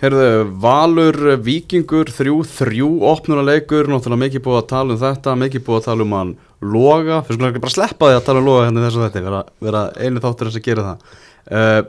Herðu, 0.00 0.28
Valur, 0.62 1.16
Víkingur, 1.44 2.08
3-3 2.08 2.86
opnunaleikur, 3.04 3.84
náttúrulega 3.92 4.22
mikið 4.22 4.42
búið 4.46 4.56
að 4.62 4.68
tala 4.70 4.94
um 4.94 5.00
þetta, 5.02 5.34
mikið 5.36 5.64
búið 5.66 5.76
að 5.76 5.88
tala 5.90 6.06
um 6.06 6.14
hann 6.16 6.30
Loga, 6.60 7.18
fyrir 7.26 7.36
sko 7.36 7.50
ekki 7.50 7.60
bara 7.66 7.74
sleppa 7.74 8.08
því 8.08 8.16
að 8.16 8.24
tala 8.30 8.40
um 8.40 8.48
Loga 8.48 8.62
hérna 8.64 8.80
í 8.80 8.86
þessu 8.86 9.02
þetta, 9.04 9.22
vera, 9.26 9.42
vera 9.66 9.82
einu 10.00 10.22
þáttur 10.24 10.48
þess 10.48 10.60
að 10.60 10.64
gera 10.70 10.86
það. 10.86 11.18
Uh, 11.50 11.82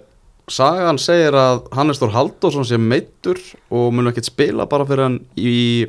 Sagan 0.52 1.00
segir 1.00 1.38
að 1.40 1.62
Hannes 1.78 2.02
Þór 2.02 2.12
Halldórsson 2.18 2.68
sé 2.68 2.80
meittur 2.82 3.40
og 3.72 3.94
mun 3.96 4.12
ekki 4.12 4.26
spila 4.28 4.68
bara 4.68 4.88
fyrir 4.90 5.08
hann 5.08 5.20
í, 5.40 5.88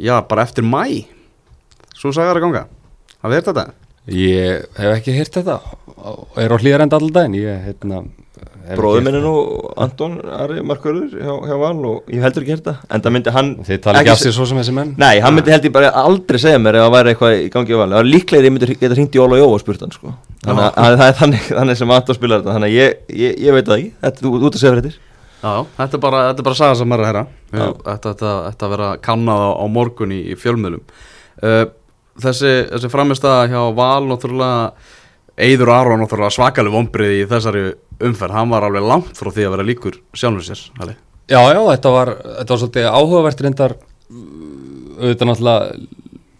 já, 0.00 0.16
bara 0.24 0.46
eftir 0.48 0.64
mæ 0.64 1.04
Svo 1.96 2.12
sagar 2.16 2.40
að 2.40 2.46
ganga, 2.46 2.64
hafið 3.20 3.36
þér 3.36 3.46
þetta? 3.50 3.85
Ég 4.12 4.66
hef 4.78 4.92
ekki 5.00 5.16
heyrt 5.16 5.34
þetta. 5.40 5.58
Og 6.06 6.38
er 6.38 6.52
á 6.52 6.56
hlýðarenda 6.60 6.98
alltaf 7.00 7.12
daginn? 7.16 7.34
Ég 7.40 7.64
hérna 7.66 8.04
hef 8.66 8.76
Bróður 8.78 8.98
ekki 9.00 9.06
minni 9.06 9.20
nú, 9.22 9.32
Anton 9.78 10.14
Ari 10.26 10.60
Markörður 10.66 11.12
hjá, 11.14 11.32
hjá 11.46 11.56
Val 11.60 11.76
og 11.86 12.08
ég 12.10 12.22
heldur 12.24 12.42
ekki 12.42 12.54
hérta 12.56 12.72
en 12.90 13.02
það 13.04 13.12
myndi 13.14 13.32
hann 13.36 13.50
þið 13.66 13.78
tala 13.84 14.00
ekki 14.02 14.10
af 14.10 14.18
se- 14.18 14.26
sér 14.26 14.34
svo 14.36 14.46
sem 14.50 14.58
þessi 14.58 14.74
menn. 14.74 14.90
Nei, 14.98 15.20
hann 15.22 15.34
myndi 15.36 15.54
held 15.54 15.68
ég 15.68 15.72
bara 15.76 15.92
aldrei 16.02 16.38
segja 16.42 16.58
mér 16.58 16.78
ef 16.80 16.86
það 16.86 16.94
væri 16.96 17.12
eitthvað 17.14 17.36
í 17.44 17.48
gangi 17.54 17.72
á 17.74 17.78
Val. 17.78 17.88
Það 17.94 18.00
var 18.00 18.10
líklegir 18.10 18.48
ég 18.48 18.54
myndi 18.56 18.76
geta 18.80 18.94
hringt 18.98 19.14
í 19.14 19.22
Óla 19.22 19.38
Jó 19.38 19.46
og 19.52 19.60
spurt 19.62 19.80
hann 19.86 19.94
sko. 19.94 20.14
þannig 20.42 20.64
að 20.66 20.80
að 20.82 20.98
það 20.98 21.06
er 21.12 21.16
þannig, 21.22 21.46
þannig 21.60 21.76
sem 21.78 21.94
Anton 21.96 22.18
spilar 22.18 22.42
þetta. 22.42 22.56
Þannig 22.58 22.68
að 22.68 22.76
ég, 22.76 22.98
ég, 23.22 23.38
ég 23.46 23.56
veit 23.56 23.66
það 23.70 23.78
ekki. 23.78 23.92
Þetta, 24.02 24.26
þú 24.26 24.34
ert 24.46 24.58
að 24.58 24.60
segja 24.64 24.74
fyrir 24.74 24.86
þetta 24.90 25.04
Já, 25.46 25.54
þetta 25.78 25.94
er 25.94 26.00
bara, 26.02 26.20
þetta 26.26 26.40
er 26.42 26.46
bara 26.50 26.58
saga 26.58 26.74
sem 26.82 26.92
er 26.92 26.98
að 27.04 27.06
herra. 27.12 27.24
Þetta, 27.52 27.96
þetta, 28.10 28.30
þetta 28.50 28.68
vera 28.74 28.90
kannað 28.98 29.42
á, 29.46 29.50
á 29.62 29.64
morgun 29.70 30.12
í, 30.16 30.20
í 30.32 30.34
fjölmiðlum. 30.42 30.82
Uh, 31.38 31.64
Þessi, 32.22 32.52
þessi 32.72 32.92
framist 32.92 33.26
að 33.28 33.50
hjá 33.52 33.60
Val 33.76 34.06
náttúrulega 34.08 34.70
Eiður 35.36 35.72
Aron 35.74 36.00
náttúrulega 36.00 36.32
svakalig 36.32 36.72
vombrið 36.72 37.12
í 37.18 37.26
þessari 37.28 37.64
umferð. 38.06 38.36
Hann 38.38 38.52
var 38.54 38.64
alveg 38.64 38.86
langt 38.88 39.18
frá 39.18 39.28
því 39.28 39.44
að 39.44 39.54
vera 39.56 39.66
líkur 39.68 40.00
sjálfur 40.16 40.46
sér 40.46 40.62
Halli. 40.80 40.96
já 41.28 41.40
já 41.42 41.60
þetta 41.60 41.92
var, 41.92 42.12
þetta 42.38 42.52
var 42.52 42.60
svolítið 42.62 42.88
áhugavert 42.88 43.40
reyndar 43.44 43.76
auðvitað 44.96 45.28
náttúrulega 45.30 45.76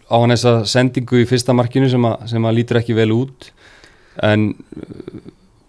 á 0.07 0.15
hann 0.15 0.33
þessa 0.33 0.53
sendingu 0.65 1.21
í 1.21 1.27
fyrsta 1.27 1.53
markinu 1.53 1.89
sem 1.91 2.05
að, 2.07 2.27
sem 2.31 2.45
að 2.47 2.57
lítur 2.57 2.79
ekki 2.81 2.95
vel 2.97 3.11
út. 3.13 3.51
En 4.23 4.53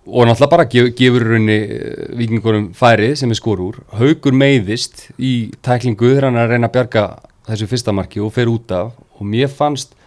og 0.08 0.24
náttúrulega 0.24 0.50
bara 0.54 0.68
gef, 0.72 0.88
gefur 0.96 1.26
í 1.26 1.28
rauninni 1.34 1.58
uh, 1.68 2.16
vikingurum 2.16 2.70
færi 2.76 3.12
sem 3.18 3.28
er 3.28 3.36
skor 3.36 3.60
úr 3.60 3.82
haugur 3.98 4.32
meiðist 4.32 5.10
í 5.20 5.50
tæklingu 5.60 6.14
þegar 6.14 6.30
hann 6.30 6.38
er 6.38 6.46
að 6.46 6.54
reyna 6.54 6.70
að 6.70 6.76
bjarga 6.78 7.04
þessu 7.48 7.68
fyrsta 7.68 7.92
marki 7.96 8.22
og 8.24 8.32
fer 8.32 8.48
út 8.48 8.72
af. 8.72 8.94
Og 9.18 9.26
mér 9.26 9.50
fannst 9.52 9.97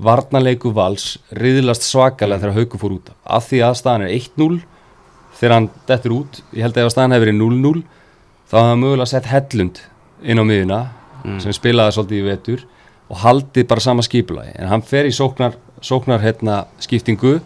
varnarleiku 0.00 0.72
vals 0.74 1.18
riðlast 1.36 1.84
svakalega 1.84 2.40
þegar 2.40 2.56
haugur 2.56 2.80
fór 2.80 2.96
út 2.96 3.10
af. 3.12 3.48
Því 3.48 3.62
að 3.66 3.78
staðan 3.80 4.06
er 4.06 4.14
1-0 4.16 4.60
þegar 5.38 5.56
hann 5.56 5.70
dettur 5.88 6.16
út, 6.16 6.42
ég 6.54 6.64
held 6.64 6.78
að 6.78 6.86
ef 6.86 6.94
staðan 6.94 7.16
hefur 7.16 7.26
verið 7.26 7.40
0-0 7.40 7.82
þá 8.48 8.56
hafði 8.56 8.70
hann 8.70 8.82
mögulega 8.82 9.10
sett 9.12 9.30
Hellund 9.32 9.80
inn 10.22 10.40
á 10.40 10.44
miðuna 10.46 10.80
sem 11.42 11.54
spilaði 11.54 11.96
svolítið 11.96 12.20
í 12.20 12.26
vetur 12.26 12.64
og 13.12 13.20
haldið 13.22 13.68
bara 13.68 13.84
sama 13.84 14.04
skipulagi. 14.04 14.54
En 14.56 14.70
hann 14.70 14.84
fer 14.86 15.08
í 15.08 15.12
sóknar, 15.14 15.56
sóknar 15.84 16.22
hérna, 16.22 16.64
skiptingu 16.82 17.38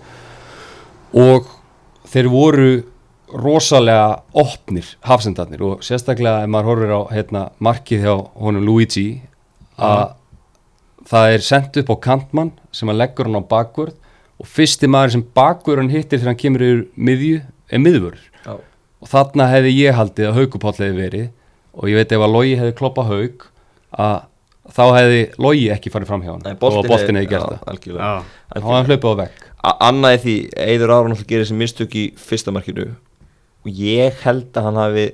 og 1.16 1.48
þeir 2.06 2.28
voru 2.30 2.70
rosalega 3.34 4.20
opnir 4.38 4.92
hafsendarnir. 5.06 5.64
Og 5.66 5.82
sérstaklega 5.84 6.44
ef 6.44 6.52
maður 6.52 6.70
horfir 6.70 6.94
á 6.94 7.00
hérna, 7.10 7.42
markið 7.58 8.06
hjá 8.06 8.14
honum 8.38 8.66
Luigi 8.66 9.08
að 9.76 10.14
það 11.06 11.32
er 11.36 11.44
sendt 11.46 11.76
upp 11.82 11.90
á 11.92 11.96
kantmann 12.08 12.52
sem 12.74 12.90
að 12.92 12.98
leggur 13.02 13.28
hann 13.30 13.38
á 13.40 13.50
bakvörð 13.50 13.94
og 14.42 14.46
fyrsti 14.52 14.88
maður 14.90 15.14
sem 15.16 15.24
bakvörðun 15.38 15.90
hittir 15.92 16.18
þegar 16.20 16.32
hann 16.34 16.40
kemur 16.42 16.64
yfir 16.66 16.80
miðju 17.08 17.42
er 17.72 17.82
miðvörður. 17.82 18.24
Já. 18.46 18.54
og 19.02 19.08
þarna 19.10 19.46
hefði 19.52 19.72
ég 19.80 19.96
haldið 19.98 20.28
að 20.30 20.36
haugupáll 20.40 20.72
hefði 20.76 20.96
verið 21.00 21.28
og 21.76 21.88
ég 21.90 21.98
veit 22.00 22.12
ef 22.16 22.24
að 22.26 22.32
Logi 22.36 22.56
hefði 22.60 22.74
kloppað 22.78 23.10
haug 23.12 23.46
að 23.96 24.16
þá 24.76 24.82
hefði 24.96 25.20
Logi 25.46 25.66
ekki 25.74 25.92
farið 25.94 26.10
fram 26.10 26.22
hjá 26.24 26.30
hann 26.34 26.44
Nei, 26.46 26.54
og 26.56 26.86
boltin 26.88 27.18
hefði 27.20 27.30
gert 27.30 27.50
það. 27.50 28.24
hefði 28.54 28.64
hann 28.66 28.88
hlaupið 28.90 29.12
á 29.12 29.20
vegg. 29.22 29.42
A- 29.66 29.76
Annað 29.88 30.14
er 30.16 30.20
því, 30.22 30.34
Aron 30.62 31.10
náttúrulega 31.12 31.30
gerir 31.32 31.44
þessi 31.46 31.58
mistök 31.60 31.94
í 31.98 32.04
fyrsta 32.16 32.52
markinu. 32.54 32.86
Og 33.66 33.70
ég 33.82 34.20
held 34.22 34.50
að 34.54 34.66
hann 34.68 34.78
hafi 34.80 35.06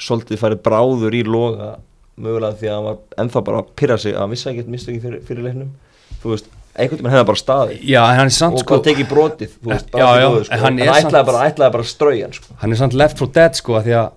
svolítið 0.00 0.40
farið 0.40 0.60
bráður 0.66 1.16
í 1.18 1.22
loga 1.26 1.70
mögulega 2.20 2.58
því 2.60 2.70
að 2.70 2.74
hann 2.78 2.88
var 2.90 2.98
ennþá 3.24 3.42
bara 3.48 3.62
að 3.64 3.70
pyrra 3.80 3.98
sig 3.98 4.14
að 4.16 4.32
vissi 4.34 4.48
ekkert 4.52 4.72
mistök 4.74 4.96
í 4.96 5.02
fyrir, 5.04 5.20
fyrir 5.28 5.46
leiknum 5.46 5.70
þú 6.22 6.32
veist, 6.34 6.50
einhvern 6.76 7.00
veginn 7.00 7.14
hefði 7.16 7.28
bara 7.32 7.40
staði 7.42 7.78
Já, 7.90 8.02
og 8.04 8.60
sko 8.62 8.76
bara 8.76 8.86
tekið 8.86 9.08
brotið 9.10 9.54
veist, 9.66 9.90
Já, 9.90 10.06
já, 10.20 10.26
góðu, 10.28 10.44
sko. 10.46 10.54
hann 10.54 10.64
hann 10.64 10.80
ætlaði 10.86 11.10
samt- 11.10 11.26
bara, 11.32 11.44
ætlaði 11.50 11.76
bara 11.76 11.86
að 11.86 11.92
strauja 11.94 12.24
hann 12.28 12.36
sko. 12.38 12.54
hann 12.62 12.72
er 12.72 12.80
samt 12.82 12.94
left 12.94 13.18
for 13.18 13.26
dead 13.40 13.56
sko 13.58 13.78
að 13.80 13.88
því 13.88 13.96
að 14.04 14.10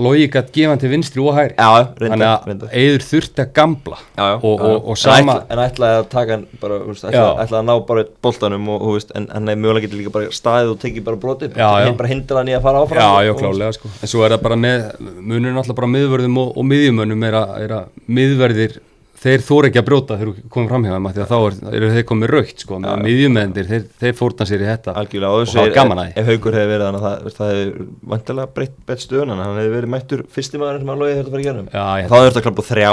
Logi 0.00 0.28
gætt 0.32 0.52
gefa 0.54 0.70
hann 0.72 0.80
til 0.80 0.88
vinstri 0.88 1.20
og 1.20 1.34
hægri. 1.36 1.52
Já, 1.58 1.66
þannig 1.98 2.00
reyndar, 2.00 2.30
að 2.32 2.46
reyndar. 2.48 2.68
Eiður 2.72 3.02
þurfti 3.10 3.42
að 3.42 3.50
gamla 3.58 3.98
Já, 4.00 4.22
já, 4.22 4.36
og, 4.38 4.62
og, 4.64 4.86
og 4.88 4.96
sama 4.96 5.18
en, 5.20 5.42
ætla, 5.42 5.52
en 5.52 5.60
ætlaði 5.66 5.98
að 5.98 6.06
taka 6.14 6.32
hann 6.32 6.46
bara, 6.62 6.78
veist, 6.86 7.04
ætlaði, 7.10 7.42
ætlaði 7.44 7.58
að 7.60 7.66
ná 7.68 7.74
bara 7.90 8.04
boltanum 8.24 8.70
og, 8.72 8.86
veist, 8.96 9.12
en 9.18 9.26
hann 9.34 9.52
er 9.52 9.58
mögulega 9.60 9.84
getur 9.84 10.00
líka 10.00 10.14
bara 10.14 10.32
staðið 10.32 10.72
og 10.72 10.78
tekið 10.86 11.04
bara 11.10 11.20
brotið. 11.26 11.58
Bara 11.58 12.12
hindra 12.14 12.40
hann 12.40 12.48
í 12.48 12.56
að 12.56 12.64
fara 12.64 12.84
áfram. 12.86 13.36
Klálega 13.42 13.76
sko. 13.76 13.92
En 14.00 14.12
svo 14.14 14.24
er 14.24 14.32
það 14.36 14.46
bara 14.48 14.58
með, 14.64 14.86
munur 15.20 15.52
náttúrulega 15.58 15.78
bara 15.82 15.92
miðvörðum 15.98 16.40
og, 16.40 16.56
og 16.56 16.68
miðjumönnum 16.72 17.28
er 17.28 17.38
að, 17.42 17.54
er 17.66 17.76
að 17.82 17.92
miðverðir, 18.18 18.78
þeir 19.22 19.42
þóra 19.46 19.68
ekki 19.70 19.78
að 19.80 19.86
brjóta 19.86 20.16
þegar 20.18 20.30
þú 20.32 20.48
komum 20.54 20.68
fram 20.72 20.84
hjá 20.86 20.92
þeim 20.96 21.06
af 21.08 21.12
því 21.16 21.22
að 21.22 21.32
þá 21.32 21.36
er, 21.46 21.56
eru 21.78 21.90
þeir 21.94 22.06
komið 22.10 22.30
raukt 22.32 22.62
sko 22.64 22.78
með 22.82 23.02
miðjumendir, 23.06 23.68
þeir, 23.70 23.84
þeir 24.02 24.14
fórna 24.18 24.46
sér 24.50 24.64
í 24.64 24.68
þetta 24.70 24.94
algjörlega 25.02 25.32
og 25.36 25.42
þessu 25.44 25.58
það 25.58 25.68
er, 25.68 25.74
gaman 25.76 26.00
að 26.02 26.08
ef, 26.08 26.16
ef 26.22 26.30
haugur 26.32 26.56
hefði 26.58 26.70
verið 26.72 26.86
þannig 26.88 27.06
að 27.10 27.28
það, 27.36 27.50
hefði 27.52 27.86
vantilega 28.14 28.54
breytt 28.56 28.74
bett 28.90 29.04
stöðun 29.04 29.32
hann 29.34 29.42
hann 29.44 29.60
hefði 29.60 29.74
verið 29.76 29.92
mættur 29.94 30.24
fyrsti 30.34 30.62
maður 30.62 30.80
sem 30.82 30.90
hann 30.92 31.02
loðið 31.04 31.20
þetta 31.20 31.34
fara 31.34 31.42
að 31.42 31.46
gera 31.48 31.62
Já, 31.62 31.86
ég- 32.02 32.10
þá 32.10 32.16
hefði 32.18 32.32
þetta 32.32 32.44
klappa 32.48 32.66
þrjá 32.72 32.90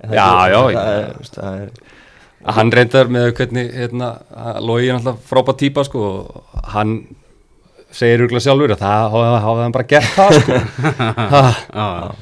en 0.00 0.10
það 0.10 0.18
Já, 0.20 0.28
er- 0.28 0.52
já, 0.52 0.60
er- 0.84 1.64
er- 1.64 1.88
Hann 2.56 2.70
reyndar 2.72 3.08
með 3.12 3.26
hvernig, 3.36 3.66
hérna, 3.76 4.06
Logi 4.64 4.86
er 4.88 4.94
náttúrulega 4.96 5.28
frábært 5.28 5.58
típa 5.60 5.82
sko 5.84 6.04
og 6.08 6.62
hann 6.72 6.94
segir 7.92 8.22
hugla 8.24 8.40
sjálfur 8.40 8.72
að 8.72 8.80
það 8.80 9.16
hafa 9.44 9.56
hann 9.60 9.74
bara 9.74 9.88
gert 9.90 10.14
það 10.14 10.38
sko. 10.38 10.60
Ha. 11.18 11.42
Já, 11.80 11.86
já. 12.00 12.14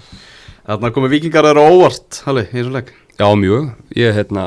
Þarna 0.68 0.90
komið 0.96 1.12
vikingar 1.14 1.46
þeirra 1.46 1.62
óvart, 1.70 2.18
Halli, 2.26 2.42
í 2.48 2.56
þessum 2.56 2.74
leik. 2.80 2.90
Já, 3.18 3.26
mjög, 3.34 3.72
ég 3.98 4.14
hérna 4.14 4.44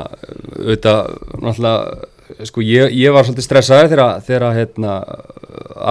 auðvitað, 0.56 1.10
náttúrulega 1.42 2.46
sko, 2.48 2.62
ég, 2.64 2.94
ég 2.96 3.12
var 3.12 3.26
svolítið 3.26 3.44
stressaður 3.44 3.90
þegar, 3.92 4.22
þegar 4.24 4.56
hérna 4.56 4.94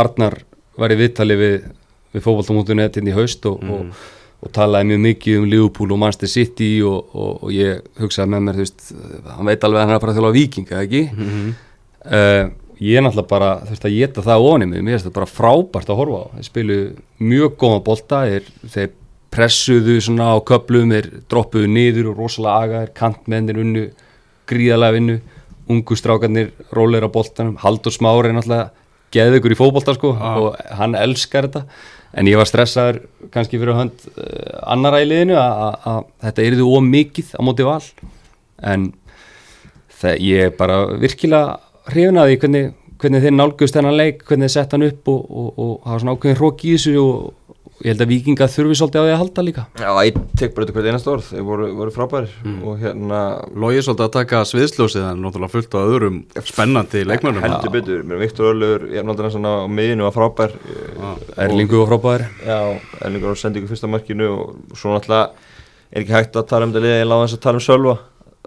Arnar 0.01 0.39
var 0.81 0.93
í 0.93 0.97
viðtali 0.97 1.37
við, 1.37 1.67
við 2.15 2.25
fókbaltamótunett 2.25 2.97
inn 2.97 3.11
í 3.11 3.13
haust 3.13 3.45
og, 3.49 3.61
og, 3.69 4.07
og 4.41 4.53
talaði 4.55 4.89
mjög 4.91 5.03
mikið 5.05 5.37
um 5.37 5.45
Liverpool 5.51 5.93
og 5.93 6.01
Manchester 6.01 6.31
City 6.31 6.71
og, 6.87 7.11
og, 7.13 7.43
og 7.45 7.53
ég 7.53 7.83
hugsaði 8.01 8.33
með 8.33 8.47
mér, 8.47 8.57
þú 8.57 8.65
veist 8.65 8.89
hann 9.35 9.51
veit 9.51 9.67
alveg 9.67 9.77
að 9.77 9.85
hann 9.85 9.93
er 9.93 9.99
að 9.99 10.05
að 10.15 10.19
þjóla 10.19 10.33
vikinga, 10.39 10.81
ekki? 10.81 11.03
uh, 12.09 12.43
ég 12.81 12.97
er 12.97 13.05
náttúrulega 13.05 13.29
bara 13.29 13.51
þurfti 13.67 13.89
að 13.91 13.97
geta 13.99 14.25
það 14.25 14.47
í 14.65 14.71
mig. 14.71 14.81
Mér 14.81 14.95
finnst 14.95 15.05
þetta 15.05 15.19
bara 15.19 15.29
frábært 15.29 15.93
að 15.93 15.99
horfa 16.01 16.23
á. 16.25 16.25
Þeir 16.39 16.47
spilu 16.47 16.77
mjög 17.21 17.57
góða 17.61 17.83
þeir, 18.31 18.49
þeir 18.73 18.89
pressuðu 19.31 19.97
svona 20.03 20.33
á 20.35 20.37
köplum 20.43 20.91
þeir 20.91 21.07
droppuðu 21.31 21.69
niður 21.71 22.11
og 22.11 22.19
rosalega 22.19 22.65
agaðir 22.65 22.91
kantmennir 22.97 23.61
unnu 23.63 23.85
gríðalega 24.49 24.97
vinnu. 24.97 25.17
Ungu 25.71 25.95
strákarnir 25.95 26.51
róleir 26.75 27.07
á 27.07 27.09
boltanum. 27.11 27.55
Haldur 27.61 27.93
Smári 27.95 28.31
er 28.31 28.35
náttúrulega 28.35 28.71
geðið 29.11 29.39
ykkur 29.39 29.55
í 29.55 29.59
fótbolta 29.59 29.95
sko 29.95 30.13
og 30.15 30.55
hann 30.77 30.97
elskar 30.99 31.47
þetta. 31.47 31.65
En 32.11 32.27
ég 32.27 32.35
var 32.39 32.49
stressaður 32.49 33.05
kannski 33.31 33.59
fyrir 33.59 33.77
hönd 33.77 34.03
uh, 34.11 34.57
annara 34.73 34.99
í 35.03 35.07
liðinu 35.07 35.37
að 35.39 36.01
þetta 36.25 36.47
yrði 36.49 36.67
ómikið 36.67 37.31
á 37.39 37.41
móti 37.47 37.67
val. 37.67 37.79
En 38.59 38.89
það, 40.01 40.17
ég 40.27 40.49
er 40.49 40.55
bara 40.57 40.81
virkilega 40.99 41.59
hrifin 41.91 42.19
að 42.19 42.31
því 42.31 42.39
hvernig, 42.43 42.73
hvernig 43.01 43.23
þeir 43.23 43.35
nálgust 43.37 43.77
þennan 43.77 43.97
leik, 43.97 44.25
hvernig 44.27 44.49
þeir 44.49 44.55
sett 44.57 44.75
hann 44.75 44.87
upp 44.89 45.11
og 45.13 45.87
hafa 45.87 46.01
svona 46.03 46.17
ákveðin 46.17 46.39
hrók 46.41 46.65
í 46.67 46.75
þessu 46.75 46.97
og, 46.99 47.31
og 47.81 47.87
ég 47.87 47.95
held 47.95 48.03
að 48.05 48.11
vikinga 48.11 48.45
þurfi 48.53 48.75
svolítið 48.77 49.01
á 49.01 49.05
því 49.05 49.11
að 49.11 49.19
halda 49.23 49.43
líka. 49.45 49.61
Já, 49.81 49.89
ég 50.05 50.17
tek 50.37 50.51
bara 50.53 50.67
þetta 50.67 50.75
hvert 50.75 50.89
einast 50.91 51.07
orð, 51.09 51.29
þeir 51.31 51.45
voru, 51.47 51.69
voru 51.79 51.93
frábærir. 51.95 52.35
Og 52.61 52.75
hérna 52.77 53.21
Lógi 53.57 53.81
svolítið 53.81 54.05
að 54.05 54.11
taka 54.19 54.41
sviðsljósið 54.45 55.07
en 55.09 55.23
náttúrulega 55.25 55.53
fullt 55.55 55.73
á 55.73 55.81
öðrum 55.81 56.19
spennandi 56.45 57.01
leikmönnum. 57.09 57.41
heldur 57.41 57.73
betur, 57.73 58.03
mér 58.05 58.19
er 58.19 58.21
Viktor 58.21 58.51
Öllur, 58.51 58.85
ég 58.93 59.01
er 59.01 59.07
náttúrulega 59.07 59.33
svona 59.33 59.53
á 59.65 59.65
miðinu 59.65 60.05
var 60.05 60.13
frábær. 60.13 60.53
Erlingu 61.41 61.81
og 61.81 61.89
frábæður 61.89 62.27
Já, 62.45 62.59
Erlingur 63.01 63.33
á 63.33 63.41
sendingu 63.41 63.71
fyrsta 63.71 63.89
markinu 63.89 64.29
og 64.29 64.77
svo 64.77 64.93
náttúrulega 64.93 65.33
er 65.89 66.05
ekki 66.05 66.15
hægt 66.19 66.37
að 66.37 66.49
tala 66.53 66.69
um 66.69 66.75
þetta 66.75 66.85
liðið, 66.85 67.01
ég 67.01 67.09
láði 67.09 67.25
þess 67.25 67.39
að 67.39 67.43
tala 67.47 67.61
um 67.61 67.65
Sölva. 67.65 67.97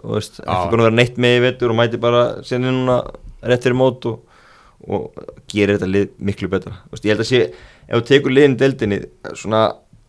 Og 0.05 0.15
veist, 0.15 0.39
ekki 0.45 0.71
búin 0.71 0.85
að 0.85 0.89
vera 0.89 0.99
neitt 1.01 1.19
með 1.19 1.35
í 1.35 1.43
vettur 1.49 1.75
og 1.75 1.79
mæti 1.83 2.01
bara 2.03 2.23
sinni 2.47 2.71
núna 2.71 3.01
rétt 3.43 3.67
fyrir 3.67 3.79
mót 3.79 4.07
og, 4.11 4.23
og 4.87 5.25
gerir 5.51 5.79
þetta 5.79 5.91
lið 5.91 6.15
miklu 6.31 6.51
betra. 6.53 6.79
Veist, 6.93 7.05
ég 7.07 7.15
held 7.15 7.25
að 7.25 7.31
sé, 7.31 7.43
ef 7.89 8.01
þú 8.01 8.05
tekur 8.11 8.35
liðin 8.35 8.59
deildinni 8.61 9.01
svona 9.35 9.65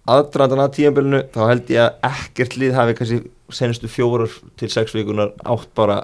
aðdraðan 0.05 0.65
að 0.65 0.73
tíðanbölinu 0.79 1.21
þá 1.33 1.39
held 1.49 1.71
ég 1.73 1.85
að 1.85 2.09
ekkert 2.11 2.57
lið 2.61 2.75
hafi 2.77 2.97
kannski 2.97 3.21
senustu 3.53 3.89
fjórar 3.89 4.35
til 4.59 4.69
sex 4.73 4.93
vikunar 4.95 5.33
átt 5.43 5.71
bara 5.77 6.03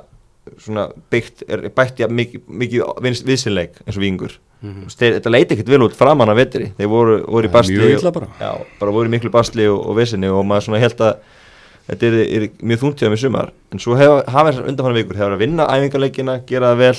svona 0.61 0.87
byggt, 1.13 1.43
er 1.49 1.67
bætt 1.75 1.99
ja, 2.01 2.07
mikið, 2.09 2.47
mikið 2.47 3.27
viðsynleik 3.27 3.77
eins 3.85 3.97
og 3.97 4.01
vingur 4.01 4.39
mm 4.61 4.71
-hmm. 4.71 4.95
þetta 4.97 5.29
leiti 5.29 5.53
ekkert 5.53 5.69
vel 5.69 5.83
út 5.85 5.95
framan 5.95 6.29
af 6.29 6.37
vettri 6.37 6.71
þeir 6.77 6.89
voru, 6.89 7.21
voru 7.27 7.47
í 7.47 7.51
mjög 7.51 7.99
illa 7.99 8.11
bara. 8.11 8.27
já, 8.39 8.65
bara 8.79 8.91
voru 8.91 9.05
í 9.07 9.11
miklu 9.11 9.29
basli 9.29 9.67
og, 9.67 9.85
og 9.85 9.97
vissinni 9.97 10.27
og 10.27 10.45
maður 10.45 10.65
svona 10.65 10.79
held 10.79 11.01
að 11.01 11.15
þetta 11.87 12.05
er, 12.05 12.13
er 12.13 12.49
mjög 12.61 12.79
þúntíðum 12.79 13.13
í 13.13 13.17
sumar 13.17 13.51
en 13.71 13.79
svo 13.79 13.95
hafa 13.95 14.51
þessar 14.51 14.67
undanfannar 14.67 15.01
vikur 15.03 15.17
hefur 15.17 15.33
að 15.33 15.43
vinna 15.45 15.67
æfingarleikina, 15.67 16.41
gera 16.47 16.73
það 16.73 16.77
vel 16.77 16.97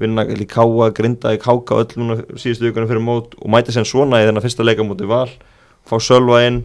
vinna 0.00 0.24
í 0.26 0.46
káa, 0.50 0.90
grinda 0.94 1.34
í 1.34 1.40
káka 1.42 1.80
öll 1.82 1.98
núna 2.00 2.20
síðustu 2.34 2.68
vikunum 2.68 2.90
fyrir 2.90 3.04
mót 3.04 3.36
og 3.38 3.50
mæta 3.54 3.74
sér 3.74 3.86
svona 3.88 4.22
í 4.22 4.28
þennan 4.28 4.44
fyrsta 4.44 4.66
leika 4.66 4.86
móti 4.86 5.06
val. 5.08 5.28
Fá 5.86 5.98
Sölva 6.02 6.40
inn, 6.46 6.62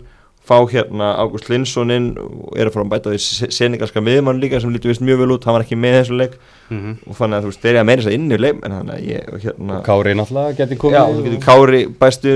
fá 0.50 0.56
hérna 0.72 1.12
Ágúst 1.22 1.50
Lindsson 1.52 1.92
inn 1.94 2.08
og 2.18 2.56
eru 2.58 2.72
frá 2.74 2.82
að 2.82 2.94
bæta 2.94 3.12
því 3.14 3.50
seningarska 3.54 4.02
miðmann 4.02 4.40
líka 4.42 4.62
sem 4.62 4.72
lítur 4.74 4.90
vist 4.94 5.04
mjög 5.06 5.22
vel 5.22 5.36
út, 5.36 5.46
hann 5.46 5.58
var 5.58 5.66
ekki 5.66 5.78
með 5.78 6.00
þessu 6.00 6.18
leik. 6.18 6.40
Mhm. 6.70 6.96
og 7.10 7.16
þannig 7.18 7.38
að 7.38 7.46
þú 7.46 7.50
veist, 7.50 7.62
þeir 7.64 7.70
eru 7.72 7.80
að 7.82 7.86
meira 7.90 8.02
þess 8.02 8.10
að 8.10 8.16
inn 8.18 8.32
í 8.32 8.38
leik 8.38 8.58
en 8.66 8.74
þannig 8.78 8.94
að 8.94 9.06
ég, 9.10 9.30
og 9.34 9.40
hérna 9.46 9.78
Kári 9.86 10.12
náttúrulega 10.20 10.58
geti 10.60 10.76
komið 10.78 10.98
Já, 10.98 11.04
þú 11.10 11.24
getur 11.26 11.40
Kári 11.46 11.80
bæstu 12.02 12.34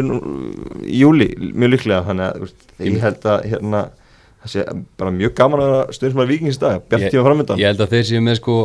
í 0.90 1.02
júli, 1.04 1.28
mjög 1.54 1.74
líklega 1.76 2.00
þannig 2.08 2.26
að 2.26 2.40
veist, 2.42 2.64
ég 2.82 2.98
held 3.04 3.28
að 3.30 3.46
hérna, 3.52 3.82
það 4.42 4.54
sé 4.56 4.66
bara 4.98 5.14
mjög 5.20 5.36
gaman 5.38 5.62
að 5.62 5.70
vera 5.70 5.98
stundismæður 5.98 6.32
vikings 6.34 6.58
í 6.58 6.64
dag, 6.66 6.82
bjart 6.90 7.06
tíma 7.14 7.28
framöndan. 7.28 7.62
Ég 7.62 7.70
held 7.70 7.86
að 7.86 7.94
þeir 7.94 8.10
séu 8.10 8.24
með 8.26 8.40
sko 8.42 8.58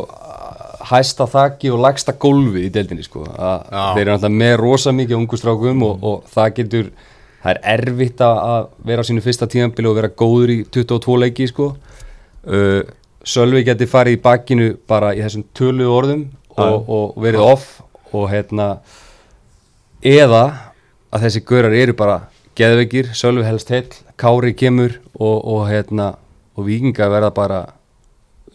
hæsta 0.89 1.27
þakki 1.29 1.73
og 1.75 1.83
lægsta 1.85 2.15
gólfi 2.21 2.67
í 2.67 2.73
deildinni 2.73 3.05
sko. 3.07 3.25
Þeir 3.29 4.03
eru 4.03 4.15
náttúrulega 4.15 4.35
með 4.43 4.55
rosa 4.63 4.95
mikið 4.97 5.19
ungustrákum 5.19 5.85
og, 5.87 6.05
og 6.05 6.29
það 6.33 6.55
getur 6.61 6.91
það 7.43 7.51
er 7.53 7.61
erfitt 7.75 8.23
að 8.25 8.71
vera 8.89 9.05
á 9.05 9.09
sínu 9.09 9.25
fyrsta 9.25 9.49
tíðanbili 9.51 9.91
og 9.91 9.99
vera 9.99 10.13
góður 10.23 10.55
í 10.55 10.59
22 10.75 11.19
leiki 11.25 11.49
sko. 11.51 11.73
Uh, 12.49 12.81
Sölvi 13.29 13.65
geti 13.67 13.89
farið 13.91 14.17
í 14.17 14.23
bakkinu 14.25 14.69
bara 14.89 15.13
í 15.17 15.21
þessum 15.21 15.45
tölu 15.57 15.89
orðum 15.93 16.29
og, 16.57 16.89
og 16.89 17.19
verið 17.21 17.45
off 17.45 17.67
og 18.17 18.29
hérna 18.31 18.79
eða 20.01 20.45
að 21.13 21.27
þessi 21.27 21.43
görar 21.49 21.75
eru 21.77 21.95
bara 21.99 22.21
geðveikir, 22.59 23.11
Sölvi 23.15 23.45
helst 23.47 23.71
heill 23.75 23.91
Kári 24.19 24.55
kemur 24.57 24.97
og, 25.19 25.37
og 25.45 25.67
hérna 25.69 26.13
og 26.59 26.67
vikinga 26.67 27.11
verða 27.11 27.31
bara 27.35 27.59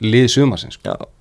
lið 0.03 0.31
sumarsins 0.33 0.79
sko. 0.79 0.95
Já, 0.95 1.11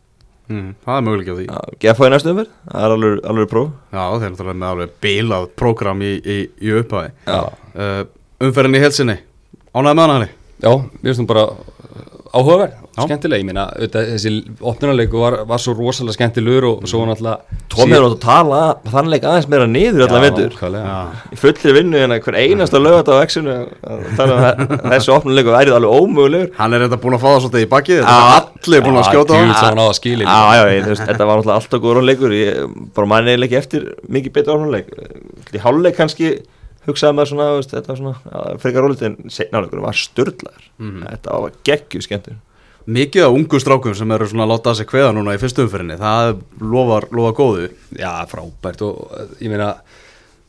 Mm, 0.53 0.71
það 0.85 0.99
er 1.01 1.05
möguleik 1.07 1.31
á 1.33 1.37
því. 1.39 1.45
já, 1.49 1.61
GFA 1.85 2.09
í 2.09 2.13
næstu 2.13 2.33
umverð, 2.35 2.51
það 2.69 2.85
er 2.89 2.95
alveg, 2.97 3.19
alveg 3.33 3.51
próf 3.53 3.69
Já, 3.93 4.03
þeir 4.13 4.27
eru 4.27 4.33
náttúrulega 4.35 4.59
með 4.63 4.71
alveg 4.75 4.95
bílað 5.07 5.47
prógram 5.63 6.03
í, 6.05 6.13
í, 6.21 6.39
í 6.69 6.77
upphæði. 6.83 7.13
Já, 7.27 7.41
Uh, 7.73 8.03
umferðin 8.45 8.77
í 8.77 8.81
helsinni, 8.83 9.15
ánægði 9.73 9.95
með 9.97 10.03
hana 10.05 10.17
hann? 10.19 10.33
Já, 10.61 10.73
mér 10.77 11.09
finnst 11.09 11.23
hún 11.23 11.29
bara 11.31 11.45
áhugaverð, 12.33 12.77
skemmtileg, 12.97 13.43
ég 13.43 13.47
meina 13.49 13.65
auðvitað, 13.75 14.07
þessi 14.15 14.31
opnunarleiku 14.71 15.21
var, 15.21 15.35
var 15.49 15.61
svo 15.61 15.75
rosalega 15.77 16.15
skemmtilegur 16.17 16.67
og 16.71 16.87
svo 16.89 17.03
náttúrulega 17.09 17.61
Tómi 17.73 17.95
er 17.97 18.05
átt 18.05 18.15
að 18.17 18.23
tala 18.25 18.61
þann 18.93 19.11
leik 19.13 19.27
aðeins 19.29 19.49
meira 19.53 19.67
niður 19.69 20.13
veitur 20.25 20.55
nákvæmlega. 20.57 20.97
í 21.33 21.39
fullri 21.41 21.75
vinnu 21.77 22.01
hérna 22.03 22.19
hver 22.25 22.37
einasta 22.41 22.81
lögat 22.83 23.09
á 23.13 23.15
X-inu 23.25 23.57
þannig 24.17 24.33
að 24.33 24.45
þe- 24.45 24.81
þessu 24.93 25.15
opnuleiku 25.17 25.55
værið 25.57 25.77
alveg 25.79 25.97
ómögulegur. 26.03 26.51
Hann 26.59 26.77
er 26.77 26.85
reynda 26.85 27.01
búin 27.05 27.17
að 27.17 27.23
fá 27.25 27.29
það 27.33 27.41
svolítið 27.47 27.65
í 27.67 27.71
þetta 28.01 28.17
Já. 28.17 28.23
er 28.23 28.49
allir 28.67 28.87
búin 28.89 29.01
að 29.01 29.09
skjóta 29.11 29.33
á 29.33 29.41
þetta 31.09 31.29
var 31.29 31.41
náttúrulega 31.43 31.61
alltaf 31.61 31.85
góður 31.87 32.09
leikur 32.09 32.37
ég 32.37 32.77
bara 32.97 33.11
manni 33.13 33.33
eiginlega 33.33 33.49
ekki 33.53 33.61
eftir 33.63 33.89
mikið 34.09 34.37
betur 34.37 34.57
orðanleik 34.59 34.93
í 35.57 35.63
háluleik 35.65 35.97
kannski 36.01 36.35
hugsaði 36.87 37.15
maður 37.19 37.31
svona, 37.33 37.49
veist, 37.59 37.75
þetta 37.77 37.93
var 37.93 38.01
svona 38.01 38.57
frekar 38.63 38.87
rólið 38.87 39.05
en 39.09 39.17
seinarleikur 39.31 39.83
var 39.85 39.99
störtlaður 39.99 40.65
þetta 41.07 41.41
var 41.47 41.59
geggju 41.69 42.03
skemmtur 42.09 42.41
Mikið 42.93 43.23
af 43.29 43.35
ungu 43.37 43.59
strákum 43.63 43.93
sem 43.95 44.11
eru 44.11 44.27
svona 44.27 44.43
að 44.43 44.51
láta 44.57 44.73
að 44.73 44.79
sig 44.81 44.89
kveða 44.91 45.13
núna 45.15 45.37
í 45.37 45.39
fyrstu 45.39 45.63
umferðinni, 45.63 45.95
það 46.01 46.33
lofar, 46.67 47.05
lofar 47.15 47.37
góðu. 47.39 47.69
Já, 47.95 48.11
frábært 48.27 48.81
og 48.83 48.97
ég 49.39 49.53
meina 49.53 49.69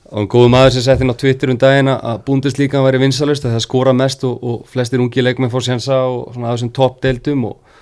og 0.09 0.23
en 0.23 0.29
góðu 0.33 0.49
maður 0.49 0.73
sem 0.73 0.81
sett 0.87 1.03
inn 1.05 1.13
á 1.13 1.21
Twitter 1.21 1.51
um 1.53 1.59
daginn 1.61 1.91
að 1.93 2.23
búndislíkan 2.25 2.81
væri 2.87 3.03
vinsalust 3.03 3.45
að 3.45 3.53
það 3.53 3.63
skora 3.67 3.93
mest 3.93 4.25
og, 4.25 4.41
og 4.49 4.65
flestir 4.73 5.03
ungi 5.05 5.21
leikmenn 5.21 5.53
fór 5.53 5.61
sjansa 5.67 5.99
og 6.09 6.33
svona 6.33 6.49
að 6.49 6.57
þessum 6.57 6.73
toppdeildum 6.79 7.45
og, 7.51 7.77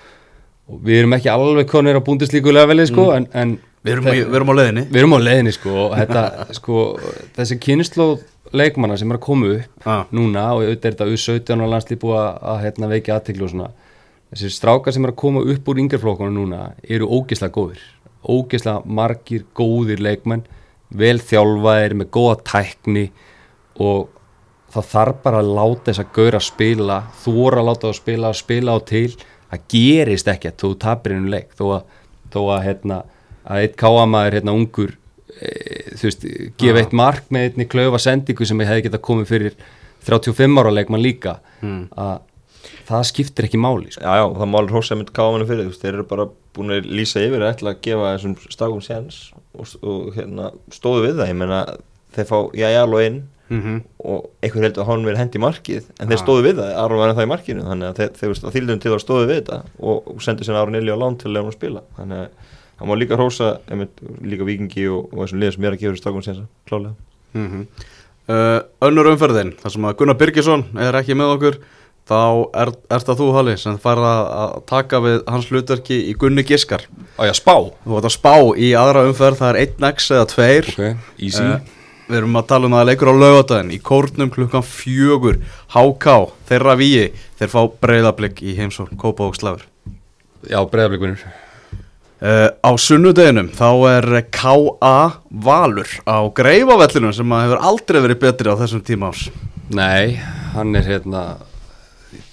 og 0.67 0.83
við 0.83 0.99
erum 1.05 1.15
ekki 1.15 1.31
alveg 1.31 1.71
konir 1.71 1.95
á 1.95 2.07
búndislíkulega 2.11 2.67
velið 2.73 2.91
sko 2.91 3.07
en, 3.15 3.29
en 3.31 3.55
Við 3.81 3.95
erum, 3.95 4.11
í- 4.11 4.19
við 4.27 4.35
erum 4.37 4.51
á 4.51 4.55
leiðinni. 4.59 4.81
Við 4.91 4.99
erum 5.01 5.15
á 5.15 5.19
leiðinni 5.25 5.51
sko 5.55 5.71
og 5.87 5.93
þetta, 5.97 6.25
sko, 6.59 6.81
þessi 7.39 7.55
kynnslóð 7.63 8.19
leikmanna 8.57 8.97
sem 8.99 9.11
er 9.11 9.19
að 9.19 9.25
koma 9.25 9.49
upp 9.55 9.85
Já. 9.85 9.95
núna 10.11 10.45
og 10.55 10.65
auðvitað 10.65 10.89
er 10.89 10.95
þetta 10.95 11.09
U17 11.15 11.63
og 11.63 11.71
landslið 11.71 12.01
búið 12.01 12.19
að, 12.19 12.29
að 12.51 12.61
hérna, 12.65 12.91
veikja 12.91 13.17
aðteklu 13.17 13.47
og 13.47 13.53
svona. 13.53 13.69
Þessi 14.31 14.51
strákar 14.55 14.95
sem 14.95 15.07
er 15.07 15.11
að 15.11 15.19
koma 15.19 15.43
upp 15.53 15.69
úr 15.71 15.81
yngjörflokkunum 15.83 16.37
núna 16.37 16.61
eru 16.87 17.09
ógeðslega 17.11 17.55
góðir. 17.55 17.83
Ógeðslega 18.21 18.95
margir 18.99 19.45
góðir 19.57 20.03
leikmenn 20.03 20.45
vel 20.91 21.17
þjálfaðir 21.19 21.97
með 21.99 22.11
góða 22.15 22.37
tækni 22.47 23.05
og 23.81 24.11
það 24.71 24.87
þarf 24.93 25.21
bara 25.25 25.41
að 25.41 25.51
láta 25.57 25.89
þess 25.89 26.03
að 26.03 26.13
gaura 26.15 26.41
spila 26.43 27.01
þóra 27.23 27.61
að 27.61 27.67
láta 27.69 27.87
það 27.89 27.99
spila, 27.99 28.33
spila 28.35 28.75
á 28.75 28.79
til. 28.87 29.09
Það 29.51 29.67
gerist 29.73 30.31
ekkert 30.31 30.59
þó 30.61 30.67
þú 30.67 30.73
tapir 30.79 31.17
einu 31.17 31.31
leik. 31.31 31.51
Þó 31.59 31.65
að, 31.75 31.99
þó 32.31 32.41
að, 32.45 32.63
hérna, 32.67 33.01
að 33.43 33.65
eitt 33.65 33.77
káamaður 33.79 34.37
hérna 34.39 34.55
ungur 34.55 34.95
þú 35.97 36.07
veist, 36.09 36.25
gefa 36.61 36.81
eitt 36.83 36.95
mark 36.97 37.29
með 37.33 37.47
einni 37.49 37.67
klaufa 37.71 37.99
sendingu 38.01 38.45
sem 38.47 38.59
ég 38.63 38.69
hefði 38.71 38.85
getað 38.89 39.03
komið 39.07 39.31
fyrir 39.31 39.55
35 40.07 40.59
ára 40.61 40.73
leikmann 40.73 41.03
líka. 41.03 41.37
Að 41.61 42.19
það 42.91 43.03
skiptir 43.09 43.47
ekki 43.47 43.59
máli 43.61 43.91
sko. 43.93 44.03
Já, 44.03 44.13
já, 44.21 44.25
það 44.37 44.49
málir 44.53 44.73
hósa 44.75 44.97
mynd 44.99 45.11
kámanu 45.15 45.47
fyrir 45.49 45.65
þú 45.65 45.71
veist, 45.73 45.81
þeir 45.85 45.93
eru 45.97 46.07
bara 46.09 46.25
búin 46.55 46.73
að 46.75 46.89
lýsa 46.91 47.21
yfir 47.23 47.41
að 47.45 47.53
ætla 47.55 47.71
að 47.75 47.79
gefa 47.87 48.09
þessum 48.15 48.33
strákum 48.51 48.81
séns 48.85 49.19
og, 49.55 49.69
og 49.81 50.09
hérna, 50.17 50.49
stóðu 50.73 51.05
við 51.07 51.21
það, 51.21 51.29
ég 51.31 51.37
meina 51.39 51.61
þeir 52.17 52.27
fá 52.31 52.37
jæjal 52.63 52.89
og 52.97 53.05
inn 53.07 53.21
Mhm. 53.51 53.81
og 54.07 54.29
einhver 54.39 54.63
heldur 54.63 54.79
að 54.85 54.87
hann 54.87 55.01
verið 55.03 55.17
hendi 55.19 55.35
í 55.35 55.41
markið 55.43 55.87
en 55.99 56.07
þeir 56.07 56.19
stóðu 56.21 56.43
við 56.45 56.59
það, 56.61 56.69
Aron 56.79 56.99
var 57.01 57.09
ennþá 57.11 57.23
í 57.25 57.27
markinu 57.27 57.63
þannig 57.65 57.87
að 57.89 57.97
þeir, 57.97 58.11
þeir, 58.15 58.35
þeir 58.39 58.53
þýldum 58.55 58.79
til 58.85 58.91
að 58.95 59.01
stóðu 59.03 59.25
við 59.27 59.39
þetta 59.41 59.57
og, 59.91 59.97
og 60.13 60.21
sendu 60.23 60.45
sér 60.47 60.59
Aron 60.61 60.77
Eli 60.79 60.93
á 60.95 61.01
lán 61.01 61.17
til 61.19 61.27
að 61.27 61.33
lefa 61.35 61.43
hann 61.43 61.51
að 61.51 61.57
spila. 61.57 61.81
Þannig 61.97 62.21
að 62.21 62.53
hann 62.81 62.89
má 62.89 62.97
líka 62.97 63.19
hósa 63.19 63.53
einmitt, 63.69 64.01
líka 64.25 64.47
vikingi 64.47 64.87
og, 64.89 65.11
og 65.13 65.23
þessum 65.23 65.43
liðum 65.43 65.57
sem 65.57 65.67
er 65.67 65.75
að 65.75 65.83
gefa 65.83 65.93
þessu 65.93 66.03
strákum 66.03 66.25
séns 66.25 66.41
klálega 66.69 66.95
mm 67.37 67.67
uh, 68.31 68.87
Önnur 68.87 69.11
umferðin, 69.13 69.53
þar 69.61 69.75
sem 69.75 69.85
að 69.87 69.95
Gunnar 70.01 70.19
Birgisson 70.19 70.65
er 70.81 70.97
ekki 70.99 71.17
með 71.17 71.35
okkur 71.37 71.59
þá 72.11 72.21
er, 72.57 72.71
er 72.91 73.03
það 73.05 73.19
þú 73.21 73.27
Halli 73.35 73.57
sem 73.61 73.77
fær 73.81 74.01
að 74.03 74.55
taka 74.69 75.01
við 75.03 75.19
hans 75.29 75.49
hlutverki 75.51 75.99
í 76.09 76.15
Gunni 76.19 76.43
Giskar. 76.47 76.87
Á 77.15 77.23
að 77.29 77.37
spá. 77.37 77.53
Þú 77.85 77.93
vart 77.93 78.07
að 78.09 78.15
spá 78.15 78.33
í 78.57 78.71
aðra 78.77 79.05
umferð, 79.07 79.37
það 79.39 79.51
er 79.53 79.61
1x 79.67 80.09
eða 80.17 80.25
2 80.33 80.49
Ok, 80.73 81.05
easy. 81.21 81.45
Eh, 81.45 81.77
Við 82.11 82.17
erum 82.19 82.35
að 82.41 82.47
tala 82.49 82.67
um 82.67 82.73
að 82.75 82.81
það 82.81 82.89
leikur 82.89 83.07
á 83.07 83.15
laugadaginn 83.21 83.69
í 83.71 83.77
kórnum 83.87 84.31
klukkan 84.33 84.65
fjögur 84.67 85.37
HK, 85.71 86.15
þeirra 86.49 86.73
víi 86.75 87.05
þeir 87.39 87.51
fá 87.53 87.61
breyðablик 87.85 88.41
í 88.43 88.55
heimsóln, 88.57 88.97
Kópa 88.99 89.29
og 89.29 89.37
Slafur 89.37 89.63
Já, 90.43 90.59
breyðablikunir 90.67 91.23
Uh, 92.21 92.51
á 92.61 92.71
sunnudeginum 92.77 93.47
þá 93.57 93.69
er 93.89 94.05
K.A. 94.29 94.97
Valur 95.41 95.89
á 96.05 96.21
greifavellinum 96.37 97.15
sem 97.17 97.31
að 97.33 97.47
hefur 97.47 97.63
aldrei 97.71 97.97
verið 98.03 98.19
betri 98.21 98.53
á 98.53 98.59
þessum 98.59 98.83
tíma 98.85 99.09
ás 99.09 99.23
Nei, 99.73 100.19
hann 100.53 100.75
er 100.77 100.85
hérna 100.85 101.23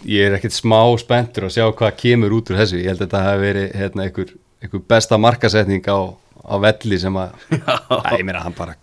Ég 0.05 0.27
er 0.27 0.37
ekkert 0.37 0.53
smá 0.53 0.83
spenntur 1.01 1.47
að 1.49 1.55
sjá 1.55 1.65
hvað 1.71 1.97
kemur 2.03 2.35
út 2.37 2.51
úr 2.51 2.59
þessu. 2.61 2.81
Ég 2.83 2.91
held 2.91 3.01
að 3.01 3.07
þetta 3.07 3.23
hafi 3.25 3.41
verið 3.43 3.73
hérna, 3.79 4.05
einhver, 4.05 4.35
einhver 4.63 4.83
besta 4.93 5.19
markasetning 5.21 5.89
á, 5.89 5.99
á 6.45 6.55
velli 6.63 6.99
sem 7.01 7.19
að 7.19 7.35
Æ, 8.09 8.11
ég 8.19 8.27
meina 8.27 8.43
hann 8.45 8.57
bara 8.59 8.77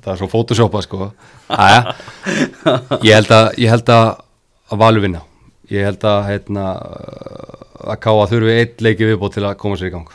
Það 0.00 0.12
er 0.12 0.20
svo 0.20 0.28
photoshopa 0.32 0.80
sko. 0.84 1.10
Æja, 1.50 1.94
ég 3.04 3.16
held 3.16 3.32
að 3.36 3.48
ég 3.60 3.72
held 3.72 3.90
að, 3.92 4.06
að 4.72 4.80
Valur 4.80 5.04
vinna. 5.04 5.20
Ég 5.68 5.84
held 5.84 6.06
að 6.08 6.20
hérna 6.30 6.68
að 7.84 8.00
káa 8.04 8.26
þurfi 8.30 8.56
eitt 8.56 8.84
leiki 8.84 9.08
viðbót 9.08 9.36
til 9.36 9.44
að 9.48 9.58
koma 9.60 9.78
sér 9.80 9.90
í 9.90 9.94
gang. 9.94 10.10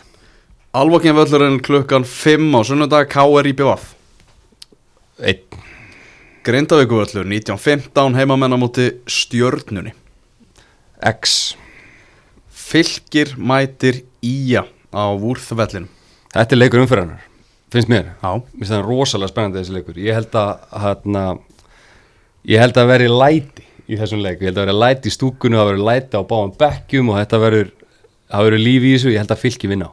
Alvokkin 0.76 1.16
völlurinn 1.16 1.62
klukkan 1.64 2.06
5 2.08 2.50
á 2.52 2.62
sunnudag 2.68 3.10
K.R. 3.12 3.48
í 3.48 3.54
BVF 3.56 3.92
Eitt 5.24 5.56
Grindavíku 6.46 7.00
völlur 7.00 7.26
1915 7.26 8.18
heimamenn 8.20 8.54
á 8.54 8.58
móti 8.60 8.90
stjörnunni. 9.10 9.96
X. 11.02 11.56
Fylgir 12.52 13.34
mætir 13.40 14.04
Ía 14.22 14.66
á 14.94 15.04
Vúrþvellinum 15.18 15.90
Þetta 16.36 16.56
er 16.56 16.60
leikur 16.60 16.82
umfyrirnar, 16.84 17.22
finnst 17.72 17.88
mér. 17.88 18.12
Já, 18.20 18.32
Mér 18.36 18.60
finnst 18.60 18.74
það 18.74 18.82
rosalega 18.90 19.32
spennandi 19.32 19.62
þessi 19.62 19.76
leikur. 19.78 20.00
Ég 20.04 20.18
held 20.18 20.36
að 20.36 20.66
hérna, 20.84 21.24
Ég 22.46 22.62
held 22.62 22.78
að 22.78 22.90
veri 22.92 23.08
læti 23.10 23.65
í 23.90 24.00
þessum 24.00 24.24
leik. 24.24 24.42
Ég 24.42 24.50
held 24.50 24.60
að 24.60 24.66
veri 24.66 24.78
læti 24.82 25.12
í 25.12 25.16
stúkunu 25.16 25.60
Það 25.60 25.70
veri 25.72 25.86
læti 25.90 26.20
á 26.20 26.24
báðum 26.26 26.56
bekkjum 26.60 27.12
Og 27.12 27.20
þetta 27.20 27.42
verður 27.44 27.72
Það 28.26 28.48
verður 28.50 28.64
líf 28.66 28.82
í 28.86 28.96
þessu. 28.96 29.14
Ég 29.14 29.24
held 29.24 29.36
að 29.36 29.44
fylki 29.44 29.72
vinna 29.72 29.92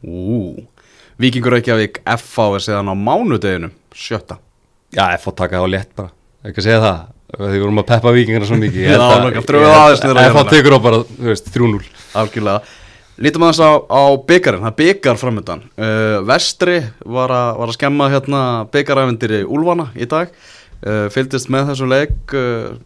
ú 0.00 0.64
Víkingur 1.20 1.52
Reykjavík 1.52 1.98
F.A. 2.08 2.46
er 2.56 2.62
séðan 2.64 2.88
á 2.88 2.96
mánudeginum 2.96 3.72
sjötta. 3.92 4.38
Já, 4.96 5.04
fór 5.20 5.34
taka 5.36 5.60
á 5.60 5.68
létt 5.68 5.90
bara. 5.92 6.08
Ekki 6.48 6.62
að 6.62 6.66
segja 6.66 6.84
það 6.84 7.00
Því 7.30 7.58
vorum 7.62 7.78
að 7.78 7.86
peppa 7.92 8.10
vikingarna 8.14 8.46
svo 8.48 8.56
mikið. 8.58 8.86
Við 8.90 10.22
F.A. 10.24 10.44
tekur 10.50 10.74
á 10.74 10.80
bara, 10.82 11.02
þú 11.06 11.28
veist, 11.28 11.50
3-0 11.54 11.84
Algjörlega. 12.18 12.78
Lítum 13.20 13.44
aðeins 13.44 13.60
á, 13.60 13.70
á 13.84 14.02
byggarinn, 14.30 14.64
það 14.64 14.76
byggar 14.80 15.18
framöndan 15.20 15.62
uh, 15.76 16.22
Vestri 16.24 16.78
var, 17.04 17.28
a, 17.28 17.42
var 17.58 17.68
að 17.68 17.76
skemma 17.76 18.08
hérna 18.08 18.40
byggarævendir 18.72 19.34
í 19.36 19.44
Úlfana 19.44 19.90
í 19.92 20.08
dag 20.08 20.32
uh, 20.86 21.08
Fylgdist 21.12 21.50
með 21.52 21.72
þessum 21.72 21.90
leik 21.92 22.36
uh, 22.36 22.76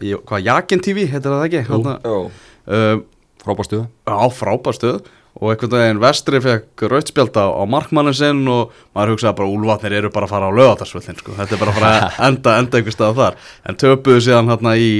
í, 0.00 0.14
Hvað, 0.16 0.44
Jakin 0.46 0.82
TV, 0.84 1.06
heitir 1.10 1.32
það 1.32 1.46
ekki? 1.46 1.62
Hérna, 1.68 1.96
uh, 2.04 2.98
Frábástuða 3.44 3.86
á 4.08 4.26
frábærstöð 4.34 5.06
og 5.38 5.52
einhvern 5.52 5.76
veginn 5.76 6.00
Vestri 6.02 6.40
fekk 6.42 6.82
rautspjálta 6.90 7.44
á 7.46 7.62
markmannin 7.70 8.16
sinn 8.16 8.42
og 8.50 8.72
maður 8.96 9.14
hugsaði 9.14 9.38
bara 9.38 9.52
Úlfatnir 9.54 9.94
eru 10.00 10.10
bara 10.14 10.26
að 10.26 10.32
fara 10.34 10.48
á 10.50 10.56
lögatarsvöldin 10.58 11.20
sko. 11.20 11.36
þetta 11.38 11.54
er 11.54 11.60
bara 11.62 11.74
að 11.74 11.78
fara 11.78 11.90
að 11.92 12.18
enda, 12.28 12.54
enda 12.58 12.80
einhver 12.80 12.96
stað 12.96 13.20
þar. 13.20 13.38
En 13.62 13.78
töpuðu 13.78 14.24
síðan 14.26 14.50
hérna 14.50 14.74
í, 14.74 14.90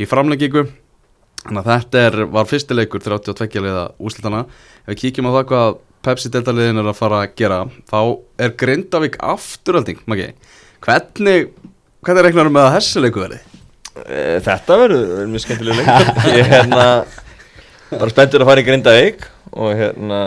í 0.00 0.08
framleggingu 0.08 0.64
þannig 1.42 1.62
að 1.62 1.70
þetta 1.72 2.04
er, 2.06 2.18
var 2.32 2.48
fyrstileikur 2.48 3.04
32 3.04 3.64
liða 3.66 3.86
úslitana 4.00 4.44
ef 4.46 4.94
við 4.94 5.00
kíkjum 5.04 5.28
á 5.28 5.36
það 5.36 5.48
hvað 5.52 5.80
Pepsi-deltaliðin 6.02 6.82
er 6.82 6.88
að 6.90 6.98
fara 6.98 7.20
að 7.22 7.34
gera 7.38 7.58
þá 7.90 7.98
er 8.42 8.54
Grindavík 8.58 9.18
afturölding 9.22 10.00
Maggi, 10.10 10.32
hvernig 10.82 11.52
hvernig 12.02 12.24
reiknarum 12.26 12.54
með 12.56 12.68
að 12.68 12.76
þessi 12.78 13.02
leiku 13.04 13.22
verði? 13.24 13.40
Eh, 14.06 14.36
Þetta 14.44 14.78
verður 14.80 15.26
mjög 15.32 15.44
skemmtileg 15.44 15.80
leik 15.80 15.90
Ég 16.32 16.38
er 16.42 16.52
hérna 16.56 16.86
bara 17.92 18.12
spenntur 18.12 18.44
að 18.44 18.52
fara 18.52 18.62
í 18.62 18.68
Grindavík 18.68 19.26
og 19.52 19.74
hérna 19.76 20.20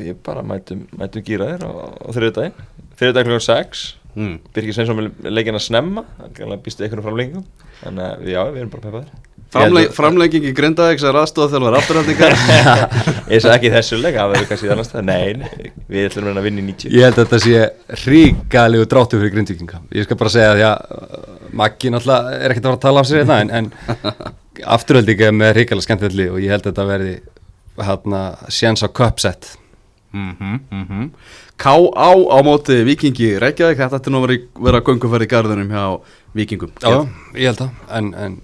ég 0.00 0.20
bara 0.22 0.44
mætum, 0.46 0.84
mætum 0.94 1.24
gýraðir 1.26 1.64
á, 1.66 1.70
á 1.98 2.08
þriðudaginn 2.14 2.54
þriðudaginn 3.00 3.32
klokkan 3.32 3.48
6 3.48 3.88
Mm. 4.18 4.40
Birgir 4.50 4.74
Sveinsson 4.74 4.98
með 4.98 5.28
leikinn 5.30 5.54
að 5.54 5.62
snemma. 5.68 6.02
Hann 6.18 6.56
býstu 6.64 6.82
einhvern 6.82 7.04
framlengingum. 7.04 7.44
Þannig 7.78 8.02
að 8.08 8.24
já, 8.32 8.40
við 8.50 8.56
erum 8.58 8.72
bara 8.72 8.82
peppaðir 8.82 9.12
Framle 9.50 9.80
Ég 9.80 9.86
held 9.86 9.90
að- 9.90 9.96
framlegging 9.96 10.44
í 10.46 10.52
Grindavík 10.54 11.00
sem 11.02 11.08
er 11.10 11.16
aðstofað 11.18 11.54
þjálfur 11.56 11.76
afturöldingar 11.80 12.34
Ég 13.34 13.40
sagði 13.42 13.54
ekki 13.56 13.70
í 13.70 13.72
þessu 13.74 13.96
leik, 13.98 14.14
það 14.14 14.32
verður 14.34 14.48
kannski 14.50 14.68
annars 14.70 14.90
það 14.92 15.06
Nei, 15.08 15.32
nei, 15.40 15.72
við 15.90 16.04
ætlum 16.06 16.22
að 16.22 16.28
reyna 16.30 16.42
að 16.42 16.46
vinna 16.46 16.62
í 16.62 16.66
90 16.68 16.94
Ég 16.94 17.06
held 17.08 17.18
að 17.18 17.24
þetta 17.24 17.40
sé 17.44 18.04
ríkalegu 18.10 18.86
dráttu 18.92 19.18
fyrir 19.18 19.32
grindvíkinga. 19.34 19.80
Ég 19.98 20.06
skal 20.06 20.18
bara 20.20 20.32
segja 20.36 20.52
að 20.54 20.84
uh, 20.94 21.24
Maggi 21.60 21.90
náttúrulega 21.90 22.36
er 22.38 22.54
ekkert 22.54 22.68
að 22.68 22.70
fara 22.70 22.78
að 22.78 22.84
tala 22.86 23.02
af 23.02 23.08
sér 23.10 23.24
hérna 23.24 23.40
en, 23.42 23.50
en 23.50 23.72
afturhalding 24.76 25.24
er 25.26 25.34
með 25.34 25.56
ríkalega 25.58 25.86
skemmtilegt 25.88 26.18
lið 26.20 26.36
og 26.36 26.44
ég 26.44 26.54
held 26.54 26.62
að 26.62 26.70
þetta 26.70 26.86
verði 26.92 27.16
hérna 27.90 28.20
séns 28.52 28.84
á 28.86 28.88
köpsett 29.00 29.56
mm 30.14 30.30
-hmm, 30.38 31.10
K.A. 31.60 32.10
á 32.14 32.38
móti 32.46 32.84
Vikingi 32.86 33.34
Reykjavík, 33.38 33.78
þetta 33.82 33.98
ætti 33.98 34.10
nú 34.10 34.22
að 34.22 34.28
vera, 34.28 34.38
vera 34.68 34.80
gönguferð 34.80 35.26
í 35.26 35.30
garðunum 35.34 35.74
hjá 35.74 35.84
Vikingum 36.34 36.70
Já, 36.80 37.08
ég 37.34 37.50
held 37.50 37.58
það. 37.58 37.70
En, 37.98 38.14
en 38.14 38.38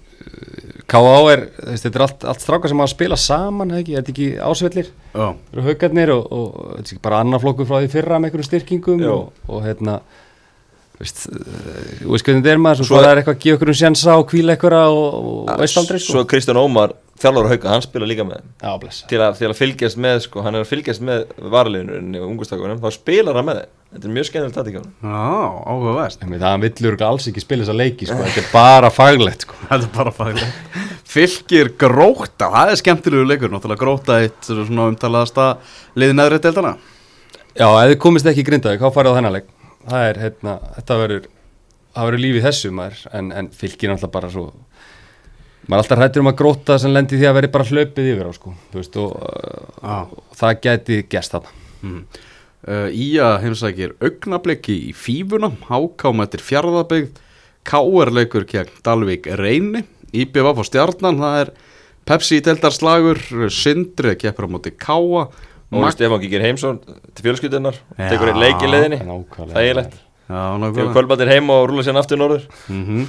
K.A. 0.87 1.15
er, 1.33 1.41
þetta 1.81 1.89
er 1.99 2.03
allt, 2.05 2.21
allt 2.31 2.43
strákar 2.45 2.71
sem 2.71 2.79
að 2.85 2.91
spila 2.93 3.17
saman, 3.19 3.73
er 3.75 3.83
þetta 3.89 4.13
ekki 4.13 4.27
ásvellir 4.39 4.87
Já. 5.11 5.25
eru 5.51 5.65
haugarnir 5.65 6.13
og, 6.15 6.29
og 6.31 6.45
þetta 6.77 6.85
er 6.85 6.93
ekki 6.93 7.03
bara 7.09 7.19
annar 7.25 7.43
flokkur 7.43 7.67
frá 7.67 7.81
því 7.83 7.89
fyrra 7.91 8.19
með 8.21 8.29
einhverjum 8.29 8.47
styrkingum 8.47 9.03
Jú. 9.03 9.17
og, 9.17 9.41
og 9.51 9.65
hérna 9.67 9.97
þú 10.95 11.03
veist, 11.03 11.19
þú 11.27 12.13
veist 12.13 12.25
hvernig 12.29 12.41
þetta 12.45 12.53
er 12.55 12.61
maður 12.63 12.79
svo, 12.81 12.87
Svo- 12.93 13.01
það 13.03 13.09
er 13.11 13.21
eitthvað 13.21 13.35
að 13.35 13.43
gefa 13.43 13.57
einhverjum 13.57 13.79
sjensa 13.81 14.15
og 14.21 14.25
kvíla 14.31 14.55
einhverja 14.55 14.85
og, 14.95 15.17
og 15.51 15.51
veist 15.65 15.81
aldrei 15.83 15.99
Svo 16.07 16.23
Kristján 16.31 16.61
Ómar, 16.63 16.95
þjálfur 17.21 17.49
hauka, 17.51 17.71
hann 17.71 17.83
spila 17.85 18.07
líka 18.09 18.25
með 18.27 18.39
þeim. 18.41 18.51
Já, 18.61 18.71
blessa 18.81 19.09
til 19.09 19.21
að, 19.23 19.39
til 19.39 19.49
að 19.49 19.57
fylgjast 19.61 19.99
með, 20.05 20.19
sko, 20.27 20.43
hann 20.45 20.57
er 20.57 20.65
að 20.65 20.71
fylgjast 20.71 21.03
með 21.07 21.25
varaliðinu 21.55 22.21
og 22.21 22.31
ungustakunum, 22.31 22.81
þá 22.83 22.97
spilar 22.97 23.39
hann 23.39 23.49
með 23.49 23.61
þeim 23.63 23.73
Þetta 23.87 24.03
er 24.09 24.11
mjög 24.17 24.25
skemmtilegt 24.27 24.57
á 24.57 24.63
hann 24.67 24.89
Já, 24.99 25.27
áhugavert 25.71 26.23
Það 26.27 26.63
villur 26.65 27.03
alls 27.07 27.27
ekki 27.29 27.43
spila 27.43 27.63
þessa 27.63 27.75
leiki 27.77 28.07
sko. 28.09 28.17
Þetta 28.19 28.41
er 28.41 28.49
bara 28.57 28.89
faglegt 28.91 29.45
sko. 29.45 29.59
Þetta 29.69 29.87
er 29.87 29.93
bara 29.95 30.13
faglega 30.17 30.83
Fylgir 31.07 31.69
gróta, 31.79 32.49
það 32.51 32.73
er 32.73 32.81
skemmtilegu 32.81 33.29
leikur 33.29 33.53
Náttúrulega 33.53 33.79
gróta 33.79 34.19
eitt 34.25 34.49
svona 34.49 34.89
umtalaðasta 34.91 35.47
liði 35.95 36.17
neðri 36.19 36.41
deildana 36.43 36.75
Já, 37.55 37.65
ef 37.71 37.93
þið 37.93 37.97
komist 38.03 38.27
ekki 38.29 38.43
í 38.43 38.49
grindaði, 38.51 38.81
hvað 38.81 38.93
farið 38.97 39.15
á 39.15 39.17
þennan 39.17 39.35
leik? 39.37 39.47
Það 39.87 40.09
er, 40.09 40.21
hérna, 40.25 40.57
þetta 40.75 40.99
verður 41.05 41.29
Það 41.95 42.09
verður 42.09 42.23
lífið 42.25 42.47
þessu 42.49 42.73
maður 42.75 43.05
En, 43.17 43.31
en 43.39 43.49
fylgir 43.55 43.93
náttúrulega 43.93 44.15
bara 44.19 44.33
svo 44.35 44.49
Maður 45.67 45.75
er 45.75 45.83
alltaf 45.83 45.99
hrættur 45.99 46.23
um 46.23 46.29
að 46.31 46.37
gróta 46.39 46.77
sem 46.79 46.93
lendi 46.95 47.17
því 47.19 47.27
að 47.27 47.37
verði 47.37 47.51
bara 47.51 47.67
hlaupið 47.67 48.09
yfir 48.13 48.27
á 48.27 48.33
sko. 48.37 48.53
Þú 48.71 48.79
veist, 48.79 48.93
og, 49.03 49.15
Já. 49.83 49.97
og 50.07 50.37
það 50.39 50.61
gæti 50.63 50.99
gerst 51.11 51.35
þarna 51.35 51.51
mm. 51.81 51.97
uh, 52.71 52.87
Ía 52.95 53.31
heimsækir 53.43 53.97
augnablikki 53.99 54.77
í 54.87 54.93
fífuna 54.95 55.51
Hákámættir 55.67 56.45
fjárðabygg 56.47 57.19
Káer 57.67 58.13
leikur 58.15 58.47
gegn 58.47 58.79
Dalvík 58.85 59.27
reyni 59.41 59.83
IBVF 60.15 60.63
og 60.63 60.69
stjarnan 60.69 61.19
Það 61.19 61.41
er 61.43 61.53
Pepsi 62.07 62.39
deildar 62.39 62.71
slagur 62.71 63.19
Sindri 63.51 64.15
keppur 64.15 64.47
á 64.47 64.49
móti 64.55 64.71
Káa 64.71 65.27
og 65.27 65.91
Stefán 65.91 66.23
Gíkir 66.23 66.47
Heimsson 66.47 66.79
til 67.11 67.25
fjölskyldunar 67.25 67.75
Já, 67.75 68.07
tekur 68.13 68.31
einn 68.31 68.39
leik 68.39 68.61
í 68.63 68.71
leiðinni 68.71 69.03
nákvæmlega. 69.03 69.59
þægilegt 69.59 69.97
Já, 69.99 70.39
tekur 70.39 70.61
nákvæmlega 70.63 70.93
kvöldbættir 70.95 71.31
heim 71.35 71.51
og 71.51 71.65
rúla 71.67 71.83
sér 71.83 71.99
aftur 71.99 72.23
norður 72.23 72.47
mm 72.71 73.07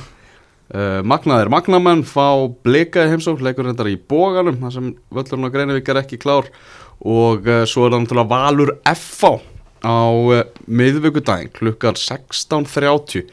uh, 0.75 1.01
Magnaðir 1.07 1.51
Magnamenn 1.53 2.05
fá 2.07 2.49
blikaði 2.65 3.15
heimsók 3.15 3.43
leikur 3.45 3.69
reyndar 3.69 3.91
í 3.91 3.99
bóganum 3.99 4.59
þar 4.63 4.75
sem 4.75 4.91
völlurinn 5.15 5.49
á 5.49 5.55
Greinivík 5.55 5.93
er 5.93 6.03
ekki 6.03 6.21
klár. 6.23 6.51
Og 6.99 7.47
uh, 7.47 7.63
svo 7.69 7.87
er 7.87 7.95
það 7.95 8.05
náttúrulega 8.05 8.33
Valur 8.33 8.75
FA 8.99 9.33
á 9.85 10.01
uh, 10.11 10.43
miðvíkudaginn 10.67 11.55
klukkar 11.55 11.99
16.30 12.01 13.29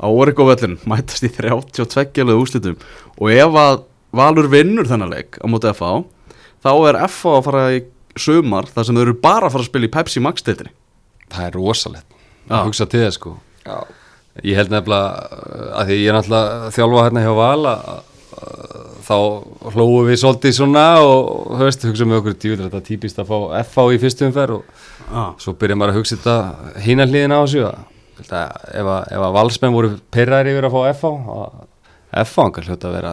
á 0.00 0.06
Origo 0.08 0.48
völlurinn 0.48 0.80
mætast 0.88 1.26
í 1.28 1.32
32 1.36 2.24
leðu 2.24 2.44
úslitum 2.46 2.80
og 3.20 3.32
ef 3.34 3.60
að 3.60 3.82
Valur 4.16 4.48
vinnur 4.50 4.88
þennan 4.88 5.12
leik 5.12 5.36
á 5.38 5.46
móti 5.46 5.70
FA 5.76 6.00
þá 6.64 6.72
er 6.88 7.02
FA 7.12 7.36
að 7.36 7.46
fara 7.46 7.64
í 7.76 7.82
sumar 8.18 8.66
þar 8.72 8.88
sem 8.88 8.96
þau 8.96 9.04
eru 9.04 9.18
bara 9.22 9.46
að 9.46 9.54
fara 9.54 9.66
að 9.66 9.70
spila 9.70 9.86
í 9.86 9.92
Pepsi 9.94 10.22
Max 10.24 10.46
deildinni 10.46 10.72
Það 11.30 11.46
er 11.46 11.56
rosalegt. 11.56 12.18
Að 12.50 12.66
hugsa 12.66 12.86
til 12.90 13.02
þess 13.04 13.18
sko. 13.20 13.36
Já, 13.62 13.76
Ég 14.46 14.54
held 14.56 14.70
nefnilega 14.70 15.08
uh, 15.10 15.80
að 15.80 15.90
því 15.90 15.96
ég 16.00 16.08
er 16.12 16.16
náttúrulega 16.18 16.70
þjálfa 16.76 17.04
hérna 17.08 17.24
hjá 17.26 17.32
Val 17.40 17.64
þá 19.10 19.16
hlóum 19.74 20.06
við 20.06 20.18
svolítið 20.22 20.54
svona 20.56 20.84
og 21.02 21.56
höfst, 21.60 21.82
hugsa 21.88 22.06
með 22.06 22.20
okkur 22.20 22.36
djúður 22.40 22.66
þetta 22.68 22.78
er 22.80 22.86
típist 22.86 23.18
að 23.20 23.30
fá 23.32 23.38
FH 23.64 23.86
í 23.96 23.98
fyrstu 24.04 24.26
umferð 24.28 24.54
og 24.60 25.10
ah. 25.10 25.32
svo 25.42 25.54
byrja 25.58 25.76
maður 25.80 25.92
að 25.94 25.98
hugsa 26.00 26.18
þetta 26.20 26.80
hína 26.84 27.06
hliðina 27.10 27.40
á 27.40 27.42
þessu 27.42 27.64
ef 28.20 28.30
að, 28.30 29.02
ef 29.10 29.24
að 29.26 29.34
valsmenn 29.36 29.74
voru 29.74 29.90
perrar 30.14 30.48
yfir 30.50 30.68
að 30.68 30.76
fá 30.76 30.80
FH 30.94 31.12
að 31.34 32.24
FH 32.30 32.44
angar 32.46 32.68
hljóta 32.70 32.88
að 32.90 32.96
vera 33.00 33.12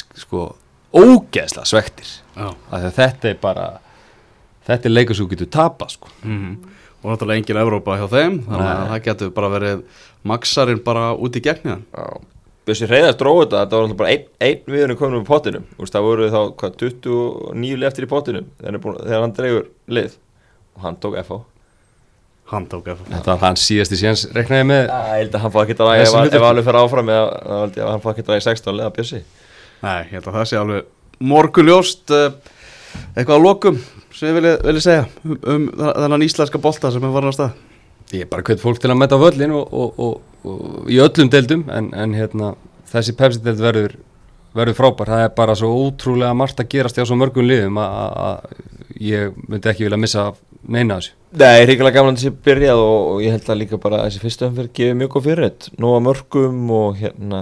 sk- 0.00 0.20
sko 0.24 0.44
ógeðslega 0.94 1.68
svektir 1.70 2.14
að 2.40 2.88
þetta 2.96 3.30
er 3.34 3.38
bara 3.42 3.68
þetta 4.64 4.88
er 4.90 4.94
leikur 4.96 5.18
sem 5.18 5.26
þú 5.28 5.34
getur 5.36 5.52
tapað 5.60 5.94
sko 5.98 6.14
Mhm. 6.24 6.56
Og 7.04 7.12
náttúrulega 7.12 7.42
engin 7.42 7.60
Evrópa 7.60 7.98
hjá 8.00 8.06
þeim 8.08 8.38
Þannig 8.48 8.68
að 8.70 8.86
það 8.90 9.02
getur 9.04 9.32
bara 9.36 9.50
verið 9.52 9.82
Maxarinn 10.24 10.80
bara 10.84 11.08
út 11.12 11.36
í 11.36 11.42
gegn 11.44 11.66
í 11.68 11.72
hann. 11.74 11.82
Já. 11.92 12.06
Bjössi 12.64 12.86
Hreiðars 12.88 13.18
dróði 13.20 13.42
þetta, 13.44 13.58
þetta 13.60 13.76
var 13.76 13.82
alltaf 13.84 13.98
bara 14.00 14.12
einn 14.14 14.22
ein 14.40 14.70
viðurinn 14.72 14.96
komin 14.96 15.18
upp 15.20 15.26
pottinum. 15.28 15.66
Þú 15.74 15.82
veist, 15.84 15.92
það 15.92 16.06
voru 16.06 16.28
þá 16.32 16.38
hvað, 16.62 16.78
29 16.80 17.74
lið 17.76 17.88
eftir 17.90 18.06
í 18.06 18.08
pottinum 18.08 18.46
þegar, 18.56 18.78
hann 18.86 19.02
er 19.04 19.20
hann 19.20 19.34
dregur 19.36 19.66
lið. 19.98 20.14
Og 20.78 20.86
hann 20.86 20.96
tók 21.02 21.18
FH 21.20 21.42
Hann 22.54 22.66
tók 22.68 22.88
ef 22.92 22.98
þetta 23.08 23.30
var 23.30 23.40
hans 23.40 23.62
síðasti 23.64 23.96
séns 23.96 24.24
reknaði 24.36 24.66
með. 24.68 24.82
Já, 24.88 24.96
ég 25.08 25.20
held 25.22 25.36
að 25.36 25.44
hann 25.44 25.52
fá 25.54 25.60
ekki 25.62 25.76
að 25.78 25.86
ræða 25.88 26.02
ef, 26.04 26.34
ef 26.36 26.44
alveg 26.48 26.66
fer 26.66 26.76
áfram 26.80 27.12
eða 27.14 27.86
hann 27.88 28.02
fá 28.04 28.08
ekki 28.10 28.24
að 28.24 28.32
ræða 28.32 28.42
í 28.42 28.44
16 28.48 28.76
leða 28.80 28.92
Bjössi. 28.98 29.20
Nei, 29.84 30.00
ég 30.02 30.12
held 30.12 30.28
að 30.28 30.36
það 30.36 30.48
sé 30.50 30.58
alveg 30.60 31.24
morguljóst 31.32 32.12
uh, 32.12 32.26
Eitthvað 33.14 33.36
að 33.38 33.46
lokum 33.46 33.78
sem 34.14 34.28
ég 34.30 34.36
vilja, 34.38 34.54
vilja 34.64 34.84
segja 34.84 35.06
um, 35.24 35.36
um 35.54 35.68
þennan 35.78 36.24
íslenska 36.26 36.60
bolta 36.62 36.90
sem 36.94 37.04
er 37.04 37.14
farin 37.14 37.32
á 37.32 37.36
stað. 37.36 37.60
Ég 38.14 38.26
er 38.26 38.30
bara 38.30 38.44
hveit 38.46 38.60
fólk 38.62 38.78
til 38.82 38.92
að 38.92 38.98
mæta 39.00 39.16
á 39.18 39.24
völlin 39.24 39.54
og, 39.56 39.72
og, 39.72 39.98
og, 39.98 40.20
og 40.46 40.90
í 40.92 40.98
öllum 41.02 41.30
deildum 41.32 41.64
en, 41.72 41.90
en 41.98 42.14
hérna, 42.14 42.52
þessi 42.92 43.14
Pepsi-deild 43.18 43.62
verður 43.64 43.96
verður 44.54 44.76
frábær, 44.78 45.08
það 45.10 45.22
er 45.26 45.32
bara 45.34 45.54
svo 45.58 45.68
ótrúlega 45.88 46.34
margt 46.38 46.60
að 46.62 46.68
gerast 46.76 46.94
hjá 47.00 47.02
svo 47.08 47.16
mörgum 47.18 47.42
liðum 47.48 47.80
að- 47.82 47.94
að 47.98 48.12
að 48.28 49.00
ég 49.02 49.32
myndi 49.50 49.66
ekki 49.72 49.82
vilja 49.88 49.98
missa 49.98 50.26
neina 50.70 51.00
þessu. 51.00 51.10
Nei, 51.42 51.64
ríkilega 51.66 51.96
gaman 51.96 52.14
að 52.14 52.20
þessi 52.20 52.36
byrjað 52.46 52.82
og, 52.84 53.00
og 53.16 53.24
ég 53.24 53.34
held 53.34 53.48
að 53.50 53.58
líka 53.64 53.80
bara 53.82 53.98
að 53.98 54.06
þessi 54.12 54.22
fyrstu 54.22 54.46
umferð 54.46 54.70
gefið 54.78 55.00
mjög 55.00 55.10
góð 55.16 55.26
fyrir 55.26 55.48
þetta 55.48 55.74
Nóa 55.82 55.98
mörgum 56.06 56.70
og 56.76 57.00
hérna 57.02 57.40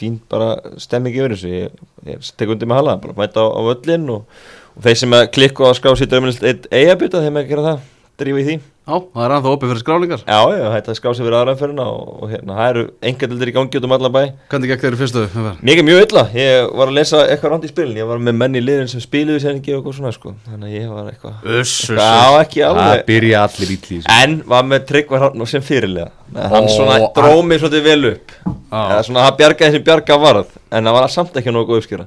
fínt 0.00 0.24
bara 0.32 0.54
stemming 0.80 1.16
yfir 1.16 1.36
þessu. 1.36 1.52
Ég, 1.52 1.86
ég 2.08 2.32
tek 2.40 2.52
undir 2.52 2.70
með 2.70 2.82
hala, 2.82 2.98
bara 3.04 3.16
mæta 3.18 3.44
á, 3.44 3.48
á 3.52 3.60
völlin 3.68 4.08
og, 4.16 4.42
og 4.74 4.84
þeir 4.86 5.00
sem 5.02 5.16
klikku 5.36 5.68
á 5.68 5.70
að 5.70 5.78
skrá 5.80 5.94
sér 5.98 6.10
dömulist 6.12 6.44
eitt 6.46 6.68
eigabita, 6.72 7.22
þeim 7.24 7.40
að 7.40 7.50
gera 7.52 7.66
það, 7.68 7.88
drífa 8.22 8.42
í 8.42 8.46
því 8.48 8.60
Já, 8.90 8.96
það 9.14 9.22
er 9.28 9.32
ennþá 9.36 9.50
opið 9.54 9.70
fyrir 9.70 9.82
skráningar. 9.84 10.22
Já, 10.26 10.38
já, 10.58 10.64
þetta 10.74 10.94
skrá 10.98 11.10
sér 11.14 11.26
fyrir 11.28 11.36
aðraðanferðina 11.38 11.84
og, 11.86 12.08
og 12.24 12.32
hérna, 12.32 12.56
það 12.58 12.70
eru 12.72 12.82
engadildir 13.10 13.50
í 13.52 13.54
gangi 13.54 13.78
út 13.78 13.86
um 13.86 13.94
allan 13.94 14.14
bæ. 14.16 14.20
Hvernig 14.50 14.72
gekk 14.72 14.82
þeir 14.84 14.96
í 14.96 14.98
fyrstu? 14.98 15.22
Mér 15.62 15.82
er 15.82 15.86
mjög 15.86 16.00
illa, 16.08 16.24
ég 16.34 16.72
var 16.80 16.90
að 16.90 16.96
lesa 16.98 17.20
eitthvað 17.30 17.54
ránd 17.54 17.68
í 17.68 17.70
spilin, 17.70 18.00
ég 18.00 18.08
var 18.10 18.22
með 18.26 18.38
menn 18.40 18.58
í 18.58 18.62
liðin 18.64 18.90
sem 18.90 19.04
spiluðu 19.04 19.42
sér 19.44 19.60
ekki 19.60 19.76
og 19.76 19.78
eitthvað 19.78 19.96
svona 20.00 20.12
sko, 20.16 20.34
þannig 20.48 20.72
að 20.72 20.74
ég 20.80 20.90
var 20.90 21.12
eitthvað 21.12 21.52
Uss, 21.60 21.76
Já, 21.94 22.40
ekki 22.42 22.64
það 22.64 22.80
alveg 22.82 23.04
byrja 23.12 23.44
allir 23.46 23.74
ítli 23.76 23.94
í 23.94 24.00
þessu 24.00 24.16
En 24.24 24.36
var 24.50 24.66
með 24.72 24.88
Tryggvar 24.90 25.22
Hrafn 25.24 25.46
sem 25.54 25.64
fyrirlega 25.70 26.10
Nei, 26.34 26.42
Hann 26.50 26.66
Ó, 26.66 26.72
svona 26.74 26.96
hann- 26.98 27.06
dróð 27.14 27.44
mig 27.46 27.58
svolítið 27.62 27.86
vel 27.86 28.10
upp. 28.12 28.34
Eða 28.70 29.00
svona 29.06 29.24
það 29.28 29.38
bjargaði 29.40 29.74
sem 29.74 29.82
bjarga 29.86 30.18
varð. 30.22 30.52
En 30.70 30.86
það 30.86 30.94
var 30.94 31.08
samt 31.10 31.38
ekki 31.40 31.54
nógu 31.54 31.78
uppskýra 31.78 32.06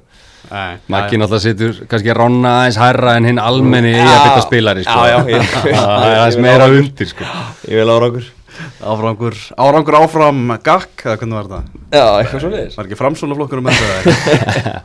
Maggi 0.91 1.17
náttúrulega 1.19 1.43
situr 1.43 1.81
kannski 1.89 2.11
að 2.11 2.19
ronna 2.19 2.53
aðeins 2.61 2.79
hærra 2.81 3.17
en 3.17 3.27
hinn 3.29 3.41
almenni 3.41 3.93
Já. 3.93 4.01
eiga 4.03 4.13
að 4.13 4.23
bytta 4.27 4.45
spilari 4.45 4.85
sko. 4.85 4.97
Já, 5.07 5.17
já, 5.31 5.41
það 5.49 5.67
er 5.71 5.73
ég 5.73 6.21
aðeins 6.21 6.39
meira 6.43 6.69
undir 6.71 7.09
sko. 7.09 7.29
Ég 7.71 7.79
vil 7.79 7.93
árangur 7.93 8.31
Árangur, 8.83 9.33
árangur 9.57 9.95
áfram 9.97 10.41
gakk, 10.61 10.91
eða 11.07 11.15
hvernig 11.17 11.37
var 11.39 11.47
þetta? 11.49 11.79
Já, 11.89 12.03
eitthvað 12.19 12.43
svo 12.43 12.51
leiðis 12.51 12.75
Var 12.77 12.89
ekki 12.89 12.97
framsóna 12.99 13.37
flokkur 13.39 13.61
um 13.63 13.69
þetta? 13.71 14.13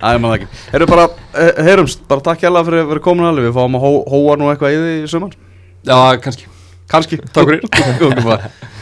Það 0.00 0.14
er 0.14 0.20
maður 0.24 0.38
ekki 0.38 0.78
Erum 0.78 0.92
bara, 0.94 1.04
eh, 1.34 1.60
heyrumst, 1.66 2.00
bara 2.08 2.24
takk 2.30 2.46
hjá 2.46 2.48
fyrir, 2.54 2.86
fyrir 2.88 3.02
komin 3.04 3.28
alveg 3.28 3.50
Við 3.50 3.58
fáum 3.58 3.76
að 3.76 3.84
hó, 3.84 3.90
hóa 4.14 4.38
nú 4.40 4.48
eitthvað 4.52 4.72
í 4.72 4.80
því 4.80 4.94
í 5.02 5.12
sumar 5.12 5.36
Já, 5.84 5.98
kannski 6.24 6.48
Kanski 6.88 7.20
Takk 7.28 7.52
fyrir. 7.52 8.48